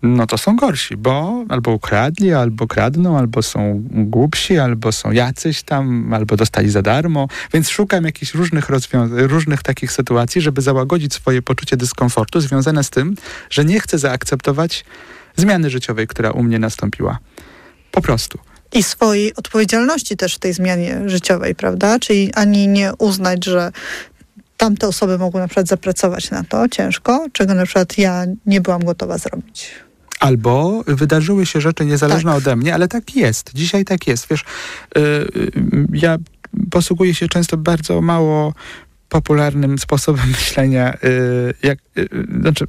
no 0.02 0.26
to 0.26 0.38
są 0.38 0.56
gorsi, 0.56 0.96
bo 0.96 1.44
albo 1.48 1.70
ukradli, 1.70 2.32
albo 2.32 2.66
kradną, 2.66 3.18
albo 3.18 3.42
są 3.42 3.82
głupsi, 3.90 4.58
albo 4.58 4.92
są 4.92 5.10
jacyś 5.10 5.62
tam, 5.62 6.14
albo 6.14 6.36
dostali 6.36 6.70
za 6.70 6.82
darmo. 6.82 7.28
Więc 7.52 7.68
szukam 7.68 8.04
jakichś 8.04 8.34
różnych 8.34 8.68
różnych 9.10 9.62
takich 9.62 9.92
sytuacji, 9.92 10.40
żeby 10.40 10.62
załagodzić 10.62 11.14
swoje 11.14 11.42
poczucie 11.42 11.76
dyskomfortu 11.76 12.40
związane 12.40 12.84
z 12.84 12.90
tym, 12.90 13.14
że 13.50 13.64
nie 13.64 13.80
chcę 13.80 13.98
zaakceptować 13.98 14.84
zmiany 15.36 15.70
życiowej, 15.70 16.06
która 16.06 16.30
u 16.30 16.42
mnie 16.42 16.58
nastąpiła. 16.58 17.18
Po 17.90 18.02
prostu. 18.02 18.38
I 18.72 18.82
swojej 18.82 19.34
odpowiedzialności 19.34 20.16
też 20.16 20.34
w 20.34 20.38
tej 20.38 20.52
zmianie 20.52 21.02
życiowej, 21.06 21.54
prawda? 21.54 21.98
Czyli 21.98 22.34
ani 22.34 22.68
nie 22.68 22.92
uznać, 22.98 23.44
że 23.44 23.72
tamte 24.56 24.88
osoby 24.88 25.18
mogły 25.18 25.40
na 25.40 25.48
przykład 25.48 25.68
zapracować 25.68 26.30
na 26.30 26.44
to 26.44 26.68
ciężko, 26.68 27.26
czego 27.32 27.54
na 27.54 27.64
przykład 27.64 27.98
ja 27.98 28.24
nie 28.46 28.60
byłam 28.60 28.84
gotowa 28.84 29.18
zrobić. 29.18 29.70
Albo 30.20 30.84
wydarzyły 30.86 31.46
się 31.46 31.60
rzeczy 31.60 31.84
niezależne 31.84 32.30
tak. 32.30 32.38
ode 32.38 32.56
mnie, 32.56 32.74
ale 32.74 32.88
tak 32.88 33.16
jest. 33.16 33.50
Dzisiaj 33.54 33.84
tak 33.84 34.06
jest. 34.06 34.26
Wiesz, 34.30 34.44
yy, 34.96 35.28
ja 35.92 36.16
posługuję 36.70 37.14
się 37.14 37.28
często 37.28 37.56
bardzo 37.56 38.00
mało 38.00 38.54
popularnym 39.08 39.78
sposobem 39.78 40.28
myślenia. 40.38 40.96
Yy, 41.02 41.54
jak, 41.62 41.78
yy, 41.96 42.08
znaczy, 42.40 42.64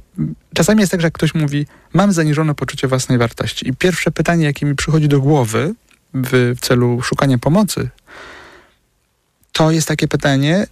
czasami 0.54 0.80
jest 0.80 0.92
tak, 0.92 1.00
że 1.00 1.06
jak 1.06 1.14
ktoś 1.14 1.34
mówi, 1.34 1.66
mam 1.92 2.12
zaniżone 2.12 2.54
poczucie 2.54 2.88
własnej 2.88 3.18
wartości. 3.18 3.68
I 3.68 3.76
pierwsze 3.76 4.10
pytanie, 4.10 4.44
jakie 4.44 4.66
mi 4.66 4.74
przychodzi 4.74 5.08
do 5.08 5.20
głowy 5.20 5.74
w, 6.14 6.54
w 6.56 6.60
celu 6.60 7.02
szukania 7.02 7.38
pomocy, 7.38 7.88
to 9.52 9.70
jest 9.70 9.88
takie 9.88 10.08
pytanie, 10.08 10.66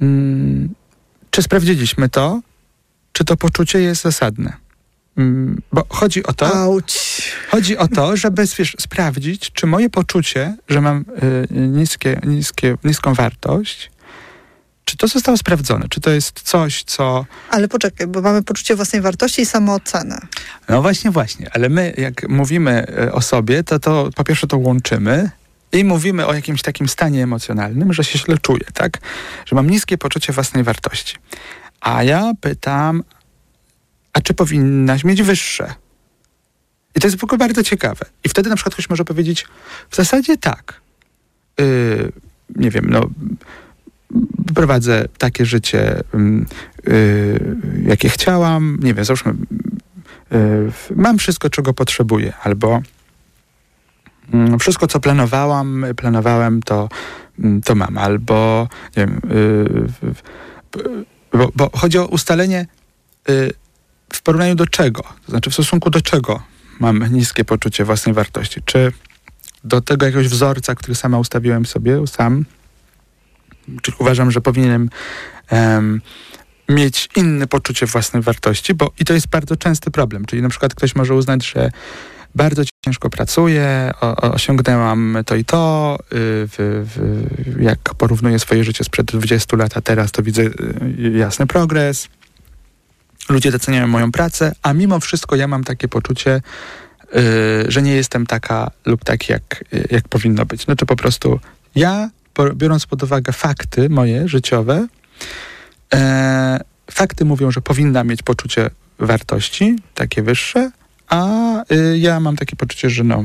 mm, 0.00 0.74
czy 1.30 1.42
sprawdziliśmy 1.42 2.08
to, 2.08 2.40
czy 3.12 3.24
to 3.24 3.36
poczucie 3.36 3.80
jest 3.80 4.02
zasadne? 4.02 4.63
Mm, 5.16 5.62
bo 5.72 5.86
chodzi 5.88 6.22
o 6.22 6.32
to, 6.32 6.46
Auć. 6.56 7.22
chodzi 7.50 7.76
o 7.76 7.88
to, 7.88 8.16
żeby 8.16 8.46
wiesz, 8.58 8.76
sprawdzić, 8.78 9.50
czy 9.52 9.66
moje 9.66 9.90
poczucie, 9.90 10.56
że 10.68 10.80
mam 10.80 11.04
y, 11.22 11.46
niskie, 11.50 12.20
niskie, 12.24 12.76
niską 12.84 13.14
wartość, 13.14 13.90
czy 14.84 14.96
to 14.96 15.08
zostało 15.08 15.36
sprawdzone? 15.36 15.86
Czy 15.88 16.00
to 16.00 16.10
jest 16.10 16.40
coś, 16.40 16.82
co... 16.82 17.24
Ale 17.50 17.68
poczekaj, 17.68 18.06
bo 18.06 18.20
mamy 18.20 18.42
poczucie 18.42 18.76
własnej 18.76 19.02
wartości 19.02 19.42
i 19.42 19.46
samoocenę. 19.46 20.18
No 20.68 20.82
właśnie, 20.82 21.10
właśnie. 21.10 21.50
Ale 21.54 21.68
my, 21.68 21.94
jak 21.98 22.28
mówimy 22.28 22.86
y, 23.04 23.12
o 23.12 23.20
sobie, 23.20 23.64
to, 23.64 23.78
to 23.78 24.10
po 24.16 24.24
pierwsze 24.24 24.46
to 24.46 24.58
łączymy 24.58 25.30
i 25.72 25.84
mówimy 25.84 26.26
o 26.26 26.34
jakimś 26.34 26.62
takim 26.62 26.88
stanie 26.88 27.22
emocjonalnym, 27.22 27.92
że 27.92 28.04
się 28.04 28.18
źle 28.18 28.38
czuję, 28.38 28.64
tak? 28.74 28.98
Że 29.46 29.56
mam 29.56 29.70
niskie 29.70 29.98
poczucie 29.98 30.32
własnej 30.32 30.64
wartości. 30.64 31.16
A 31.80 32.02
ja 32.02 32.32
pytam, 32.40 33.02
a 34.14 34.20
czy 34.20 34.34
powinnaś 34.34 35.04
mieć 35.04 35.22
wyższe? 35.22 35.74
I 36.94 37.00
to 37.00 37.06
jest 37.06 37.18
w 37.18 37.24
ogóle 37.24 37.38
bardzo 37.38 37.62
ciekawe. 37.62 38.06
I 38.24 38.28
wtedy 38.28 38.50
na 38.50 38.56
przykład 38.56 38.74
ktoś 38.74 38.90
może 38.90 39.04
powiedzieć, 39.04 39.46
w 39.90 39.96
zasadzie 39.96 40.36
tak. 40.36 40.80
Yy, 41.58 42.12
nie 42.56 42.70
wiem, 42.70 42.86
no 42.88 43.06
prowadzę 44.54 45.08
takie 45.18 45.46
życie, 45.46 46.02
yy, 46.86 47.56
jakie 47.82 48.08
chciałam, 48.08 48.78
nie 48.82 48.94
wiem, 48.94 49.04
załóżmy, 49.04 49.34
yy, 50.30 50.72
mam 50.96 51.18
wszystko, 51.18 51.50
czego 51.50 51.74
potrzebuję, 51.74 52.32
albo 52.42 52.82
yy, 54.32 54.58
wszystko, 54.58 54.86
co 54.86 55.00
planowałam, 55.00 55.86
planowałem, 55.96 56.62
to, 56.62 56.88
mm, 57.38 57.62
to 57.62 57.74
mam, 57.74 57.98
albo 57.98 58.68
nie 58.96 59.06
wiem, 59.06 59.20
yy, 59.30 60.14
bo, 61.32 61.50
bo, 61.54 61.70
chodzi 61.78 61.98
o 61.98 62.06
ustalenie 62.06 62.66
yy, 63.28 63.50
w 64.16 64.22
porównaniu 64.22 64.54
do 64.54 64.66
czego? 64.66 65.02
To 65.02 65.30
znaczy 65.30 65.50
w 65.50 65.52
stosunku 65.52 65.90
do 65.90 66.00
czego 66.00 66.42
mam 66.80 67.12
niskie 67.12 67.44
poczucie 67.44 67.84
własnej 67.84 68.14
wartości? 68.14 68.60
Czy 68.64 68.92
do 69.64 69.80
tego 69.80 70.06
jakiegoś 70.06 70.28
wzorca, 70.28 70.74
który 70.74 70.94
sama 70.94 71.18
ustawiłem 71.18 71.66
sobie, 71.66 72.06
sam? 72.06 72.44
Czy 73.82 73.92
uważam, 73.98 74.30
że 74.30 74.40
powinienem 74.40 74.90
um, 75.50 76.00
mieć 76.68 77.08
inne 77.16 77.46
poczucie 77.46 77.86
własnej 77.86 78.22
wartości? 78.22 78.74
Bo 78.74 78.92
i 79.00 79.04
to 79.04 79.14
jest 79.14 79.28
bardzo 79.28 79.56
częsty 79.56 79.90
problem. 79.90 80.24
Czyli 80.24 80.42
na 80.42 80.48
przykład 80.48 80.74
ktoś 80.74 80.94
może 80.94 81.14
uznać, 81.14 81.46
że 81.46 81.70
bardzo 82.34 82.62
ciężko 82.84 83.10
pracuję, 83.10 83.90
o, 84.00 84.16
osiągnęłam 84.16 85.18
to 85.26 85.34
i 85.34 85.44
to. 85.44 85.98
Y, 86.00 86.06
w, 86.12 86.84
w, 86.94 87.60
jak 87.62 87.78
porównuję 87.94 88.38
swoje 88.38 88.64
życie 88.64 88.84
sprzed 88.84 89.06
20 89.06 89.56
lat, 89.56 89.76
a 89.76 89.80
teraz 89.80 90.12
to 90.12 90.22
widzę 90.22 90.42
y, 90.42 90.52
jasny 91.14 91.46
progres 91.46 92.08
ludzie 93.28 93.52
doceniają 93.52 93.86
moją 93.86 94.12
pracę, 94.12 94.52
a 94.62 94.72
mimo 94.72 95.00
wszystko 95.00 95.36
ja 95.36 95.48
mam 95.48 95.64
takie 95.64 95.88
poczucie, 95.88 96.42
yy, 97.14 97.20
że 97.68 97.82
nie 97.82 97.94
jestem 97.94 98.26
taka 98.26 98.70
lub 98.86 99.04
taki, 99.04 99.32
jak, 99.32 99.64
jak 99.90 100.08
powinno 100.08 100.46
być. 100.46 100.64
Znaczy 100.64 100.86
po 100.86 100.96
prostu 100.96 101.40
ja, 101.74 102.10
biorąc 102.54 102.86
pod 102.86 103.02
uwagę 103.02 103.32
fakty 103.32 103.88
moje 103.88 104.28
życiowe, 104.28 104.86
yy, 105.92 105.98
fakty 106.90 107.24
mówią, 107.24 107.50
że 107.50 107.60
powinna 107.60 108.04
mieć 108.04 108.22
poczucie 108.22 108.70
wartości, 108.98 109.78
takie 109.94 110.22
wyższe, 110.22 110.70
a 111.08 111.28
yy, 111.70 111.98
ja 111.98 112.20
mam 112.20 112.36
takie 112.36 112.56
poczucie, 112.56 112.90
że 112.90 113.04
no, 113.04 113.24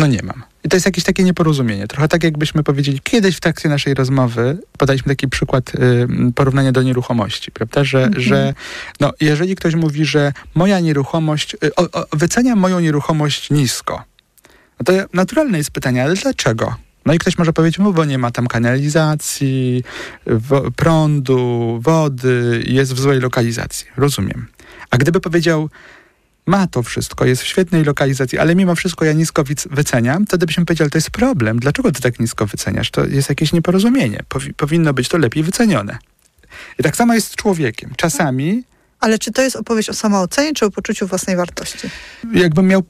no 0.00 0.06
nie 0.06 0.22
mam. 0.22 0.42
I 0.64 0.68
to 0.68 0.76
jest 0.76 0.86
jakieś 0.86 1.04
takie 1.04 1.22
nieporozumienie. 1.22 1.86
Trochę 1.88 2.08
tak, 2.08 2.24
jakbyśmy 2.24 2.62
powiedzieli, 2.62 3.00
kiedyś 3.00 3.36
w 3.36 3.40
trakcie 3.40 3.68
naszej 3.68 3.94
rozmowy 3.94 4.58
podaliśmy 4.78 5.12
taki 5.12 5.28
przykład 5.28 5.74
y, 5.74 6.08
porównania 6.34 6.72
do 6.72 6.82
nieruchomości, 6.82 7.50
prawda? 7.50 7.84
Że, 7.84 7.98
mm 7.98 8.12
-hmm. 8.12 8.20
że 8.20 8.54
no, 9.00 9.12
jeżeli 9.20 9.56
ktoś 9.56 9.74
mówi, 9.74 10.04
że 10.04 10.32
moja 10.54 10.80
nieruchomość, 10.80 11.54
y, 11.64 11.74
o, 11.74 11.82
o, 11.92 12.06
wyceniam 12.12 12.58
moją 12.58 12.80
nieruchomość 12.80 13.50
nisko, 13.50 14.04
no 14.80 14.84
to 14.84 14.92
naturalne 15.12 15.58
jest 15.58 15.70
pytanie, 15.70 16.04
ale 16.04 16.14
dlaczego? 16.14 16.74
No 17.06 17.14
i 17.14 17.18
ktoś 17.18 17.38
może 17.38 17.52
powiedzieć, 17.52 17.78
no 17.78 17.92
bo 17.92 18.04
nie 18.04 18.18
ma 18.18 18.30
tam 18.30 18.46
kanalizacji, 18.46 19.84
wo, 20.26 20.70
prądu, 20.70 21.78
wody, 21.82 22.62
jest 22.66 22.94
w 22.94 23.00
złej 23.00 23.20
lokalizacji. 23.20 23.86
Rozumiem. 23.96 24.46
A 24.90 24.96
gdyby 24.96 25.20
powiedział, 25.20 25.70
ma 26.46 26.66
to 26.66 26.82
wszystko, 26.82 27.24
jest 27.24 27.42
w 27.42 27.46
świetnej 27.46 27.84
lokalizacji, 27.84 28.38
ale 28.38 28.54
mimo 28.54 28.74
wszystko 28.74 29.04
ja 29.04 29.12
nisko 29.12 29.44
wyceniam, 29.70 30.26
wtedy 30.26 30.46
byśmy 30.46 30.64
powiedzieli, 30.64 30.90
to 30.90 30.98
jest 30.98 31.10
problem. 31.10 31.58
Dlaczego 31.58 31.92
ty 31.92 32.00
tak 32.00 32.20
nisko 32.20 32.46
wyceniasz? 32.46 32.90
To 32.90 33.04
jest 33.04 33.28
jakieś 33.28 33.52
nieporozumienie. 33.52 34.22
Powi 34.28 34.54
powinno 34.54 34.94
być 34.94 35.08
to 35.08 35.18
lepiej 35.18 35.42
wycenione. 35.42 35.98
I 36.78 36.82
tak 36.82 36.96
samo 36.96 37.14
jest 37.14 37.32
z 37.32 37.36
człowiekiem. 37.36 37.92
Czasami 37.96 38.62
ale 39.00 39.18
czy 39.18 39.32
to 39.32 39.42
jest 39.42 39.56
opowieść 39.56 39.88
o 39.88 39.94
samoocenie, 39.94 40.54
czy 40.54 40.66
o 40.66 40.70
poczuciu 40.70 41.06
własnej 41.06 41.36
wartości? 41.36 41.88
Jakbym 42.32 42.66
miał 42.66 42.82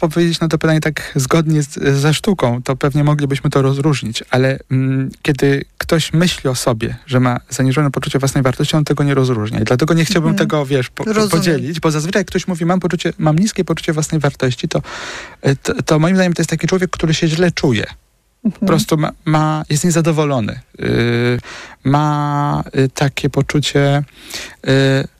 odpowiedzieć 0.00 0.40
na 0.40 0.48
to 0.48 0.58
pytanie 0.58 0.80
tak 0.80 1.12
zgodnie 1.16 1.62
z, 1.62 1.98
ze 2.00 2.14
sztuką, 2.14 2.62
to 2.62 2.76
pewnie 2.76 3.04
moglibyśmy 3.04 3.50
to 3.50 3.62
rozróżnić, 3.62 4.24
ale 4.30 4.58
mm, 4.70 5.10
kiedy 5.22 5.64
ktoś 5.78 6.12
myśli 6.12 6.50
o 6.50 6.54
sobie, 6.54 6.96
że 7.06 7.20
ma 7.20 7.40
zaniżone 7.50 7.90
poczucie 7.90 8.18
własnej 8.18 8.42
wartości, 8.42 8.76
on 8.76 8.84
tego 8.84 9.04
nie 9.04 9.14
rozróżnia. 9.14 9.60
I 9.60 9.64
dlatego 9.64 9.94
nie 9.94 10.04
chciałbym 10.04 10.30
mhm. 10.30 10.48
tego, 10.48 10.66
wiesz, 10.66 10.90
po, 10.90 11.04
podzielić, 11.30 11.80
bo 11.80 11.90
zazwyczaj 11.90 12.20
jak 12.20 12.26
ktoś 12.26 12.48
mówi, 12.48 12.64
mam 12.64 12.80
poczucie, 12.80 13.12
mam 13.18 13.38
niskie 13.38 13.64
poczucie 13.64 13.92
własnej 13.92 14.20
wartości, 14.20 14.68
to, 14.68 14.82
e, 15.42 15.56
to, 15.56 15.82
to 15.82 15.98
moim 15.98 16.16
zdaniem 16.16 16.32
to 16.32 16.42
jest 16.42 16.50
taki 16.50 16.66
człowiek, 16.66 16.90
który 16.90 17.14
się 17.14 17.28
źle 17.28 17.52
czuje. 17.52 17.86
Mhm. 18.44 18.60
Po 18.60 18.66
prostu 18.66 18.96
ma, 18.96 19.12
ma, 19.24 19.64
jest 19.70 19.84
niezadowolony. 19.84 20.60
Yy, 20.78 21.38
ma 21.84 22.64
y, 22.78 22.88
takie 22.94 23.30
poczucie, 23.30 24.02
yy, 24.66 24.72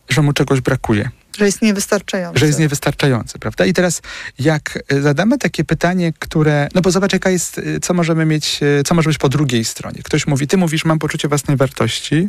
że 0.08 0.22
mu 0.22 0.32
czegoś 0.32 0.60
brakuje. 0.60 1.10
Że 1.38 1.46
jest 1.46 1.62
niewystarczający. 1.62 2.40
Że 2.40 2.46
jest 2.46 2.58
niewystarczający, 2.58 3.38
prawda? 3.38 3.66
I 3.66 3.72
teraz 3.72 4.02
jak 4.38 4.78
y, 4.92 5.02
zadamy 5.02 5.38
takie 5.38 5.64
pytanie, 5.64 6.12
które, 6.18 6.68
no 6.74 6.80
bo 6.80 6.90
zobacz 6.90 7.12
jaka 7.12 7.30
jest, 7.30 7.58
y, 7.58 7.80
co 7.80 7.94
możemy 7.94 8.26
mieć, 8.26 8.60
y, 8.62 8.82
co 8.82 8.94
może 8.94 9.10
być 9.10 9.18
po 9.18 9.28
drugiej 9.28 9.64
stronie. 9.64 10.02
Ktoś 10.02 10.26
mówi, 10.26 10.46
ty 10.46 10.56
mówisz, 10.56 10.84
mam 10.84 10.98
poczucie 10.98 11.28
własnej 11.28 11.56
wartości, 11.56 12.28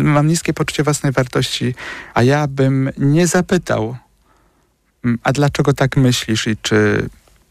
mam 0.00 0.26
niskie 0.26 0.54
poczucie 0.54 0.82
własnej 0.82 1.12
wartości, 1.12 1.74
a 2.14 2.22
ja 2.22 2.46
bym 2.46 2.90
nie 2.98 3.26
zapytał, 3.26 3.96
mm, 5.04 5.18
a 5.22 5.32
dlaczego 5.32 5.72
tak 5.72 5.96
myślisz 5.96 6.46
i 6.46 6.56
czy 6.62 7.08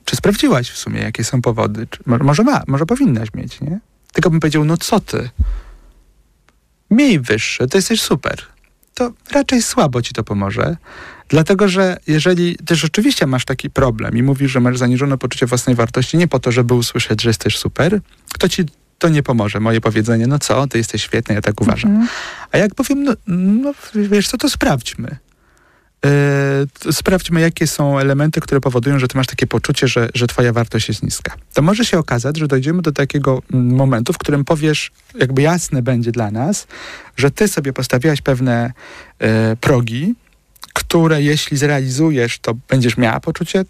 czy 0.07 0.15
sprawdziłaś 0.15 0.69
w 0.69 0.77
sumie, 0.77 1.01
jakie 1.01 1.23
są 1.23 1.41
powody? 1.41 1.87
Czy, 1.87 1.99
może 2.05 2.43
ma, 2.43 2.63
może 2.67 2.85
powinnaś 2.85 3.33
mieć, 3.33 3.61
nie? 3.61 3.79
Tylko 4.13 4.29
bym 4.29 4.39
powiedział, 4.39 4.65
no 4.65 4.77
co 4.77 4.99
ty? 4.99 5.29
Miej 6.91 7.19
wyższe, 7.19 7.67
to 7.67 7.77
jesteś 7.77 8.01
super. 8.01 8.41
To 8.97 9.11
raczej 9.31 9.61
słabo 9.61 10.01
ci 10.01 10.13
to 10.13 10.23
pomoże. 10.23 10.77
Dlatego, 11.29 11.67
że 11.67 11.97
jeżeli 12.07 12.55
ty 12.65 12.75
rzeczywiście 12.75 13.27
masz 13.27 13.45
taki 13.45 13.69
problem 13.69 14.17
i 14.17 14.23
mówisz, 14.23 14.51
że 14.51 14.59
masz 14.59 14.77
zaniżone 14.77 15.17
poczucie 15.17 15.45
własnej 15.45 15.75
wartości 15.75 16.17
nie 16.17 16.27
po 16.27 16.39
to, 16.39 16.51
żeby 16.51 16.73
usłyszeć, 16.73 17.21
że 17.21 17.29
jesteś 17.29 17.57
super, 17.57 17.99
to 18.39 18.49
ci 18.49 18.63
to 18.97 19.09
nie 19.09 19.23
pomoże. 19.23 19.59
Moje 19.59 19.81
powiedzenie, 19.81 20.27
no 20.27 20.39
co, 20.39 20.67
ty 20.67 20.77
jesteś 20.77 21.03
świetny, 21.03 21.35
ja 21.35 21.41
tak 21.41 21.61
uważam. 21.61 21.91
Mhm. 21.91 22.09
A 22.51 22.57
jak 22.57 22.75
powiem, 22.75 23.03
no, 23.03 23.13
no 23.27 23.73
wiesz 23.95 24.27
co, 24.27 24.37
to 24.37 24.49
sprawdźmy. 24.49 25.17
Yy, 26.05 26.93
sprawdźmy, 26.93 27.41
jakie 27.41 27.67
są 27.67 27.99
elementy, 27.99 28.41
które 28.41 28.61
powodują, 28.61 28.99
że 28.99 29.07
ty 29.07 29.17
masz 29.17 29.27
takie 29.27 29.47
poczucie, 29.47 29.87
że, 29.87 30.09
że 30.13 30.27
twoja 30.27 30.53
wartość 30.53 30.87
jest 30.87 31.03
niska. 31.03 31.35
To 31.53 31.61
może 31.61 31.85
się 31.85 31.99
okazać, 31.99 32.37
że 32.37 32.47
dojdziemy 32.47 32.81
do 32.81 32.91
takiego 32.91 33.41
mm, 33.53 33.75
momentu, 33.75 34.13
w 34.13 34.17
którym 34.17 34.45
powiesz, 34.45 34.91
jakby 35.19 35.41
jasne 35.41 35.81
będzie 35.81 36.11
dla 36.11 36.31
nas, 36.31 36.67
że 37.17 37.31
ty 37.31 37.47
sobie 37.47 37.73
postawiłaś 37.73 38.21
pewne 38.21 38.73
yy, 39.19 39.27
progi, 39.61 40.15
które 40.73 41.21
jeśli 41.21 41.57
zrealizujesz, 41.57 42.39
to 42.39 42.53
będziesz 42.69 42.97
miała 42.97 43.19
poczucie, 43.19 43.65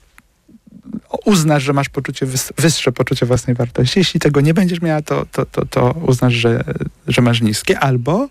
uznasz, 1.26 1.64
że 1.64 1.74
masz 1.74 1.90
poczucie 1.90 2.26
wyższe 2.58 2.92
poczucie 2.92 3.26
własnej 3.26 3.56
wartości. 3.56 4.00
Jeśli 4.00 4.20
tego 4.20 4.42
nie 4.42 4.54
będziesz 4.54 4.82
miała, 4.82 5.02
to, 5.02 5.26
to, 5.32 5.46
to, 5.46 5.66
to 5.66 5.92
uznasz, 5.92 6.34
że, 6.34 6.64
że 7.08 7.22
masz 7.22 7.42
niskie. 7.42 7.80
Albo 7.80 8.30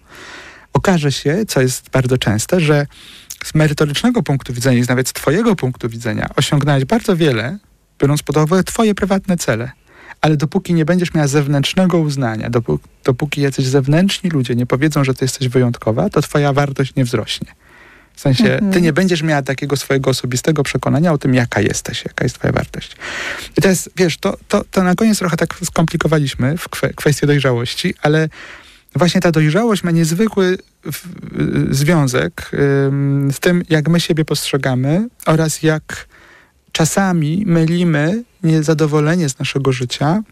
okaże 0.72 1.12
się, 1.12 1.46
co 1.48 1.60
jest 1.60 1.90
bardzo 1.90 2.18
częste, 2.18 2.60
że 2.60 2.86
z 3.44 3.54
merytorycznego 3.54 4.22
punktu 4.22 4.52
widzenia, 4.52 4.78
i 4.78 4.84
nawet 4.88 5.08
z 5.08 5.12
twojego 5.12 5.56
punktu 5.56 5.88
widzenia, 5.88 6.30
osiągnąłeś 6.36 6.84
bardzo 6.84 7.16
wiele, 7.16 7.58
biorąc 8.00 8.22
pod 8.22 8.36
uwagę 8.36 8.64
twoje 8.64 8.94
prywatne 8.94 9.36
cele. 9.36 9.70
Ale 10.20 10.36
dopóki 10.36 10.74
nie 10.74 10.84
będziesz 10.84 11.14
miała 11.14 11.26
zewnętrznego 11.28 11.98
uznania, 11.98 12.50
dopóki, 12.50 12.84
dopóki 13.04 13.40
jacyś 13.40 13.66
zewnętrzni 13.66 14.30
ludzie 14.30 14.54
nie 14.54 14.66
powiedzą, 14.66 15.04
że 15.04 15.14
ty 15.14 15.24
jesteś 15.24 15.48
wyjątkowa, 15.48 16.10
to 16.10 16.22
twoja 16.22 16.52
wartość 16.52 16.94
nie 16.94 17.04
wzrośnie. 17.04 17.48
W 18.14 18.20
sensie, 18.20 18.52
Mhm. 18.54 18.72
ty 18.72 18.80
nie 18.80 18.92
będziesz 18.92 19.22
miała 19.22 19.42
takiego 19.42 19.76
swojego 19.76 20.10
osobistego 20.10 20.62
przekonania 20.62 21.12
o 21.12 21.18
tym, 21.18 21.34
jaka 21.34 21.60
jesteś, 21.60 22.04
jaka 22.04 22.24
jest 22.24 22.38
twoja 22.38 22.52
wartość. 22.52 22.96
I 23.58 23.60
teraz, 23.62 23.90
wiesz, 23.96 24.18
to, 24.18 24.36
to, 24.48 24.64
to 24.70 24.82
na 24.82 24.94
koniec 24.94 25.18
trochę 25.18 25.36
tak 25.36 25.54
skomplikowaliśmy 25.64 26.58
w 26.58 26.68
kwe, 26.68 26.92
kwestię 26.94 27.26
dojrzałości, 27.26 27.94
ale 28.02 28.28
właśnie 28.94 29.20
ta 29.20 29.32
dojrzałość 29.32 29.82
ma 29.82 29.90
niezwykły 29.90 30.58
w, 30.92 31.06
związek 31.70 32.50
z 33.30 33.40
tym, 33.40 33.62
jak 33.70 33.88
my 33.88 34.00
siebie 34.00 34.24
postrzegamy 34.24 35.08
oraz 35.26 35.62
jak 35.62 36.06
czasami 36.72 37.42
mylimy 37.46 38.24
niezadowolenie 38.42 39.28
z 39.28 39.38
naszego 39.38 39.72
życia 39.72 40.22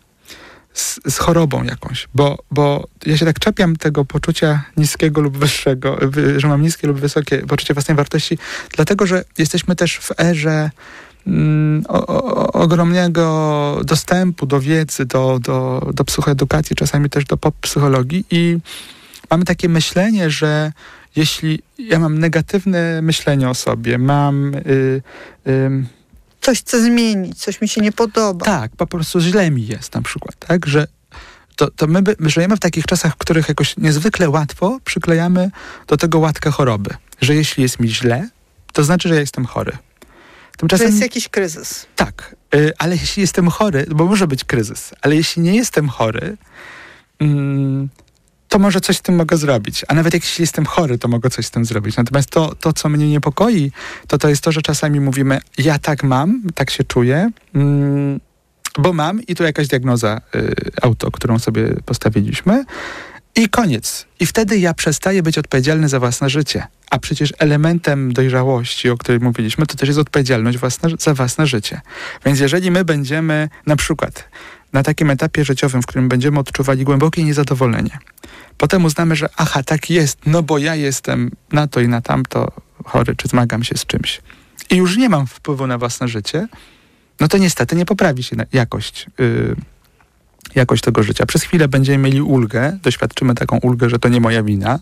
z, 0.75 1.01
z 1.09 1.19
chorobą 1.19 1.65
jakąś, 1.65 2.09
bo, 2.15 2.39
bo 2.51 2.89
ja 3.07 3.17
się 3.17 3.27
tak 3.27 3.39
czepiam 3.39 3.77
tego 3.77 4.05
poczucia 4.05 4.65
niskiego 4.77 5.21
lub 5.21 5.39
wyższego, 5.39 5.99
wy- 6.03 6.41
że 6.41 6.49
mam 6.49 6.63
niskie 6.63 6.87
lub 6.87 7.01
wysokie 7.01 7.39
poczucie 7.39 7.75
własnej 7.75 7.97
wartości, 7.97 8.39
dlatego, 8.77 9.07
że 9.07 9.25
jesteśmy 9.39 9.77
też 9.77 9.97
w 9.99 10.21
erze 10.21 10.71
mm, 11.27 11.85
o, 11.89 12.07
o, 12.07 12.53
ogromnego 12.53 13.81
dostępu 13.85 14.47
do 14.47 14.61
wiedzy, 14.61 15.07
do, 15.07 15.39
do, 15.43 15.89
do 15.95 16.05
psychoedukacji, 16.05 16.77
czasami 16.77 17.11
też 17.11 17.25
do 17.25 17.37
pop-psychologii 17.37 18.25
i 18.31 18.59
mamy 19.31 19.45
takie 19.45 19.69
myślenie, 19.69 20.31
że 20.31 20.73
jeśli 21.17 21.63
ja 21.79 21.99
mam 21.99 22.19
negatywne 22.19 23.03
myślenie 23.03 23.49
o 23.49 23.55
sobie, 23.55 23.99
mam... 23.99 24.55
Y, 24.55 25.03
ym, 25.49 25.87
Coś 26.41 26.59
chcę 26.59 26.83
zmienić, 26.83 27.39
coś 27.39 27.61
mi 27.61 27.69
się 27.69 27.81
nie 27.81 27.93
podoba. 27.93 28.47
tak, 28.47 28.77
po 28.77 28.87
prostu 28.87 29.21
źle 29.21 29.51
mi 29.51 29.67
jest 29.67 29.95
na 29.95 30.03
przykład, 30.03 30.35
tak, 30.39 30.67
że 30.67 30.87
to, 31.57 31.71
to 31.71 31.87
my, 31.87 32.03
by, 32.03 32.17
my 32.19 32.31
żyjemy 32.31 32.57
w 32.57 32.61
takich 32.61 32.85
czasach, 32.85 33.13
w 33.13 33.17
których 33.17 33.49
jakoś 33.49 33.77
niezwykle 33.77 34.31
łatwo 34.31 34.79
przyklejamy 34.85 35.51
do 35.87 35.97
tego 35.97 36.19
łatkę 36.19 36.51
choroby, 36.51 36.91
że 37.21 37.35
jeśli 37.35 37.63
jest 37.63 37.81
mi 37.81 37.89
źle, 37.89 38.29
to 38.73 38.85
znaczy, 38.85 39.09
że 39.09 39.15
ja 39.15 39.21
jestem 39.21 39.45
chory. 39.45 39.73
To 39.73 40.59
Tymczasem 40.59 40.87
jest 40.87 41.01
jakiś 41.01 41.29
kryzys. 41.29 41.87
tak, 41.97 42.37
y, 42.55 42.73
ale 42.79 42.97
jeśli 42.97 43.21
jestem 43.21 43.49
chory, 43.51 43.87
bo 43.91 44.05
może 44.07 44.27
być 44.27 44.45
kryzys, 44.45 44.91
ale 45.03 45.17
jeśli 45.17 45.43
nie 45.43 45.55
jestem 45.57 45.89
chory, 45.89 46.37
mm, 47.19 47.89
to 48.55 48.59
może 48.59 48.81
coś 48.81 48.97
z 48.97 49.03
tym 49.03 49.15
mogę 49.15 49.37
zrobić. 49.37 49.85
A 49.89 49.95
nawet 49.95 50.15
jeśli 50.15 50.43
jestem 50.43 50.65
chory, 50.65 50.99
to 50.99 51.09
mogę 51.09 51.31
coś 51.31 51.47
z 51.47 51.51
tym 51.51 51.65
zrobić. 51.65 51.97
Natomiast 51.97 52.31
to, 52.31 52.55
to 52.55 52.73
co 52.73 52.89
mnie 52.89 53.11
niepokoi, 53.11 53.73
to 54.07 54.19
to 54.19 54.29
jest 54.29 54.43
to, 54.43 54.53
że 54.53 54.63
czasami 54.63 55.01
mówimy, 55.01 55.41
ja 55.59 55.79
tak 55.79 56.03
mam, 56.03 56.43
tak 56.55 56.71
się 56.71 56.85
czuję, 56.85 57.31
mm, 57.55 58.21
bo 58.79 58.93
mam 58.93 59.23
i 59.23 59.35
tu 59.35 59.45
jakaś 59.45 59.69
diagnoza 59.69 60.21
y, 60.35 60.55
auto, 60.83 61.11
którą 61.11 61.39
sobie 61.39 61.75
postawiliśmy 61.87 62.65
i 63.37 63.49
koniec. 63.49 64.07
I 64.21 64.27
wtedy 64.27 64.59
ja 64.59 64.75
przestaję 64.75 65.23
być 65.23 65.39
odpowiedzialny 65.39 65.89
za 65.89 66.01
własne 66.01 66.31
życie. 66.31 66.67
A 66.91 66.99
przecież 66.99 67.33
elementem 67.39 68.13
dojrzałości, 68.13 68.91
o 68.91 68.97
której 68.97 69.21
mówiliśmy, 69.21 69.67
to 69.67 69.77
też 69.77 69.89
jest 69.89 69.99
odpowiedzialność 69.99 70.59
własna, 70.59 70.89
za 70.99 71.15
własne 71.15 71.47
życie. 71.47 71.81
Więc 72.27 72.41
jeżeli 72.41 72.71
my 72.71 72.85
będziemy 72.85 73.49
na 73.67 73.77
przykład 73.77 74.29
na 74.75 74.83
takim 74.83 75.11
etapie 75.11 75.45
życiowym, 75.45 75.83
w 75.83 75.87
którym 75.87 76.09
będziemy 76.09 76.39
odczuwali 76.39 76.85
głębokie 76.85 77.25
niezadowolenie, 77.25 77.99
potem 78.59 78.85
uznamy, 78.85 79.17
że 79.17 79.29
aha, 79.37 79.63
tak 79.63 79.91
jest, 79.91 80.19
no 80.27 80.43
bo 80.43 80.59
ja 80.59 80.75
jestem 80.75 81.31
na 81.53 81.67
to 81.67 81.81
i 81.81 81.89
na 81.89 82.01
tamto 82.01 82.53
chory, 82.85 83.17
czy 83.17 83.29
zmagam 83.29 83.65
się 83.65 83.77
z 83.77 83.87
czymś 83.87 84.21
i 84.71 84.77
już 84.77 84.97
nie 84.97 85.09
mam 85.09 85.27
wpływu 85.27 85.67
na 85.67 85.79
własne 85.79 86.09
życie, 86.09 86.49
no 87.21 87.29
to 87.29 87.39
niestety 87.39 87.77
nie 87.77 87.87
poprawi 87.87 88.23
się 88.23 88.37
jakość, 88.53 89.07
yy, 89.19 89.57
jakość 90.55 90.83
tego 90.83 91.03
życia. 91.03 91.27
Przez 91.27 91.43
chwilę 91.43 91.69
będziemy 91.69 91.99
mieli 91.99 92.23
ulgę, 92.23 92.79
doświadczymy 92.83 93.35
taką 93.35 93.59
ulgę, 93.59 93.91
że 93.91 93.99
to 93.99 94.09
nie 94.09 94.21
moja 94.21 94.43
wina. 94.43 94.79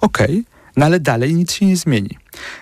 Okej, 0.00 0.44
no 0.78 0.86
ale 0.86 1.00
dalej 1.00 1.34
nic 1.34 1.52
się 1.52 1.66
nie 1.66 1.76
zmieni. 1.76 2.18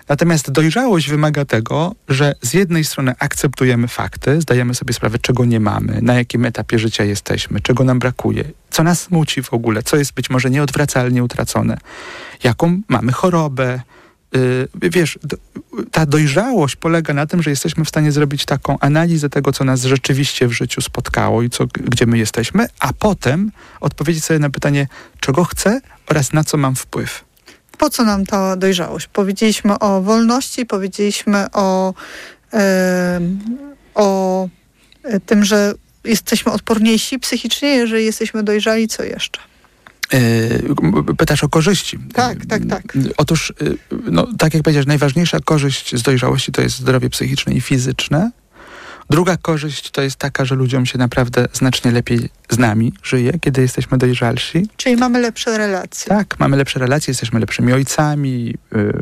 Natomiast 0.08 0.50
dojrzałość 0.50 1.08
wymaga 1.10 1.44
tego, 1.44 1.94
że 2.08 2.34
z 2.42 2.54
jednej 2.54 2.84
strony 2.84 3.14
akceptujemy 3.18 3.88
fakty, 3.88 4.40
zdajemy 4.40 4.74
sobie 4.74 4.94
sprawę, 4.94 5.18
czego 5.18 5.44
nie 5.44 5.60
mamy, 5.60 5.98
na 6.02 6.14
jakim 6.14 6.44
etapie 6.44 6.78
życia 6.78 7.04
jesteśmy, 7.04 7.60
czego 7.60 7.84
nam 7.84 7.98
brakuje, 7.98 8.44
co 8.70 8.82
nas 8.82 9.00
smuci 9.00 9.42
w 9.42 9.52
ogóle, 9.52 9.82
co 9.82 9.96
jest 9.96 10.12
być 10.12 10.30
może 10.30 10.50
nieodwracalnie 10.50 11.24
utracone, 11.24 11.78
jaką 12.44 12.80
mamy 12.88 13.12
chorobę. 13.12 13.80
Yy, 14.32 14.90
wiesz, 14.90 15.18
do, 15.22 15.36
ta 15.92 16.06
dojrzałość 16.06 16.76
polega 16.76 17.14
na 17.14 17.26
tym, 17.26 17.42
że 17.42 17.50
jesteśmy 17.50 17.84
w 17.84 17.88
stanie 17.88 18.12
zrobić 18.12 18.44
taką 18.44 18.78
analizę 18.78 19.28
tego, 19.28 19.52
co 19.52 19.64
nas 19.64 19.82
rzeczywiście 19.82 20.48
w 20.48 20.52
życiu 20.52 20.80
spotkało 20.80 21.42
i 21.42 21.50
co, 21.50 21.66
gdzie 21.66 22.06
my 22.06 22.18
jesteśmy, 22.18 22.66
a 22.80 22.92
potem 22.92 23.50
odpowiedzieć 23.80 24.24
sobie 24.24 24.38
na 24.38 24.50
pytanie, 24.50 24.86
czego 25.20 25.44
chcę 25.44 25.80
oraz 26.08 26.32
na 26.32 26.44
co 26.44 26.56
mam 26.56 26.74
wpływ. 26.74 27.25
Po 27.78 27.90
co 27.90 28.04
nam 28.04 28.26
ta 28.26 28.56
dojrzałość? 28.56 29.06
Powiedzieliśmy 29.06 29.78
o 29.78 30.02
wolności, 30.02 30.66
powiedzieliśmy 30.66 31.46
o, 31.52 31.94
o 33.94 34.48
e, 35.02 35.20
tym, 35.20 35.44
że 35.44 35.74
jesteśmy 36.04 36.52
odporniejsi 36.52 37.18
psychicznie, 37.18 37.68
jeżeli 37.68 38.04
jesteśmy 38.04 38.42
dojrzali, 38.42 38.88
co 38.88 39.02
jeszcze? 39.02 39.40
Yy, 40.12 41.14
pytasz 41.18 41.44
o 41.44 41.48
korzyści. 41.48 41.98
Tak, 42.12 42.46
tak, 42.46 42.62
tak. 42.66 42.82
Otóż, 43.16 43.52
yy, 43.60 43.76
no, 44.10 44.26
tak 44.38 44.54
jak 44.54 44.62
powiedziałeś, 44.62 44.86
najważniejsza 44.86 45.38
korzyść 45.40 45.96
z 45.96 46.02
dojrzałości 46.02 46.52
to 46.52 46.62
jest 46.62 46.76
zdrowie 46.76 47.10
psychiczne 47.10 47.54
i 47.54 47.60
fizyczne. 47.60 48.30
Druga 49.10 49.36
korzyść 49.36 49.90
to 49.90 50.02
jest 50.02 50.16
taka, 50.16 50.44
że 50.44 50.54
ludziom 50.54 50.86
się 50.86 50.98
naprawdę 50.98 51.48
znacznie 51.52 51.90
lepiej 51.90 52.28
z 52.50 52.58
nami 52.58 52.92
żyje, 53.02 53.32
kiedy 53.40 53.62
jesteśmy 53.62 53.98
dojrzalsi. 53.98 54.68
Czyli 54.76 54.96
mamy 54.96 55.20
lepsze 55.20 55.58
relacje. 55.58 56.08
Tak, 56.08 56.38
mamy 56.38 56.56
lepsze 56.56 56.78
relacje, 56.78 57.10
jesteśmy 57.10 57.40
lepszymi 57.40 57.72
ojcami, 57.72 58.54
yy, 58.72 58.92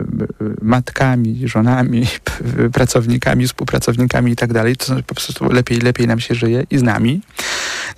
yy, 0.40 0.54
matkami, 0.62 1.40
żonami, 1.44 2.06
pracownikami, 2.72 3.46
współpracownikami 3.46 4.32
i 4.32 4.36
tak 4.36 4.52
dalej. 4.52 4.76
To 4.76 4.96
po 5.06 5.14
prostu 5.14 5.52
lepiej, 5.52 5.78
lepiej 5.78 6.06
nam 6.06 6.20
się 6.20 6.34
żyje 6.34 6.64
i 6.70 6.78
z 6.78 6.82
nami. 6.82 7.20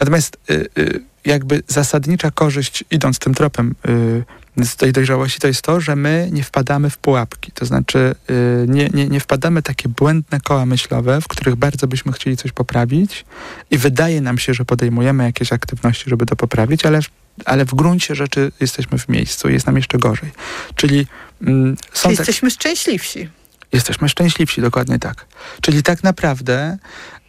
Natomiast 0.00 0.36
y, 0.50 0.68
y, 0.78 1.00
jakby 1.24 1.62
zasadnicza 1.66 2.30
korzyść, 2.30 2.84
idąc 2.90 3.18
tym 3.18 3.34
tropem 3.34 3.74
y, 3.88 4.24
z 4.64 4.76
tej 4.76 4.92
dojrzałości, 4.92 5.40
to 5.40 5.48
jest 5.48 5.62
to, 5.62 5.80
że 5.80 5.96
my 5.96 6.28
nie 6.32 6.42
wpadamy 6.42 6.90
w 6.90 6.98
pułapki. 6.98 7.52
To 7.52 7.66
znaczy 7.66 8.14
y, 8.30 8.66
nie, 8.68 8.88
nie, 8.94 9.08
nie 9.08 9.20
wpadamy 9.20 9.60
w 9.60 9.64
takie 9.64 9.88
błędne 9.88 10.40
koła 10.40 10.66
myślowe, 10.66 11.20
w 11.20 11.28
których 11.28 11.56
bardzo 11.56 11.86
byśmy 11.86 12.12
chcieli 12.12 12.36
coś 12.36 12.52
poprawić 12.52 13.24
i 13.70 13.78
wydaje 13.78 14.20
nam 14.20 14.38
się, 14.38 14.54
że 14.54 14.64
podejmujemy 14.64 15.24
jakieś 15.24 15.52
aktywności, 15.52 16.10
żeby 16.10 16.26
to 16.26 16.36
poprawić, 16.36 16.86
ale, 16.86 17.00
ale 17.44 17.64
w 17.64 17.74
gruncie 17.74 18.14
rzeczy 18.14 18.52
jesteśmy 18.60 18.98
w 18.98 19.08
miejscu 19.08 19.48
i 19.48 19.52
jest 19.52 19.66
nam 19.66 19.76
jeszcze 19.76 19.98
gorzej. 19.98 20.32
Czyli 20.74 21.06
mm, 21.42 21.76
Czyli 21.92 22.16
jesteśmy 22.16 22.50
szczęśliwsi. 22.50 23.28
Jesteśmy 23.72 24.08
szczęśliwsi, 24.08 24.60
dokładnie 24.60 24.98
tak. 24.98 25.26
Czyli 25.60 25.82
tak 25.82 26.02
naprawdę 26.02 26.78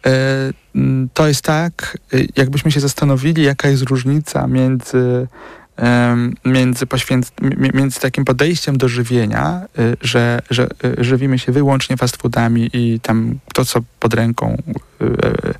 e, 0.06 0.10
mm, 0.74 1.08
to 1.14 1.28
jest 1.28 1.42
tak, 1.42 1.98
e, 2.12 2.16
jakbyśmy 2.36 2.72
się 2.72 2.80
zastanowili, 2.80 3.42
jaka 3.42 3.68
jest 3.68 3.82
różnica 3.82 4.46
między 4.46 5.28
między, 6.44 6.86
poświęc- 6.86 7.74
między 7.74 8.00
takim 8.00 8.24
podejściem 8.24 8.78
do 8.78 8.88
żywienia, 8.88 9.66
y, 9.78 9.96
że, 10.00 10.42
że 10.50 10.68
y, 10.84 11.04
żywimy 11.04 11.38
się 11.38 11.52
wyłącznie 11.52 11.96
fast 11.96 12.16
foodami 12.16 12.70
i 12.72 13.00
tam 13.00 13.38
to, 13.54 13.64
co 13.64 13.80
pod 14.00 14.14
ręką 14.14 14.62
y, 15.02 15.54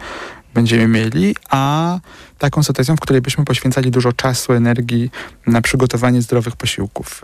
będziemy 0.55 0.89
mieli, 0.89 1.37
a 1.51 1.99
taką 2.39 2.63
sytuacją, 2.63 2.97
w 2.97 3.01
której 3.01 3.23
byśmy 3.23 3.45
poświęcali 3.45 3.91
dużo 3.91 4.13
czasu, 4.13 4.53
energii 4.53 5.11
na 5.47 5.63
przygotowanie 5.63 6.23
zdrowych 6.23 6.57
posiłków. 6.57 7.23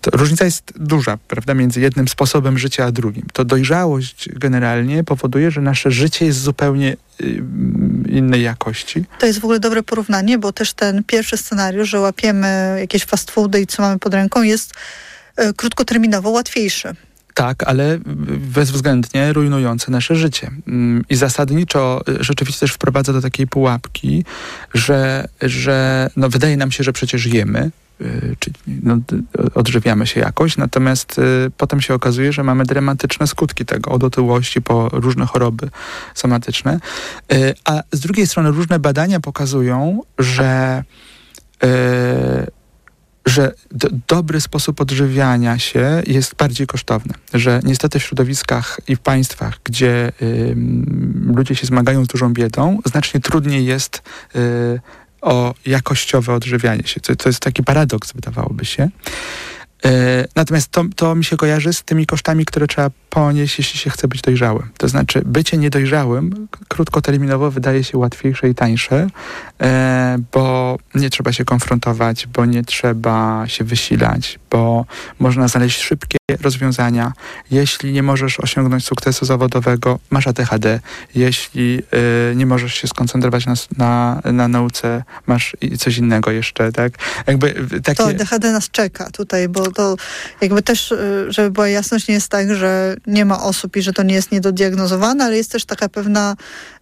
To 0.00 0.10
różnica 0.10 0.44
jest 0.44 0.72
duża, 0.76 1.18
prawda, 1.28 1.54
między 1.54 1.80
jednym 1.80 2.08
sposobem 2.08 2.58
życia 2.58 2.84
a 2.84 2.92
drugim. 2.92 3.26
To 3.32 3.44
dojrzałość 3.44 4.28
generalnie 4.32 5.04
powoduje, 5.04 5.50
że 5.50 5.60
nasze 5.60 5.90
życie 5.90 6.26
jest 6.26 6.40
zupełnie 6.40 6.96
innej 8.08 8.42
jakości. 8.42 9.04
To 9.18 9.26
jest 9.26 9.40
w 9.40 9.44
ogóle 9.44 9.60
dobre 9.60 9.82
porównanie, 9.82 10.38
bo 10.38 10.52
też 10.52 10.72
ten 10.72 11.04
pierwszy 11.04 11.36
scenariusz, 11.36 11.88
że 11.88 12.00
łapiemy 12.00 12.76
jakieś 12.80 13.04
fast 13.04 13.30
foody 13.30 13.60
i 13.60 13.66
co 13.66 13.82
mamy 13.82 13.98
pod 13.98 14.14
ręką 14.14 14.42
jest 14.42 14.74
y, 15.40 15.54
krótkoterminowo 15.54 16.30
łatwiejszy. 16.30 16.94
Tak, 17.38 17.62
ale 17.66 17.98
bezwzględnie 18.54 19.32
rujnujące 19.32 19.90
nasze 19.90 20.16
życie. 20.16 20.50
Mm, 20.68 21.04
I 21.08 21.16
zasadniczo 21.16 22.00
y, 22.08 22.24
rzeczywiście 22.24 22.60
też 22.60 22.72
wprowadza 22.72 23.12
do 23.12 23.20
takiej 23.20 23.46
pułapki, 23.46 24.24
że, 24.74 25.28
że 25.42 26.10
no 26.16 26.28
wydaje 26.28 26.56
nam 26.56 26.70
się, 26.70 26.84
że 26.84 26.92
przecież 26.92 27.26
jemy, 27.26 27.70
y, 28.00 28.36
czyli 28.38 28.56
no, 28.82 28.98
odżywiamy 29.54 30.06
się 30.06 30.20
jakoś, 30.20 30.56
natomiast 30.56 31.18
y, 31.18 31.50
potem 31.56 31.80
się 31.80 31.94
okazuje, 31.94 32.32
że 32.32 32.42
mamy 32.42 32.64
dramatyczne 32.64 33.26
skutki 33.26 33.64
tego, 33.64 33.90
od 33.90 34.04
otyłości 34.04 34.62
po 34.62 34.88
różne 34.88 35.26
choroby 35.26 35.70
somatyczne. 36.14 36.80
A 37.64 37.82
z 37.92 38.00
drugiej 38.00 38.26
strony 38.26 38.50
różne 38.50 38.78
badania 38.78 39.20
pokazują, 39.20 40.00
że 40.18 40.82
że 43.28 43.52
do, 43.70 43.88
dobry 44.08 44.40
sposób 44.40 44.80
odżywiania 44.80 45.58
się 45.58 46.02
jest 46.06 46.34
bardziej 46.34 46.66
kosztowny. 46.66 47.14
Że 47.34 47.60
niestety 47.64 47.98
w 47.98 48.02
środowiskach 48.02 48.80
i 48.88 48.96
w 48.96 49.00
państwach, 49.00 49.58
gdzie 49.64 50.12
y, 50.22 50.54
ludzie 51.34 51.54
się 51.54 51.66
zmagają 51.66 52.04
z 52.04 52.08
dużą 52.08 52.32
biedą, 52.32 52.78
znacznie 52.84 53.20
trudniej 53.20 53.66
jest 53.66 54.02
y, 54.36 54.80
o 55.20 55.54
jakościowe 55.66 56.34
odżywianie 56.34 56.86
się. 56.86 57.00
To, 57.00 57.16
to 57.16 57.28
jest 57.28 57.40
taki 57.40 57.62
paradoks, 57.62 58.12
wydawałoby 58.12 58.64
się. 58.64 58.88
E, 59.84 60.24
natomiast 60.36 60.70
to, 60.70 60.84
to 60.96 61.14
mi 61.14 61.24
się 61.24 61.36
kojarzy 61.36 61.72
z 61.72 61.82
tymi 61.82 62.06
kosztami, 62.06 62.44
które 62.44 62.66
trzeba 62.66 62.90
ponieść, 63.10 63.58
jeśli 63.58 63.78
się 63.78 63.90
chce 63.90 64.08
być 64.08 64.22
dojrzałym. 64.22 64.68
To 64.76 64.88
znaczy, 64.88 65.22
bycie 65.24 65.56
niedojrzałym 65.58 66.48
krótkoterminowo 66.68 67.50
wydaje 67.50 67.84
się 67.84 67.98
łatwiejsze 67.98 68.48
i 68.48 68.54
tańsze, 68.54 69.06
e, 69.60 70.18
bo 70.32 70.78
nie 70.94 71.10
trzeba 71.10 71.32
się 71.32 71.44
konfrontować, 71.44 72.26
bo 72.26 72.46
nie 72.46 72.64
trzeba 72.64 73.44
się 73.46 73.64
wysilać, 73.64 74.38
bo 74.50 74.86
można 75.18 75.48
znaleźć 75.48 75.82
szybkie 75.82 76.18
rozwiązania. 76.40 77.12
Jeśli 77.50 77.92
nie 77.92 78.02
możesz 78.02 78.40
osiągnąć 78.40 78.84
sukcesu 78.84 79.24
zawodowego, 79.24 79.98
masz 80.10 80.26
ADHD. 80.26 80.80
Jeśli 81.14 81.82
y, 82.32 82.36
nie 82.36 82.46
możesz 82.46 82.74
się 82.74 82.88
skoncentrować 82.88 83.46
na, 83.46 83.54
na, 83.76 84.20
na 84.32 84.48
nauce, 84.48 85.04
masz 85.26 85.56
coś 85.78 85.98
innego 85.98 86.30
jeszcze, 86.30 86.72
tak? 86.72 86.92
Jakby 87.26 87.54
takie... 87.82 87.94
To 87.94 88.08
ADHD 88.08 88.52
nas 88.52 88.70
czeka 88.70 89.10
tutaj, 89.10 89.48
bo 89.48 89.67
to 89.72 89.96
jakby 90.40 90.62
też, 90.62 90.92
y, 90.92 91.26
żeby 91.28 91.50
była 91.50 91.68
jasność, 91.68 92.08
nie 92.08 92.14
jest 92.14 92.28
tak, 92.28 92.54
że 92.54 92.96
nie 93.06 93.24
ma 93.24 93.42
osób 93.42 93.76
i 93.76 93.82
że 93.82 93.92
to 93.92 94.02
nie 94.02 94.14
jest 94.14 94.32
niedodiagnozowane, 94.32 95.24
ale 95.24 95.36
jest 95.36 95.52
też 95.52 95.64
taka 95.64 95.88
pewna, 95.88 96.36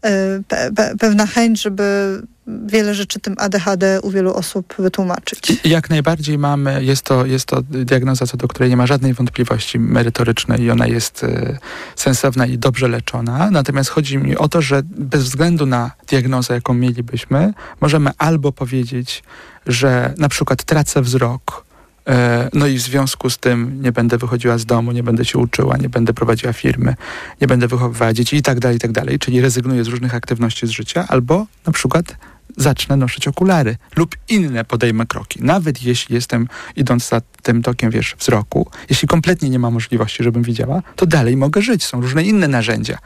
y, 0.06 0.08
pe, 0.48 0.70
pe, 0.76 0.96
pewna 0.98 1.26
chęć, 1.26 1.62
żeby 1.62 2.22
wiele 2.46 2.94
rzeczy 2.94 3.20
tym 3.20 3.34
ADHD 3.38 4.00
u 4.00 4.10
wielu 4.10 4.34
osób 4.34 4.74
wytłumaczyć. 4.78 5.52
Jak 5.64 5.90
najbardziej 5.90 6.38
mamy, 6.38 6.84
jest 6.84 7.02
to, 7.02 7.26
jest 7.26 7.46
to 7.46 7.62
diagnoza, 7.62 8.26
co 8.26 8.36
do 8.36 8.48
której 8.48 8.70
nie 8.70 8.76
ma 8.76 8.86
żadnej 8.86 9.14
wątpliwości 9.14 9.78
merytorycznej 9.78 10.62
i 10.62 10.70
ona 10.70 10.86
jest 10.86 11.24
e, 11.24 11.58
sensowna 11.96 12.46
i 12.46 12.58
dobrze 12.58 12.88
leczona. 12.88 13.50
Natomiast 13.50 13.90
chodzi 13.90 14.18
mi 14.18 14.36
o 14.36 14.48
to, 14.48 14.62
że 14.62 14.82
bez 14.84 15.22
względu 15.22 15.66
na 15.66 15.90
diagnozę, 16.08 16.54
jaką 16.54 16.74
mielibyśmy, 16.74 17.54
możemy 17.80 18.10
albo 18.18 18.52
powiedzieć, 18.52 19.22
że 19.66 20.14
na 20.18 20.28
przykład 20.28 20.64
tracę 20.64 21.02
wzrok, 21.02 21.65
no 22.52 22.66
i 22.66 22.78
w 22.78 22.80
związku 22.80 23.30
z 23.30 23.38
tym 23.38 23.82
nie 23.82 23.92
będę 23.92 24.18
wychodziła 24.18 24.58
z 24.58 24.66
domu, 24.66 24.92
nie 24.92 25.02
będę 25.02 25.24
się 25.24 25.38
uczyła, 25.38 25.76
nie 25.76 25.88
będę 25.88 26.14
prowadziła 26.14 26.52
firmy, 26.52 26.94
nie 27.40 27.46
będę 27.46 27.68
wychowywała 27.68 28.12
dzieci 28.12 28.36
i 28.36 28.42
tak 28.42 28.60
dalej, 28.60 28.76
i 28.76 28.80
tak 28.80 28.92
dalej. 28.92 29.18
Czyli 29.18 29.40
rezygnuję 29.40 29.84
z 29.84 29.88
różnych 29.88 30.14
aktywności 30.14 30.66
z 30.66 30.70
życia, 30.70 31.04
albo 31.08 31.46
na 31.66 31.72
przykład 31.72 32.16
zacznę 32.56 32.96
nosić 32.96 33.28
okulary 33.28 33.76
lub 33.96 34.16
inne 34.28 34.64
podejmę 34.64 35.06
kroki. 35.06 35.38
Nawet 35.42 35.82
jeśli 35.82 36.14
jestem 36.14 36.48
idąc 36.76 37.08
za 37.08 37.20
tym 37.42 37.62
tokiem, 37.62 37.90
wiesz, 37.90 38.16
wzroku, 38.18 38.70
jeśli 38.90 39.08
kompletnie 39.08 39.50
nie 39.50 39.58
ma 39.58 39.70
możliwości, 39.70 40.24
żebym 40.24 40.42
widziała, 40.42 40.82
to 40.96 41.06
dalej 41.06 41.36
mogę 41.36 41.62
żyć. 41.62 41.84
Są 41.84 42.00
różne 42.00 42.22
inne 42.22 42.48
narzędzia. 42.48 42.98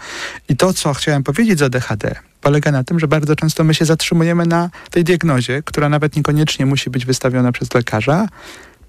I 0.48 0.56
to, 0.56 0.72
co 0.72 0.94
chciałem 0.94 1.22
powiedzieć 1.22 1.58
za 1.58 1.68
DHD, 1.68 2.14
polega 2.40 2.72
na 2.72 2.84
tym, 2.84 3.00
że 3.00 3.08
bardzo 3.08 3.36
często 3.36 3.64
my 3.64 3.74
się 3.74 3.84
zatrzymujemy 3.84 4.46
na 4.46 4.70
tej 4.90 5.04
diagnozie, 5.04 5.62
która 5.62 5.88
nawet 5.88 6.16
niekoniecznie 6.16 6.66
musi 6.66 6.90
być 6.90 7.06
wystawiona 7.06 7.52
przez 7.52 7.74
lekarza, 7.74 8.28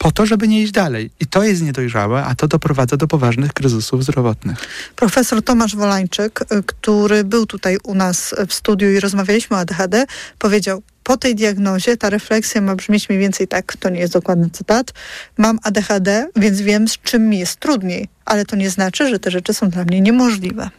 po 0.01 0.11
to, 0.11 0.25
żeby 0.25 0.47
nie 0.47 0.61
iść 0.61 0.71
dalej. 0.71 1.09
I 1.19 1.25
to 1.25 1.43
jest 1.43 1.61
niedojrzałe, 1.61 2.25
a 2.25 2.35
to 2.35 2.47
doprowadza 2.47 2.97
do 2.97 3.07
poważnych 3.07 3.53
kryzysów 3.53 4.03
zdrowotnych. 4.03 4.57
Profesor 4.95 5.43
Tomasz 5.43 5.75
Wolańczyk, 5.75 6.41
y, 6.41 6.63
który 6.65 7.23
był 7.23 7.45
tutaj 7.45 7.77
u 7.83 7.95
nas 7.95 8.35
w 8.47 8.53
studiu 8.53 8.91
i 8.91 8.99
rozmawialiśmy 8.99 9.57
o 9.57 9.59
ADHD, 9.59 10.05
powiedział, 10.39 10.81
po 11.03 11.17
tej 11.17 11.35
diagnozie 11.35 11.97
ta 11.97 12.09
refleksja 12.09 12.61
ma 12.61 12.75
brzmieć 12.75 13.09
mniej 13.09 13.19
więcej 13.19 13.47
tak, 13.47 13.77
to 13.77 13.89
nie 13.89 13.99
jest 13.99 14.13
dokładny 14.13 14.49
cytat, 14.49 14.93
mam 15.37 15.59
ADHD, 15.63 16.27
więc 16.35 16.61
wiem, 16.61 16.87
z 16.87 16.97
czym 16.97 17.29
mi 17.29 17.39
jest 17.39 17.55
trudniej, 17.55 18.07
ale 18.25 18.45
to 18.45 18.55
nie 18.55 18.69
znaczy, 18.69 19.09
że 19.09 19.19
te 19.19 19.31
rzeczy 19.31 19.53
są 19.53 19.69
dla 19.69 19.83
mnie 19.83 20.01
niemożliwe. 20.01 20.69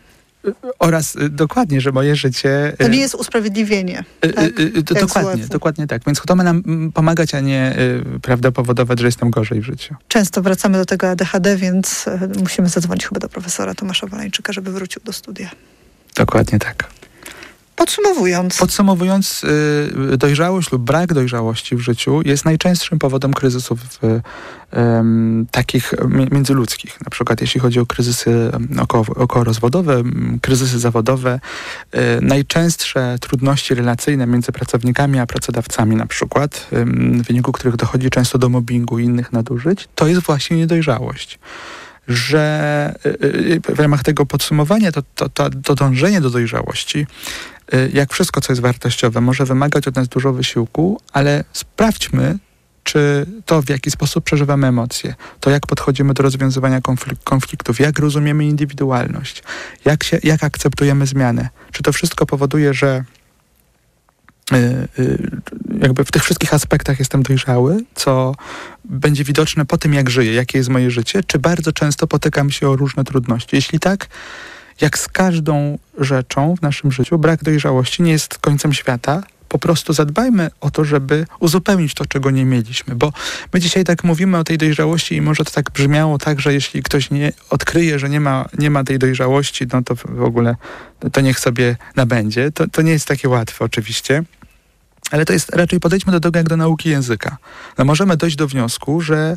Oraz 0.78 1.16
y, 1.16 1.28
dokładnie, 1.28 1.80
że 1.80 1.92
moje 1.92 2.16
życie... 2.16 2.72
To 2.78 2.88
nie 2.88 2.98
y, 2.98 3.00
jest 3.00 3.14
usprawiedliwienie. 3.14 4.04
Y, 4.24 4.32
tak? 4.82 5.00
dokładnie, 5.00 5.46
dokładnie 5.46 5.86
tak. 5.86 6.02
Więc 6.06 6.22
ma 6.36 6.44
nam 6.44 6.62
mm, 6.66 6.92
pomagać, 6.92 7.34
a 7.34 7.40
nie 7.40 7.76
prawda, 8.22 8.52
powodować, 8.52 9.00
że 9.00 9.06
jestem 9.06 9.30
gorzej 9.30 9.60
w 9.60 9.64
życiu. 9.64 9.94
Często 10.08 10.42
wracamy 10.42 10.78
do 10.78 10.84
tego 10.84 11.08
ADHD, 11.08 11.56
więc 11.56 12.04
musimy 12.42 12.68
zadzwonić 12.68 13.06
chyba 13.06 13.20
do 13.20 13.28
profesora 13.28 13.74
Tomasza 13.74 14.06
Wolańczyka, 14.06 14.52
żeby 14.52 14.72
wrócił 14.72 15.02
do 15.04 15.12
studia. 15.12 15.50
Dokładnie 16.14 16.58
tak. 16.58 17.01
Podsumowując. 17.82 18.58
Podsumowując, 18.58 19.44
y, 20.12 20.16
dojrzałość 20.16 20.72
lub 20.72 20.82
brak 20.82 21.14
dojrzałości 21.14 21.76
w 21.76 21.80
życiu 21.80 22.22
jest 22.24 22.44
najczęstszym 22.44 22.98
powodem 22.98 23.32
kryzysów 23.32 23.80
y, 24.04 24.20
takich 25.50 25.94
międzyludzkich. 26.30 27.00
Na 27.00 27.10
przykład 27.10 27.40
jeśli 27.40 27.60
chodzi 27.60 27.80
o 27.80 27.86
kryzysy 27.86 28.50
około, 28.80 29.04
okołorozwodowe, 29.16 30.02
kryzysy 30.42 30.78
zawodowe, 30.78 31.40
y, 31.94 31.98
najczęstsze 32.20 33.16
trudności 33.20 33.74
relacyjne 33.74 34.26
między 34.26 34.52
pracownikami 34.52 35.18
a 35.18 35.26
pracodawcami 35.26 35.96
na 35.96 36.06
przykład, 36.06 36.66
w 36.72 37.26
wyniku 37.26 37.52
których 37.52 37.76
dochodzi 37.76 38.10
często 38.10 38.38
do 38.38 38.48
mobbingu 38.48 38.98
i 38.98 39.04
innych 39.04 39.32
nadużyć, 39.32 39.88
to 39.94 40.06
jest 40.06 40.20
właśnie 40.20 40.56
niedojrzałość 40.56 41.38
że 42.08 42.94
w 43.68 43.80
ramach 43.80 44.02
tego 44.02 44.26
podsumowania 44.26 44.92
to, 44.92 45.02
to, 45.14 45.28
to, 45.28 45.50
to 45.50 45.74
dążenie 45.74 46.20
do 46.20 46.30
dojrzałości 46.30 47.06
jak 47.92 48.12
wszystko, 48.12 48.40
co 48.40 48.52
jest 48.52 48.62
wartościowe, 48.62 49.20
może 49.20 49.44
wymagać 49.44 49.88
od 49.88 49.96
nas 49.96 50.08
dużo 50.08 50.32
wysiłku, 50.32 51.00
ale 51.12 51.44
sprawdźmy, 51.52 52.38
czy 52.84 53.26
to, 53.46 53.62
w 53.62 53.68
jaki 53.68 53.90
sposób 53.90 54.24
przeżywamy 54.24 54.66
emocje, 54.66 55.14
to 55.40 55.50
jak 55.50 55.66
podchodzimy 55.66 56.14
do 56.14 56.22
rozwiązywania 56.22 56.80
konfliktów, 57.24 57.80
jak 57.80 57.98
rozumiemy 57.98 58.44
indywidualność, 58.44 59.42
jak, 59.84 60.04
się, 60.04 60.18
jak 60.22 60.44
akceptujemy 60.44 61.06
zmianę. 61.06 61.48
Czy 61.72 61.82
to 61.82 61.92
wszystko 61.92 62.26
powoduje, 62.26 62.74
że 62.74 63.04
y, 64.52 64.56
y, 64.98 65.30
jakby 65.80 66.04
w 66.04 66.12
tych 66.12 66.24
wszystkich 66.24 66.54
aspektach 66.54 66.98
jestem 66.98 67.22
dojrzały, 67.22 67.84
co 67.94 68.34
będzie 68.84 69.24
widoczne 69.24 69.64
po 69.64 69.78
tym, 69.78 69.94
jak 69.94 70.10
żyję, 70.10 70.32
jakie 70.32 70.58
jest 70.58 70.70
moje 70.70 70.90
życie, 70.90 71.20
czy 71.26 71.38
bardzo 71.38 71.72
często 71.72 72.06
potykam 72.06 72.50
się 72.50 72.68
o 72.68 72.76
różne 72.76 73.04
trudności. 73.04 73.56
Jeśli 73.56 73.80
tak, 73.80 74.08
jak 74.82 74.98
z 74.98 75.08
każdą 75.08 75.78
rzeczą 75.98 76.56
w 76.56 76.62
naszym 76.62 76.92
życiu, 76.92 77.18
brak 77.18 77.44
dojrzałości 77.44 78.02
nie 78.02 78.12
jest 78.12 78.38
końcem 78.38 78.72
świata. 78.72 79.22
Po 79.48 79.58
prostu 79.58 79.92
zadbajmy 79.92 80.50
o 80.60 80.70
to, 80.70 80.84
żeby 80.84 81.26
uzupełnić 81.40 81.94
to, 81.94 82.06
czego 82.06 82.30
nie 82.30 82.44
mieliśmy. 82.44 82.94
Bo 82.94 83.12
my 83.54 83.60
dzisiaj 83.60 83.84
tak 83.84 84.04
mówimy 84.04 84.38
o 84.38 84.44
tej 84.44 84.58
dojrzałości 84.58 85.16
i 85.16 85.20
może 85.20 85.44
to 85.44 85.50
tak 85.50 85.70
brzmiało 85.70 86.18
tak, 86.18 86.40
że 86.40 86.52
jeśli 86.52 86.82
ktoś 86.82 87.10
nie 87.10 87.32
odkryje, 87.50 87.98
że 87.98 88.08
nie 88.08 88.20
ma, 88.20 88.48
nie 88.58 88.70
ma 88.70 88.84
tej 88.84 88.98
dojrzałości, 88.98 89.66
no 89.72 89.82
to 89.82 89.94
w 89.94 90.22
ogóle 90.22 90.56
to 91.12 91.20
niech 91.20 91.40
sobie 91.40 91.76
nabędzie. 91.96 92.52
To, 92.52 92.68
to 92.68 92.82
nie 92.82 92.92
jest 92.92 93.08
takie 93.08 93.28
łatwe 93.28 93.64
oczywiście. 93.64 94.22
Ale 95.12 95.24
to 95.24 95.32
jest 95.32 95.50
raczej 95.50 95.80
podejdźmy 95.80 96.12
do 96.12 96.20
tego 96.20 96.38
jak 96.38 96.48
do 96.48 96.56
nauki 96.56 96.88
języka. 96.88 97.36
No 97.78 97.84
możemy 97.84 98.16
dojść 98.16 98.36
do 98.36 98.48
wniosku, 98.48 99.00
że 99.00 99.36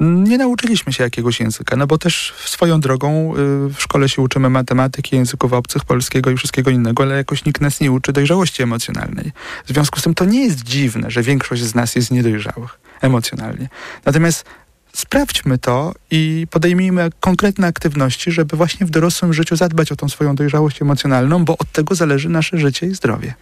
nie 0.00 0.38
nauczyliśmy 0.38 0.92
się 0.92 1.04
jakiegoś 1.04 1.40
języka, 1.40 1.76
no 1.76 1.86
bo 1.86 1.98
też 1.98 2.34
swoją 2.44 2.80
drogą 2.80 3.34
y, 3.36 3.36
w 3.68 3.76
szkole 3.78 4.08
się 4.08 4.22
uczymy 4.22 4.50
matematyki, 4.50 5.16
języków 5.16 5.52
obcych, 5.52 5.84
polskiego 5.84 6.30
i 6.30 6.36
wszystkiego 6.36 6.70
innego, 6.70 7.02
ale 7.02 7.16
jakoś 7.16 7.44
nikt 7.44 7.60
nas 7.60 7.80
nie 7.80 7.92
uczy 7.92 8.12
dojrzałości 8.12 8.62
emocjonalnej. 8.62 9.32
W 9.66 9.72
związku 9.72 10.00
z 10.00 10.02
tym 10.02 10.14
to 10.14 10.24
nie 10.24 10.44
jest 10.44 10.62
dziwne, 10.62 11.10
że 11.10 11.22
większość 11.22 11.62
z 11.62 11.74
nas 11.74 11.94
jest 11.94 12.10
niedojrzałych 12.10 12.78
emocjonalnie. 13.00 13.68
Natomiast 14.04 14.44
sprawdźmy 14.92 15.58
to 15.58 15.94
i 16.10 16.46
podejmijmy 16.50 17.10
konkretne 17.20 17.66
aktywności, 17.66 18.32
żeby 18.32 18.56
właśnie 18.56 18.86
w 18.86 18.90
dorosłym 18.90 19.32
życiu 19.32 19.56
zadbać 19.56 19.92
o 19.92 19.96
tą 19.96 20.08
swoją 20.08 20.34
dojrzałość 20.34 20.82
emocjonalną, 20.82 21.44
bo 21.44 21.58
od 21.58 21.72
tego 21.72 21.94
zależy 21.94 22.28
nasze 22.28 22.58
życie 22.58 22.86
i 22.86 22.94
zdrowie. 22.94 23.34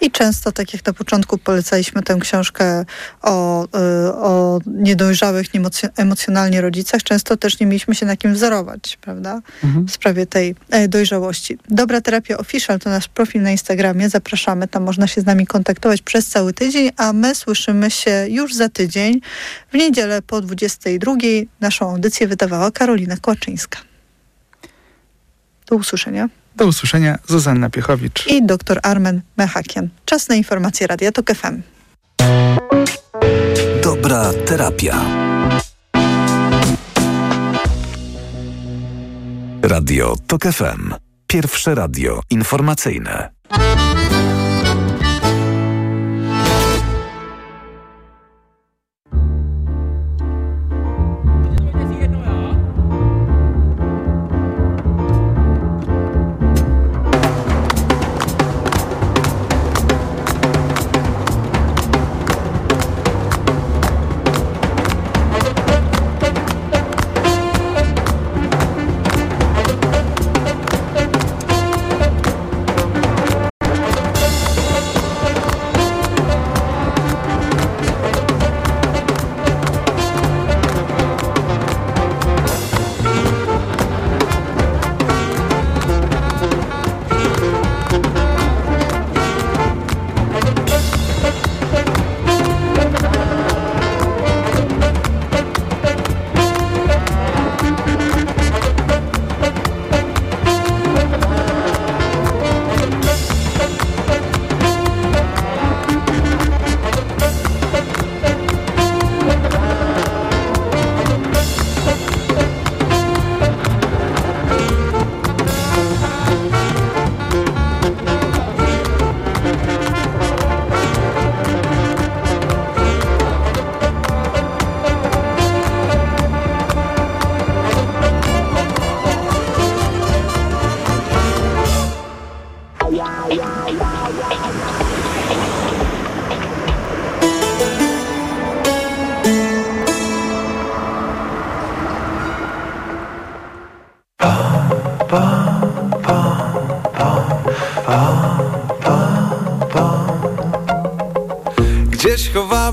I 0.00 0.10
często, 0.10 0.52
tak 0.52 0.72
jak 0.72 0.86
na 0.86 0.92
początku 0.92 1.38
polecaliśmy 1.38 2.02
tę 2.02 2.18
książkę 2.20 2.84
o, 3.22 3.64
y, 3.64 3.68
o 4.14 4.58
niedojrzałych 4.66 5.46
emocjonalnie 5.96 6.60
rodzicach, 6.60 7.02
często 7.02 7.36
też 7.36 7.60
nie 7.60 7.66
mieliśmy 7.66 7.94
się 7.94 8.06
na 8.06 8.16
kim 8.16 8.34
wzorować, 8.34 8.98
prawda? 9.00 9.40
Mhm. 9.64 9.86
W 9.86 9.90
sprawie 9.90 10.26
tej 10.26 10.54
e, 10.70 10.88
dojrzałości. 10.88 11.58
Dobra 11.68 12.00
Terapia 12.00 12.38
Official 12.38 12.78
to 12.78 12.90
nasz 12.90 13.08
profil 13.08 13.42
na 13.42 13.50
Instagramie. 13.50 14.08
Zapraszamy, 14.08 14.68
tam 14.68 14.82
można 14.82 15.06
się 15.06 15.20
z 15.20 15.26
nami 15.26 15.46
kontaktować 15.46 16.02
przez 16.02 16.26
cały 16.26 16.52
tydzień, 16.52 16.90
a 16.96 17.12
my 17.12 17.34
słyszymy 17.34 17.90
się 17.90 18.26
już 18.28 18.54
za 18.54 18.68
tydzień, 18.68 19.20
w 19.72 19.74
niedzielę 19.74 20.22
po 20.22 20.40
22. 20.40 21.12
Naszą 21.60 21.90
audycję 21.90 22.28
wydawała 22.28 22.70
Karolina 22.70 23.16
Kłaczyńska. 23.16 23.78
Do 25.66 25.76
usłyszenia. 25.76 26.28
Do 26.56 26.66
usłyszenia, 26.66 27.18
Zuzanna 27.28 27.70
Piechowicz 27.70 28.26
i 28.26 28.46
dr 28.46 28.80
Armen 28.82 29.20
Mechakian. 29.36 29.88
Czas 30.04 30.28
na 30.28 30.34
informacje 30.34 30.86
Radia 30.86 31.12
TOK 31.12 31.30
FM. 31.34 31.62
Dobra 33.82 34.32
terapia. 34.46 35.04
Radio 39.62 40.16
TOK 40.26 40.42
FM. 40.42 40.94
Pierwsze 41.26 41.74
radio 41.74 42.20
informacyjne. 42.30 43.30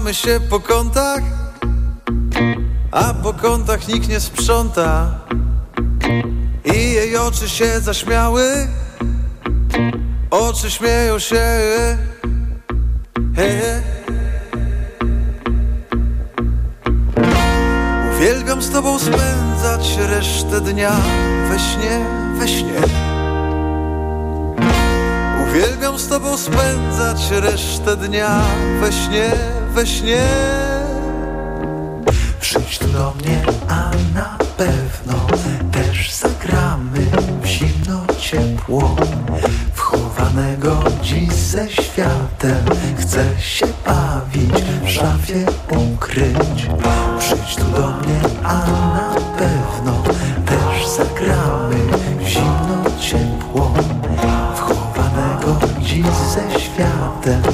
Chowamy 0.04 0.14
się 0.14 0.40
po 0.50 0.60
kątach, 0.60 1.22
a 2.92 3.14
po 3.14 3.34
kątach 3.34 3.88
nikt 3.88 4.10
nie 4.10 4.20
sprząta. 4.20 5.20
I 6.66 6.94
jej 6.94 7.18
oczy 7.18 7.50
się 7.50 7.80
zaśmiały, 7.80 8.68
oczy 10.30 10.72
śmieją 10.72 11.20
się. 11.20 11.46
He, 13.36 13.48
he. 13.60 13.82
Uwielbiam 18.16 18.62
z 18.62 18.70
tobą 18.70 19.00
spędzać 19.00 19.98
resztę 19.98 20.62
dnia 20.62 20.92
we 21.50 21.60
śnie, 21.60 22.06
we 22.40 22.48
śnie. 22.48 22.82
Uwielbiam 25.50 26.00
z 26.00 26.08
tobą 26.08 26.38
spędzać 26.38 27.32
resztę 27.32 27.96
dnia 27.96 28.42
we 28.82 28.92
śnie, 28.92 29.32
we 29.74 29.88
śnie. 29.88 30.22
Przyjdź 32.40 32.80
tu 32.80 32.88
do 32.88 33.14
mnie, 33.14 33.42
a 33.70 33.92
na 34.16 34.38
pewno 34.58 35.14
też 35.72 36.12
zagramy 36.12 37.00
w 37.42 37.46
zimno 37.46 38.06
ciepło. 38.20 38.96
Wchowanego 39.74 40.84
dziś 41.02 41.34
ze 41.34 41.70
światem 41.70 42.66
Chcę 42.98 43.42
się 43.42 43.66
bawić, 43.86 44.64
w 44.86 44.90
szafie 44.90 45.46
ukryć. 45.70 46.68
Przyjdź 47.20 47.56
tu 47.56 47.64
do 47.64 47.88
mnie, 47.88 48.20
a 48.44 48.58
na 48.94 49.16
pewno 49.38 50.04
też 50.46 50.88
zagramy 50.88 51.76
w 52.20 52.28
zimno 52.28 52.84
ciepło. 53.00 53.74
Wchowanego 54.56 55.60
dziś 55.82 56.06
ze 56.06 56.60
światem 56.60 57.53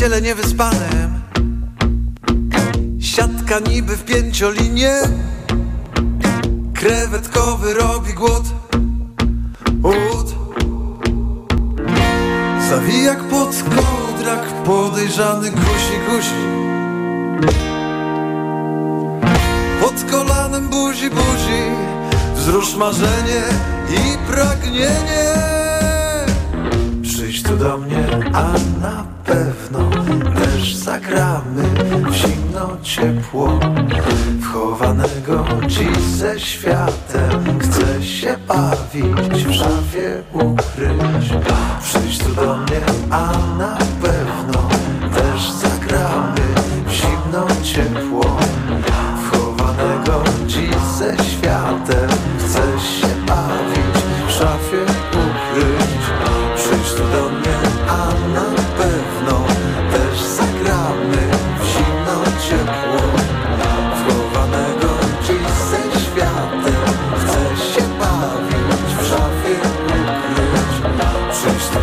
ciele 0.00 0.20
niewyspanym. 0.20 1.20
Siatka 3.00 3.58
niby 3.58 3.96
w 3.96 4.04
pięciolinie 4.04 4.90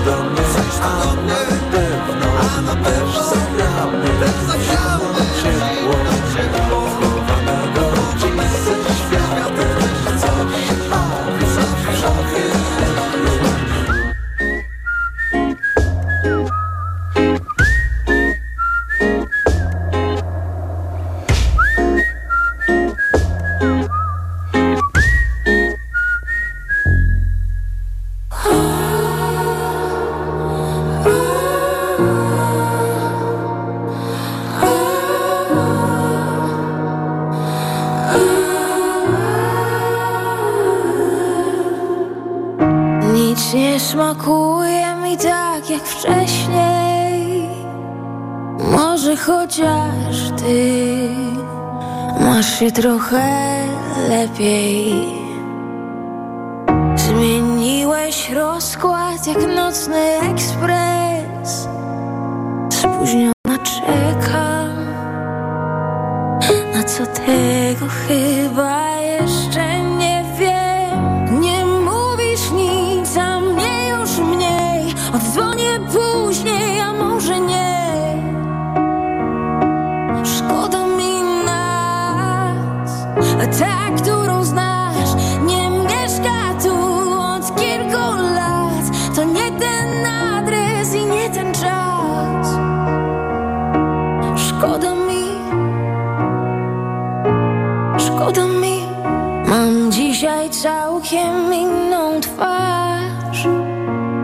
do 0.08 0.24
mnie. 0.24 0.42
Zaś 0.54 0.76
to 0.82 0.90
do 1.06 1.22
mnie 1.22 1.36
A 2.40 2.62
na 2.62 2.76
pewno 2.76 3.14
też 3.14 3.26
zagramy. 3.30 4.08
Też 4.20 4.36
zagramy 4.48 5.08
Ciepło 5.44 6.67
trochę 52.72 53.24
lepiej. 54.10 54.87